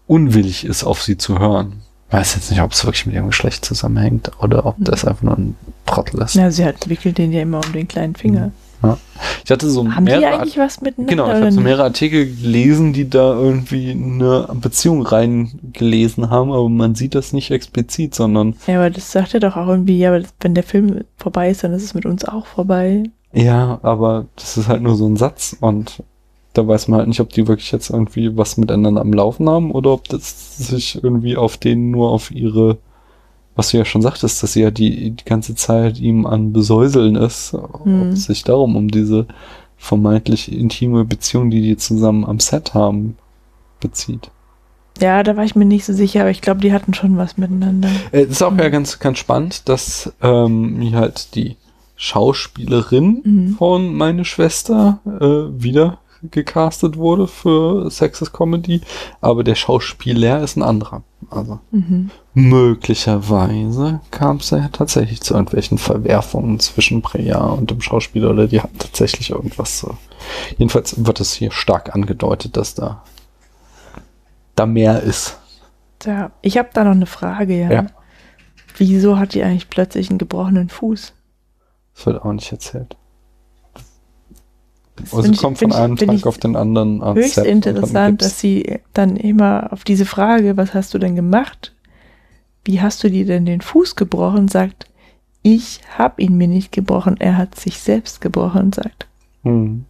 [0.07, 1.82] unwillig ist, auf sie zu hören.
[2.11, 5.38] Weiß jetzt nicht, ob es wirklich mit ihrem Geschlecht zusammenhängt oder ob das einfach nur
[5.38, 5.56] ein
[5.86, 6.36] Trottel ist.
[6.36, 8.52] Ja, sie hat, wickelt den ja immer um den kleinen Finger.
[9.44, 11.10] Ich hatte so Haben die mehrere, eigentlich was miteinander?
[11.10, 16.69] genau, ich habe so mehrere Artikel gelesen, die da irgendwie eine Beziehung reingelesen haben, aber
[16.69, 20.14] man sieht das nicht explizit, sondern Ja, aber das sagt er doch auch irgendwie, ja,
[20.14, 23.03] aber wenn der Film vorbei ist, dann ist es mit uns auch vorbei.
[23.34, 26.03] Ja, aber das ist halt nur so ein Satz und
[26.57, 29.72] da weiß man halt nicht, ob die wirklich jetzt irgendwie was miteinander am Laufen haben
[29.72, 32.77] oder ob das sich irgendwie auf denen nur auf ihre,
[33.56, 37.15] was du ja schon sagtest, dass sie ja die, die ganze Zeit ihm an Besäuseln
[37.15, 38.02] ist, Hm.
[38.02, 39.27] ob es sich darum um diese
[39.77, 43.18] vermeintlich intime Beziehung, die die zusammen am Set haben,
[43.80, 44.32] bezieht.
[45.02, 47.38] Ja, da war ich mir nicht so sicher, aber ich glaube, die hatten schon was
[47.38, 47.90] miteinander.
[48.14, 48.60] Äh, Es ist auch Mhm.
[48.60, 51.57] ja ganz, ganz spannend, dass ähm, halt die
[51.98, 53.49] Schauspielerin Mhm.
[53.57, 55.98] von meine Schwester äh, wieder
[56.31, 58.81] gecastet wurde für Sexist Comedy,
[59.22, 61.03] aber der Schauspieler ist ein anderer.
[61.30, 62.11] Also Mhm.
[62.34, 68.61] möglicherweise kam es ja tatsächlich zu irgendwelchen Verwerfungen zwischen Preya und dem Schauspieler oder die
[68.61, 69.97] hatten tatsächlich irgendwas so.
[70.57, 73.03] Jedenfalls wird es hier stark angedeutet, dass da
[74.56, 75.38] da mehr ist.
[76.06, 77.72] Ja, ich habe da noch eine Frage, ja.
[77.72, 77.85] Ja.
[78.77, 81.14] Wieso hat die eigentlich plötzlich einen gebrochenen Fuß?
[81.95, 82.95] Das wird auch nicht erzählt.
[84.97, 88.39] Das Also sie kommt von einem Tag auf den anderen ans höchst dann interessant, dass
[88.39, 91.73] sie dann immer auf diese Frage, was hast du denn gemacht?
[92.63, 94.47] Wie hast du dir denn den Fuß gebrochen?
[94.47, 94.88] sagt,
[95.43, 99.07] ich habe ihn mir nicht gebrochen, er hat sich selbst gebrochen, sagt.
[99.43, 99.85] Hm.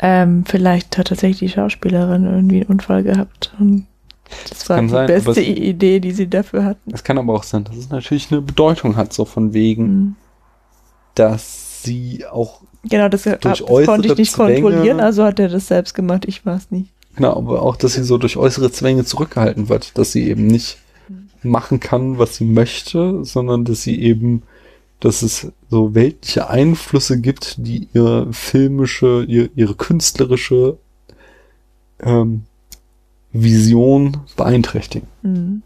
[0.00, 3.86] Ähm, vielleicht hat tatsächlich die Schauspielerin irgendwie einen Unfall gehabt und
[4.48, 6.92] das war kann die sein, beste es- Idee, die sie dafür hatten.
[6.92, 10.16] Es kann aber auch sein, dass es natürlich eine Bedeutung hat, so von wegen, Mhm.
[11.14, 15.48] dass sie auch, Genau, das, das Durch konnte ich nicht Zwänge- kontrollieren, also hat er
[15.48, 16.90] das selbst gemacht, ich war es nicht.
[17.16, 20.78] genau, aber auch, dass sie so durch äußere Zwänge zurückgehalten wird, dass sie eben nicht
[21.42, 24.42] machen kann, was sie möchte, sondern dass sie eben,
[25.00, 30.78] dass es so weltliche Einflüsse gibt, die ihre filmische, ihr, ihre künstlerische
[32.00, 32.44] ähm,
[33.32, 35.08] Vision beeinträchtigen.
[35.22, 35.62] Mhm.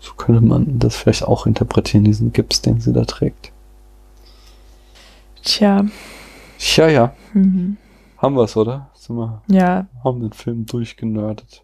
[0.00, 3.52] So könnte man das vielleicht auch interpretieren, diesen Gips, den sie da trägt.
[5.44, 5.84] Tja,
[6.58, 7.76] Ja, ja, mhm.
[8.18, 8.90] haben wir es, oder?
[8.94, 11.62] Sind wir, ja, haben den Film durchgenördet.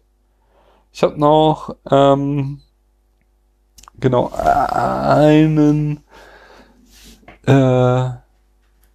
[0.93, 2.61] Ich habe noch ähm,
[3.99, 6.01] genau, einen
[7.45, 8.09] äh,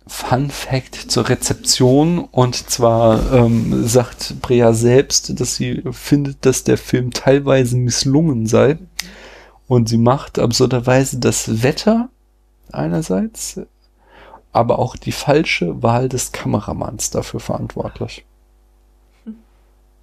[0.06, 2.18] Fun Fact zur Rezeption.
[2.20, 8.78] Und zwar ähm, sagt Brea selbst, dass sie findet, dass der Film teilweise misslungen sei.
[9.66, 12.08] Und sie macht absurderweise das Wetter
[12.70, 13.60] einerseits,
[14.56, 18.24] aber auch die falsche Wahl des Kameramanns dafür verantwortlich.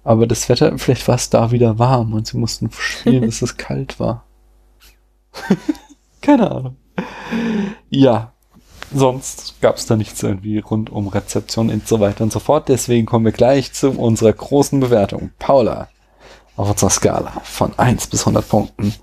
[0.04, 3.56] Aber das Wetter, vielleicht war es da wieder warm und sie mussten spielen, dass es
[3.56, 4.24] kalt war.
[6.20, 6.76] Keine Ahnung.
[7.90, 8.32] Ja,
[8.94, 12.68] sonst gab es da nichts irgendwie rund um Rezeption und so weiter und so fort.
[12.68, 15.30] Deswegen kommen wir gleich zu unserer großen Bewertung.
[15.38, 15.88] Paula,
[16.56, 18.94] auf unserer Skala von 1 bis 100 Punkten,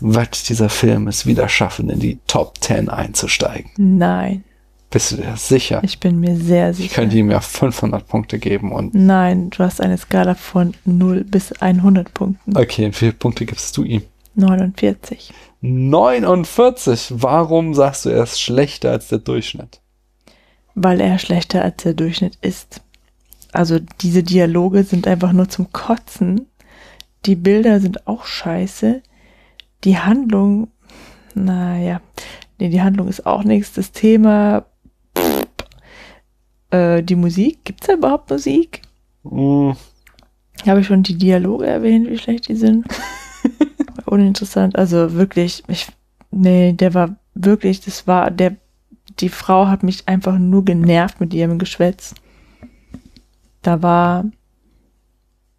[0.00, 3.70] wird dieser Film es wieder schaffen, in die Top 10 einzusteigen?
[3.76, 4.44] Nein.
[4.90, 5.80] Bist du dir sicher?
[5.82, 6.86] Ich bin mir sehr sicher.
[6.86, 8.94] Ich könnte ihm ja 500 Punkte geben und.
[8.94, 12.56] Nein, du hast eine Skala von 0 bis 100 Punkten.
[12.56, 14.02] Okay, und wie viele Punkte gibst du ihm?
[14.36, 15.32] 49.
[15.60, 17.12] 49.
[17.16, 19.80] Warum sagst du, er ist schlechter als der Durchschnitt?
[20.74, 22.80] Weil er schlechter als der Durchschnitt ist.
[23.52, 26.46] Also diese Dialoge sind einfach nur zum Kotzen.
[27.26, 29.02] Die Bilder sind auch scheiße.
[29.84, 30.68] Die Handlung,
[31.34, 32.00] naja,
[32.58, 33.72] nee, die Handlung ist auch nichts.
[33.72, 34.64] Das Thema,
[36.70, 38.82] äh, die Musik, gibt's da überhaupt Musik?
[39.24, 39.72] Mm,
[40.66, 42.86] Habe ich schon die Dialoge erwähnt, wie schlecht die sind?
[44.06, 44.76] Uninteressant.
[44.76, 45.88] Also wirklich, ich,
[46.30, 48.56] nee, der war wirklich, das war, der,
[49.20, 52.14] die Frau hat mich einfach nur genervt mit ihrem Geschwätz.
[53.62, 54.24] Da war,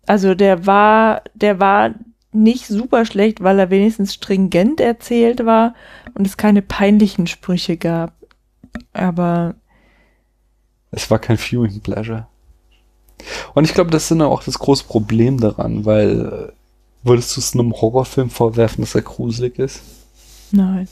[0.07, 1.93] also der war, der war
[2.31, 5.73] nicht super schlecht, weil er wenigstens stringent erzählt war
[6.13, 8.13] und es keine peinlichen Sprüche gab.
[8.93, 9.55] Aber
[10.91, 12.27] es war kein Viewing Pleasure.
[13.53, 16.53] Und ich glaube, das ist ja auch das große Problem daran, weil äh,
[17.03, 19.81] würdest du es einem Horrorfilm vorwerfen, dass er gruselig ist?
[20.51, 20.87] nein.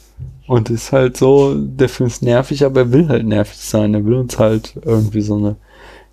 [0.46, 3.94] Und ist halt so, der Film ist nervig, aber er will halt nervig sein.
[3.94, 5.56] Er will uns halt irgendwie so eine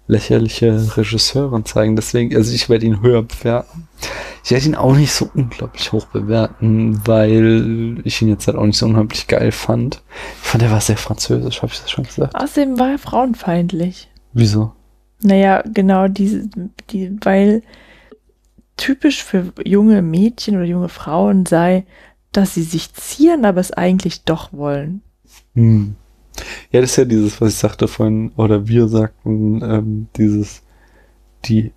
[0.07, 1.97] lächerliche Regisseurin zeigen.
[1.97, 3.89] Deswegen, also ich werde ihn höher bewerten.
[4.45, 8.67] Ich werde ihn auch nicht so unglaublich hoch bewerten, weil ich ihn jetzt halt auch
[8.67, 10.03] nicht so unheimlich geil fand.
[10.43, 12.35] Ich fand, er war sehr französisch, habe ich das schon gesagt?
[12.35, 14.09] Außerdem war er frauenfeindlich.
[14.35, 14.73] Wieso?
[15.23, 16.51] Naja, genau, diese,
[16.91, 17.63] die, weil
[18.77, 21.87] typisch für junge Mädchen oder junge Frauen sei,
[22.33, 25.03] dass sie sich zieren, aber es eigentlich doch wollen.
[25.55, 25.97] Hm.
[26.71, 30.63] Ja, das ist ja dieses, was ich sagte vorhin, oder wir sagten, ähm, dieses,
[31.45, 31.73] die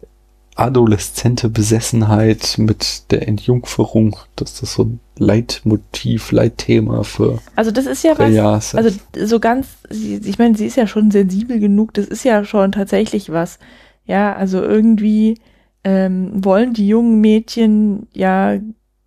[0.56, 8.04] adoleszente Besessenheit mit der Entjungferung, dass das so ein Leitmotiv, Leitthema für Also das ist
[8.04, 8.90] ja was, also
[9.24, 13.32] so ganz, ich meine, sie ist ja schon sensibel genug, das ist ja schon tatsächlich
[13.32, 13.60] was.
[14.06, 15.38] Ja, also irgendwie
[15.84, 18.58] ähm, wollen die jungen Mädchen ja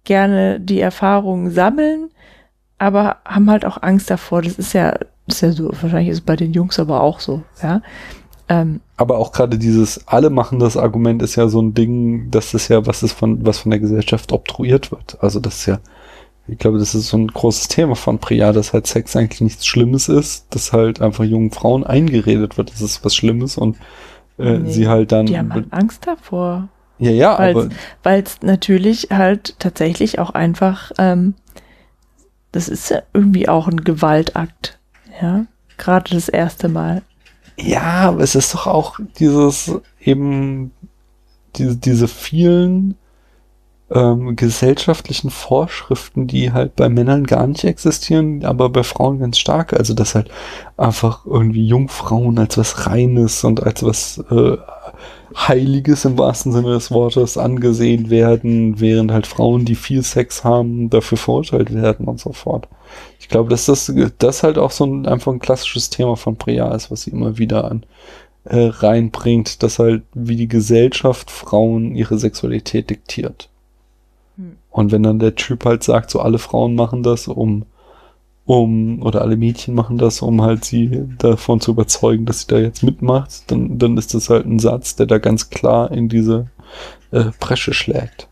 [0.04, 2.10] gerne die Erfahrungen sammeln,
[2.80, 4.42] aber haben halt auch Angst davor.
[4.42, 4.92] Das ist ja,
[5.26, 7.82] das ist ja so, wahrscheinlich ist es bei den Jungs aber auch so, ja.
[8.48, 12.52] Ähm, Aber auch gerade dieses alle machen das Argument ist ja so ein Ding, das
[12.52, 15.18] ist ja, was ist von, was von der Gesellschaft obtruiert wird.
[15.20, 15.78] Also das ist ja,
[16.48, 19.66] ich glaube, das ist so ein großes Thema von Priya, dass halt Sex eigentlich nichts
[19.66, 23.76] Schlimmes ist, dass halt einfach jungen Frauen eingeredet wird, das ist was Schlimmes und
[24.36, 25.26] äh, Nee, sie halt dann.
[25.26, 26.66] die haben halt Angst davor.
[26.98, 27.68] ja, ja, weil's- aber
[28.02, 31.34] weil es natürlich halt tatsächlich auch einfach, ähm,
[32.52, 34.78] das ist ja irgendwie auch ein Gewaltakt,
[35.20, 35.46] ja,
[35.78, 37.02] gerade das erste Mal.
[37.56, 40.72] Ja, aber es ist doch auch dieses eben
[41.56, 42.96] diese, diese vielen
[43.90, 49.72] ähm, gesellschaftlichen Vorschriften, die halt bei Männern gar nicht existieren, aber bei Frauen ganz stark.
[49.72, 50.30] Also dass halt
[50.76, 54.56] einfach irgendwie Jungfrauen als was Reines und als was äh,
[55.36, 60.90] Heiliges im wahrsten Sinne des Wortes angesehen werden, während halt Frauen, die viel Sex haben,
[60.90, 62.68] dafür verurteilt werden und so fort.
[63.20, 66.74] Ich glaube, dass das, das halt auch so ein, einfach ein klassisches Thema von Priya
[66.74, 67.84] ist, was sie immer wieder an
[68.44, 73.48] äh, reinbringt, dass halt wie die Gesellschaft Frauen ihre Sexualität diktiert.
[74.36, 74.56] Hm.
[74.70, 77.64] Und wenn dann der Typ halt sagt, so alle Frauen machen das, um,
[78.50, 82.58] um, oder alle Mädchen machen das, um halt sie davon zu überzeugen, dass sie da
[82.58, 86.50] jetzt mitmacht, dann, dann ist das halt ein Satz, der da ganz klar in diese
[87.12, 88.26] äh, Bresche schlägt.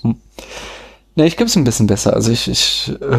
[0.00, 0.16] Hm.
[1.14, 2.14] Ne, ich gebe es ein bisschen besser.
[2.14, 3.18] Also ich, ich äh,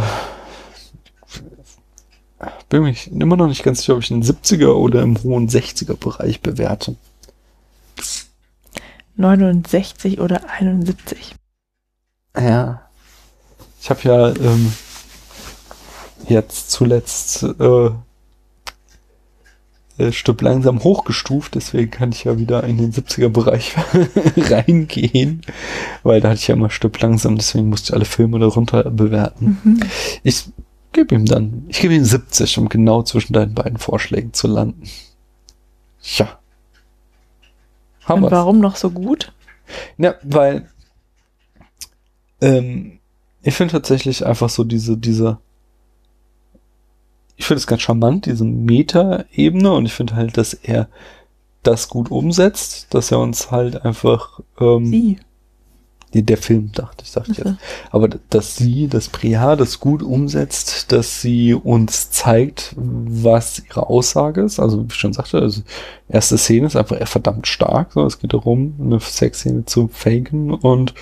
[2.68, 5.96] bin mich immer noch nicht ganz sicher, ob ich einen 70er oder im hohen 60er
[5.96, 6.98] Bereich bewerte.
[9.16, 11.34] 69 oder 71.
[12.38, 12.83] Ja.
[13.84, 14.72] Ich habe ja ähm,
[16.30, 17.90] jetzt zuletzt äh,
[19.98, 23.76] äh, Stück langsam hochgestuft, deswegen kann ich ja wieder in den 70er-Bereich
[24.38, 25.42] reingehen,
[26.04, 29.60] weil da hatte ich ja immer Stück langsam, deswegen musste ich alle Filme darunter bewerten.
[29.62, 29.80] Mhm.
[30.24, 30.46] Ich
[30.94, 34.84] gebe ihm dann, ich gebe ihm 70, um genau zwischen deinen beiden Vorschlägen zu landen.
[36.02, 36.40] Tja.
[38.06, 38.32] Haben Und wir's.
[38.32, 39.34] warum noch so gut?
[39.98, 40.70] Ja, weil
[42.40, 43.02] ähm,
[43.44, 45.38] ich finde tatsächlich einfach so diese, diese,
[47.36, 50.88] ich finde es ganz charmant, diese Meta-Ebene und ich finde halt, dass er
[51.62, 55.18] das gut umsetzt, dass er uns halt einfach ähm, Sie.
[56.14, 57.56] die, der Film, dachte ich, dachte ich jetzt.
[57.90, 64.42] Aber dass sie, das Priya, das gut umsetzt, dass sie uns zeigt, was ihre Aussage
[64.42, 64.60] ist.
[64.60, 65.62] Also, wie ich schon sagte, also,
[66.08, 67.94] erste Szene ist einfach verdammt stark.
[67.94, 70.94] So, es geht darum, eine Sexszene zu faken und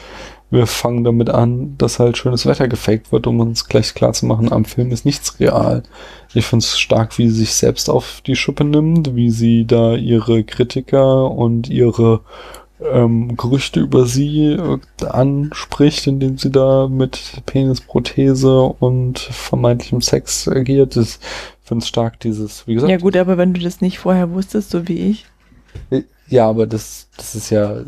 [0.52, 4.26] wir fangen damit an, dass halt schönes Wetter gefaked wird, um uns gleich klar zu
[4.26, 5.84] machen, am Film ist nichts real.
[6.34, 9.95] Ich finde es stark, wie sie sich selbst auf die Schuppe nimmt, wie sie da
[9.95, 12.19] ihre Kritiker und ihre
[12.82, 20.98] ähm, Gerüchte über sie äh, anspricht, indem sie da mit Penisprothese und vermeintlichem Sex agiert.
[20.98, 21.19] Ich
[21.64, 22.91] finde es stark, dieses, wie gesagt.
[22.91, 25.26] Ja gut, aber wenn du das nicht vorher wusstest, so wie ich.
[26.28, 27.84] Ja, aber das, das ist ja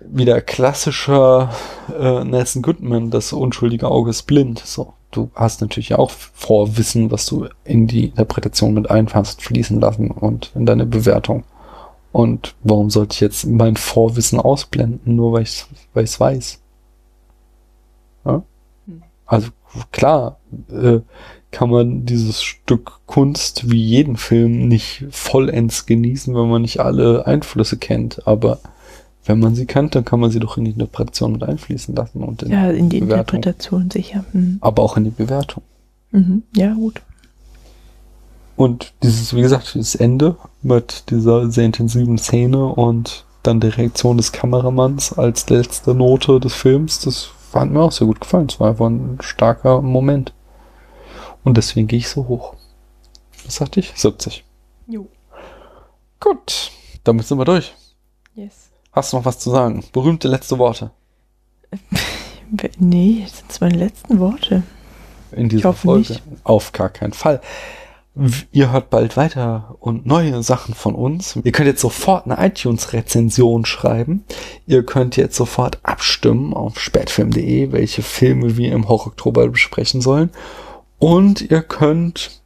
[0.00, 1.50] wieder klassischer
[1.98, 4.60] äh, Nelson Goodman, das unschuldige Auge ist blind.
[4.64, 10.10] So, du hast natürlich auch Vorwissen, was du in die Interpretation mit einfasst, fließen lassen
[10.10, 11.44] und in deine Bewertung.
[12.12, 16.60] Und warum sollte ich jetzt mein Vorwissen ausblenden, nur weil ich weil ich's weiß?
[18.24, 18.42] Ja?
[18.86, 19.02] Hm.
[19.26, 19.50] Also
[19.92, 20.38] klar,
[20.70, 21.00] äh,
[21.50, 27.26] kann man dieses Stück Kunst wie jeden Film nicht vollends genießen, wenn man nicht alle
[27.26, 28.26] Einflüsse kennt.
[28.26, 28.58] Aber
[29.26, 32.22] wenn man sie kennt, dann kann man sie doch in die Interpretation mit einfließen lassen
[32.22, 33.36] und in, Ja, in die Bewertung.
[33.36, 34.24] Interpretation sicher.
[34.32, 34.58] Mhm.
[34.60, 35.62] aber auch in die Bewertung.
[36.12, 36.44] Mhm.
[36.56, 37.02] Ja, gut.
[38.56, 44.16] Und dieses, wie gesagt, dieses Ende mit dieser sehr intensiven Szene und dann der Reaktion
[44.16, 48.46] des Kameramanns als letzte Note des Films, das hat mir auch sehr gut gefallen.
[48.48, 50.32] Es war einfach ein starker Moment.
[51.44, 52.54] Und deswegen gehe ich so hoch.
[53.44, 53.92] Was sagte ich?
[53.94, 54.44] 70.
[54.88, 55.06] Jo.
[56.18, 56.70] Gut,
[57.04, 57.74] damit sind wir durch.
[58.34, 58.65] Yes.
[58.96, 59.84] Hast du noch was zu sagen?
[59.92, 60.90] Berühmte letzte Worte
[62.78, 64.62] Nee, das sind meine letzten Worte.
[65.32, 66.12] in dieser hoffe Folge?
[66.14, 66.22] nicht.
[66.44, 67.40] Auf gar keinen Fall.
[68.50, 71.38] Ihr hört bald weiter und neue Sachen von uns.
[71.44, 74.24] Ihr könnt jetzt sofort eine iTunes-Rezension schreiben.
[74.66, 80.30] Ihr könnt jetzt sofort abstimmen auf spätfilm.de, welche Filme wir im Horror-Oktober besprechen sollen.
[80.98, 82.40] Und ihr könnt,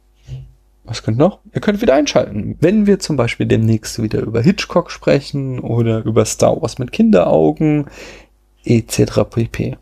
[0.83, 1.39] was könnt noch?
[1.53, 2.57] Ihr könnt wieder einschalten.
[2.59, 7.85] Wenn wir zum Beispiel demnächst wieder über Hitchcock sprechen oder über Star Wars mit Kinderaugen,
[8.65, 9.21] etc.
[9.29, 9.77] pp.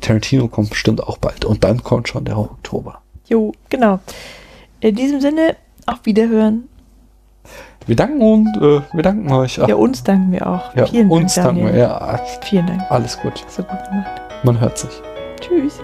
[0.00, 1.44] Tarantino kommt bestimmt auch bald.
[1.44, 3.02] Und dann kommt schon der Oktober.
[3.26, 4.00] Jo, genau.
[4.80, 5.56] In diesem Sinne,
[5.86, 6.68] auf Wiederhören.
[7.86, 9.56] Wir danken und äh, wir danken euch.
[9.56, 10.74] Ja, uns danken wir auch.
[10.76, 11.76] ja, Vielen uns Dank, danken wir.
[11.78, 12.82] Ja, Vielen Dank.
[12.90, 13.44] alles gut.
[13.48, 14.20] So gut gemacht.
[14.44, 14.90] Man hört sich.
[15.40, 15.80] Tschüss.